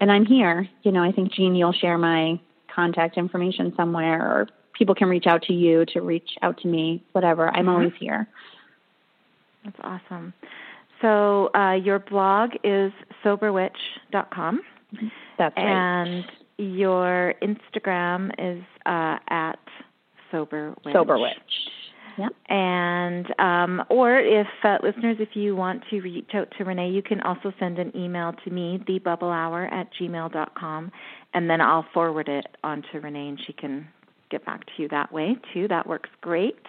And 0.00 0.10
I'm 0.10 0.24
here. 0.24 0.68
You 0.82 0.92
know, 0.92 1.02
I 1.02 1.12
think, 1.12 1.32
Jean, 1.32 1.54
you'll 1.54 1.72
share 1.72 1.98
my 1.98 2.40
contact 2.74 3.18
information 3.18 3.74
somewhere, 3.76 4.22
or 4.22 4.48
people 4.72 4.94
can 4.94 5.08
reach 5.08 5.26
out 5.26 5.42
to 5.42 5.52
you 5.52 5.84
to 5.86 6.00
reach 6.00 6.30
out 6.42 6.58
to 6.58 6.68
me, 6.68 7.04
whatever. 7.12 7.48
I'm 7.48 7.66
mm-hmm. 7.66 7.68
always 7.68 7.92
here. 7.98 8.26
That's 9.64 9.76
awesome. 9.82 10.32
So 11.02 11.50
uh, 11.54 11.72
your 11.72 11.98
blog 11.98 12.52
is 12.64 12.92
soberwitch.com. 13.22 14.62
That's 15.38 15.56
right. 15.56 16.24
Your 16.60 17.34
Instagram 17.42 18.30
is 18.38 18.62
uh, 18.84 19.16
at 19.30 19.58
Sober 20.30 20.74
Witch. 20.84 20.94
Sober 20.94 21.18
Witch. 21.18 21.32
Yep. 22.18 22.32
And 22.50 23.26
um, 23.38 23.82
or 23.88 24.18
if 24.18 24.46
uh, 24.62 24.76
listeners, 24.82 25.16
if 25.20 25.30
you 25.34 25.56
want 25.56 25.82
to 25.88 26.00
reach 26.00 26.30
out 26.34 26.48
to 26.58 26.64
Renee, 26.64 26.90
you 26.90 27.02
can 27.02 27.22
also 27.22 27.50
send 27.58 27.78
an 27.78 27.96
email 27.96 28.34
to 28.44 28.50
me, 28.50 28.78
thebubblehour 28.86 29.72
at 29.72 29.88
gmail.com, 29.98 30.92
and 31.32 31.48
then 31.48 31.62
I'll 31.62 31.86
forward 31.94 32.28
it 32.28 32.46
on 32.62 32.82
to 32.92 33.00
Renee, 33.00 33.28
and 33.28 33.40
she 33.46 33.54
can 33.54 33.88
get 34.30 34.44
back 34.44 34.66
to 34.66 34.72
you 34.76 34.88
that 34.88 35.10
way 35.12 35.36
too. 35.54 35.66
That 35.68 35.86
works 35.86 36.10
great. 36.20 36.60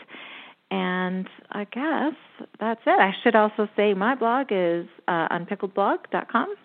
And 0.69 1.27
I 1.51 1.65
guess 1.65 2.13
that's 2.61 2.79
it. 2.85 2.97
I 2.97 3.11
should 3.23 3.35
also 3.35 3.67
say 3.75 3.93
my 3.93 4.15
blog 4.15 4.47
is 4.51 4.85
uh, 5.09 5.27
unpickledblog.com 5.27 6.55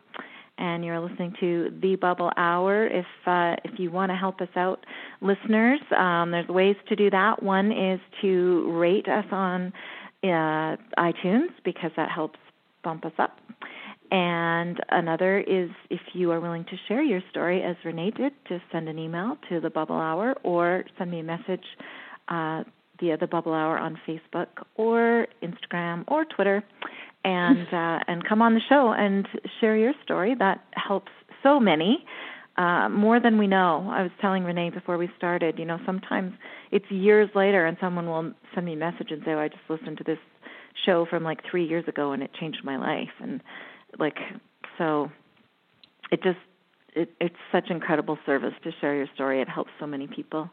and 0.58 0.84
you're 0.84 1.00
listening 1.00 1.34
to 1.40 1.70
the 1.82 1.96
Bubble 1.96 2.30
Hour. 2.36 2.86
If 2.86 3.06
uh, 3.26 3.56
if 3.64 3.78
you 3.78 3.90
want 3.90 4.10
to 4.10 4.16
help 4.16 4.40
us 4.40 4.48
out, 4.56 4.84
listeners, 5.20 5.80
um, 5.96 6.30
there's 6.30 6.48
ways 6.48 6.76
to 6.88 6.96
do 6.96 7.10
that. 7.10 7.42
One 7.42 7.72
is 7.72 8.00
to 8.22 8.70
rate 8.72 9.08
us 9.08 9.26
on 9.30 9.72
uh, 10.24 10.76
iTunes 10.98 11.50
because 11.64 11.90
that 11.96 12.10
helps 12.10 12.38
bump 12.82 13.04
us 13.04 13.12
up. 13.18 13.38
And 14.10 14.78
another 14.90 15.40
is 15.40 15.70
if 15.90 16.00
you 16.12 16.30
are 16.30 16.40
willing 16.40 16.64
to 16.64 16.76
share 16.86 17.02
your 17.02 17.20
story, 17.30 17.62
as 17.62 17.76
Renee 17.84 18.12
did, 18.12 18.32
just 18.48 18.62
send 18.70 18.88
an 18.88 18.98
email 18.98 19.36
to 19.48 19.60
the 19.60 19.70
Bubble 19.70 19.96
Hour 19.96 20.36
or 20.44 20.84
send 20.96 21.10
me 21.10 21.20
a 21.20 21.24
message 21.24 21.64
uh, 22.28 22.62
via 23.00 23.16
the 23.16 23.26
Bubble 23.26 23.52
Hour 23.52 23.78
on 23.78 23.98
Facebook 24.06 24.46
or 24.76 25.26
Instagram 25.42 26.04
or 26.06 26.24
Twitter 26.24 26.62
and 27.26 27.66
uh, 27.72 27.98
and 28.08 28.24
come 28.26 28.40
on 28.40 28.54
the 28.54 28.60
show 28.68 28.92
and 28.92 29.28
share 29.60 29.76
your 29.76 29.92
story. 30.04 30.34
That 30.38 30.64
helps 30.72 31.12
so 31.42 31.60
many. 31.60 32.04
Uh, 32.56 32.88
more 32.88 33.20
than 33.20 33.36
we 33.36 33.46
know. 33.46 33.86
I 33.92 34.00
was 34.00 34.10
telling 34.18 34.42
Renee 34.42 34.70
before 34.70 34.96
we 34.96 35.10
started, 35.18 35.58
you 35.58 35.66
know, 35.66 35.78
sometimes 35.84 36.32
it's 36.72 36.90
years 36.90 37.28
later 37.34 37.66
and 37.66 37.76
someone 37.82 38.06
will 38.06 38.32
send 38.54 38.64
me 38.64 38.72
a 38.72 38.76
message 38.76 39.10
and 39.10 39.20
say, 39.26 39.32
oh, 39.32 39.38
I 39.38 39.48
just 39.48 39.60
listened 39.68 39.98
to 39.98 40.04
this 40.04 40.16
show 40.86 41.04
from 41.04 41.22
like 41.22 41.40
three 41.50 41.68
years 41.68 41.84
ago 41.86 42.12
and 42.12 42.22
it 42.22 42.30
changed 42.32 42.64
my 42.64 42.78
life. 42.78 43.12
And 43.20 43.42
like, 43.98 44.16
so 44.78 45.10
it 46.10 46.22
just, 46.22 46.38
it, 46.94 47.10
it's 47.20 47.36
such 47.52 47.68
incredible 47.68 48.16
service 48.24 48.54
to 48.64 48.70
share 48.80 48.94
your 48.94 49.08
story. 49.14 49.42
It 49.42 49.50
helps 49.50 49.70
so 49.78 49.86
many 49.86 50.06
people. 50.06 50.48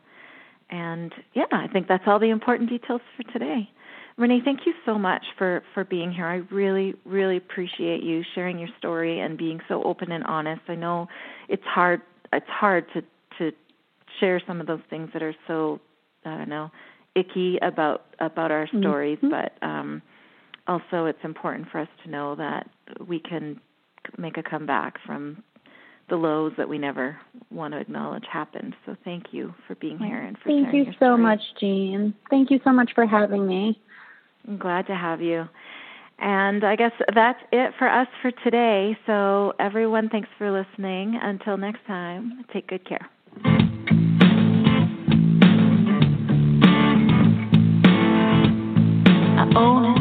And 0.69 1.13
yeah, 1.33 1.45
I 1.53 1.67
think 1.71 1.87
that's 1.87 2.03
all 2.05 2.19
the 2.19 2.31
important 2.31 2.69
details 2.69 2.99
for 3.15 3.31
today. 3.31 3.69
Renee, 4.17 4.41
thank 4.45 4.65
you 4.65 4.73
so 4.85 4.97
much 4.97 5.23
for 5.37 5.63
for 5.73 5.83
being 5.83 6.11
here. 6.11 6.27
I 6.27 6.41
really 6.53 6.95
really 7.05 7.37
appreciate 7.37 8.03
you 8.03 8.23
sharing 8.35 8.59
your 8.59 8.69
story 8.77 9.19
and 9.19 9.37
being 9.37 9.59
so 9.67 9.83
open 9.83 10.11
and 10.11 10.23
honest. 10.25 10.61
I 10.67 10.75
know 10.75 11.07
it's 11.49 11.63
hard 11.63 12.01
it's 12.31 12.47
hard 12.47 12.85
to 12.93 13.01
to 13.39 13.55
share 14.19 14.41
some 14.45 14.61
of 14.61 14.67
those 14.67 14.81
things 14.89 15.09
that 15.13 15.23
are 15.23 15.35
so 15.47 15.79
I 16.25 16.37
don't 16.37 16.49
know 16.49 16.69
icky 17.15 17.57
about 17.61 18.05
about 18.19 18.51
our 18.51 18.67
mm-hmm. 18.67 18.81
stories, 18.81 19.17
mm-hmm. 19.17 19.29
but 19.29 19.67
um 19.67 20.01
also 20.67 21.05
it's 21.05 21.23
important 21.23 21.69
for 21.71 21.79
us 21.79 21.89
to 22.03 22.09
know 22.09 22.35
that 22.35 22.69
we 23.07 23.19
can 23.19 23.59
make 24.17 24.37
a 24.37 24.43
comeback 24.43 24.97
from 25.05 25.43
the 26.09 26.15
lows 26.15 26.51
that 26.57 26.67
we 26.67 26.77
never 26.77 27.17
want 27.49 27.73
to 27.73 27.79
acknowledge 27.79 28.25
happened. 28.31 28.75
So 28.85 28.95
thank 29.03 29.27
you 29.31 29.53
for 29.67 29.75
being 29.75 29.97
here 29.97 30.21
and 30.21 30.37
for 30.37 30.49
thank 30.49 30.73
you 30.73 30.85
so 30.99 31.17
much, 31.17 31.39
Jean. 31.59 32.13
Thank 32.29 32.51
you 32.51 32.59
so 32.63 32.71
much 32.71 32.91
for 32.93 33.05
having 33.05 33.47
me. 33.47 33.81
Glad 34.59 34.87
to 34.87 34.95
have 34.95 35.21
you. 35.21 35.47
And 36.19 36.63
I 36.63 36.75
guess 36.75 36.91
that's 37.15 37.39
it 37.51 37.73
for 37.77 37.87
us 37.89 38.07
for 38.21 38.31
today. 38.43 38.97
So, 39.05 39.53
everyone, 39.59 40.09
thanks 40.09 40.29
for 40.37 40.51
listening. 40.51 41.17
Until 41.21 41.57
next 41.57 41.85
time, 41.87 42.43
take 42.53 42.67
good 42.67 42.87
care. 42.87 43.09
I 49.35 49.45
own 49.55 49.85
it, 49.85 49.99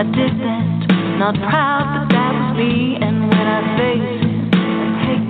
I 0.00 0.02
did 0.16 0.32
that. 0.40 0.74
Not 1.18 1.34
proud, 1.36 2.08
that 2.10 2.32
was 2.32 2.56
me. 2.56 2.96
And 3.00 3.28
when 3.28 3.46
I 3.46 3.76
face 3.78 4.20
it, 4.20 4.54
I 4.54 4.88
take 5.06 5.28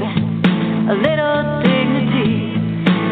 a 0.89 0.95
little 0.95 1.63
dignity. 1.63 2.55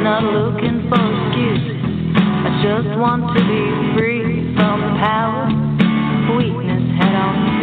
Not 0.03 0.23
looking 0.23 0.89
for 0.89 1.03
excuses. 1.03 1.83
I 2.17 2.51
just 2.63 2.99
want 2.99 3.37
to 3.37 3.43
be 3.45 3.63
free 3.95 4.22
from 4.55 4.81
power 4.99 5.47
weakness 6.37 6.83
had 6.99 7.15
on 7.15 7.62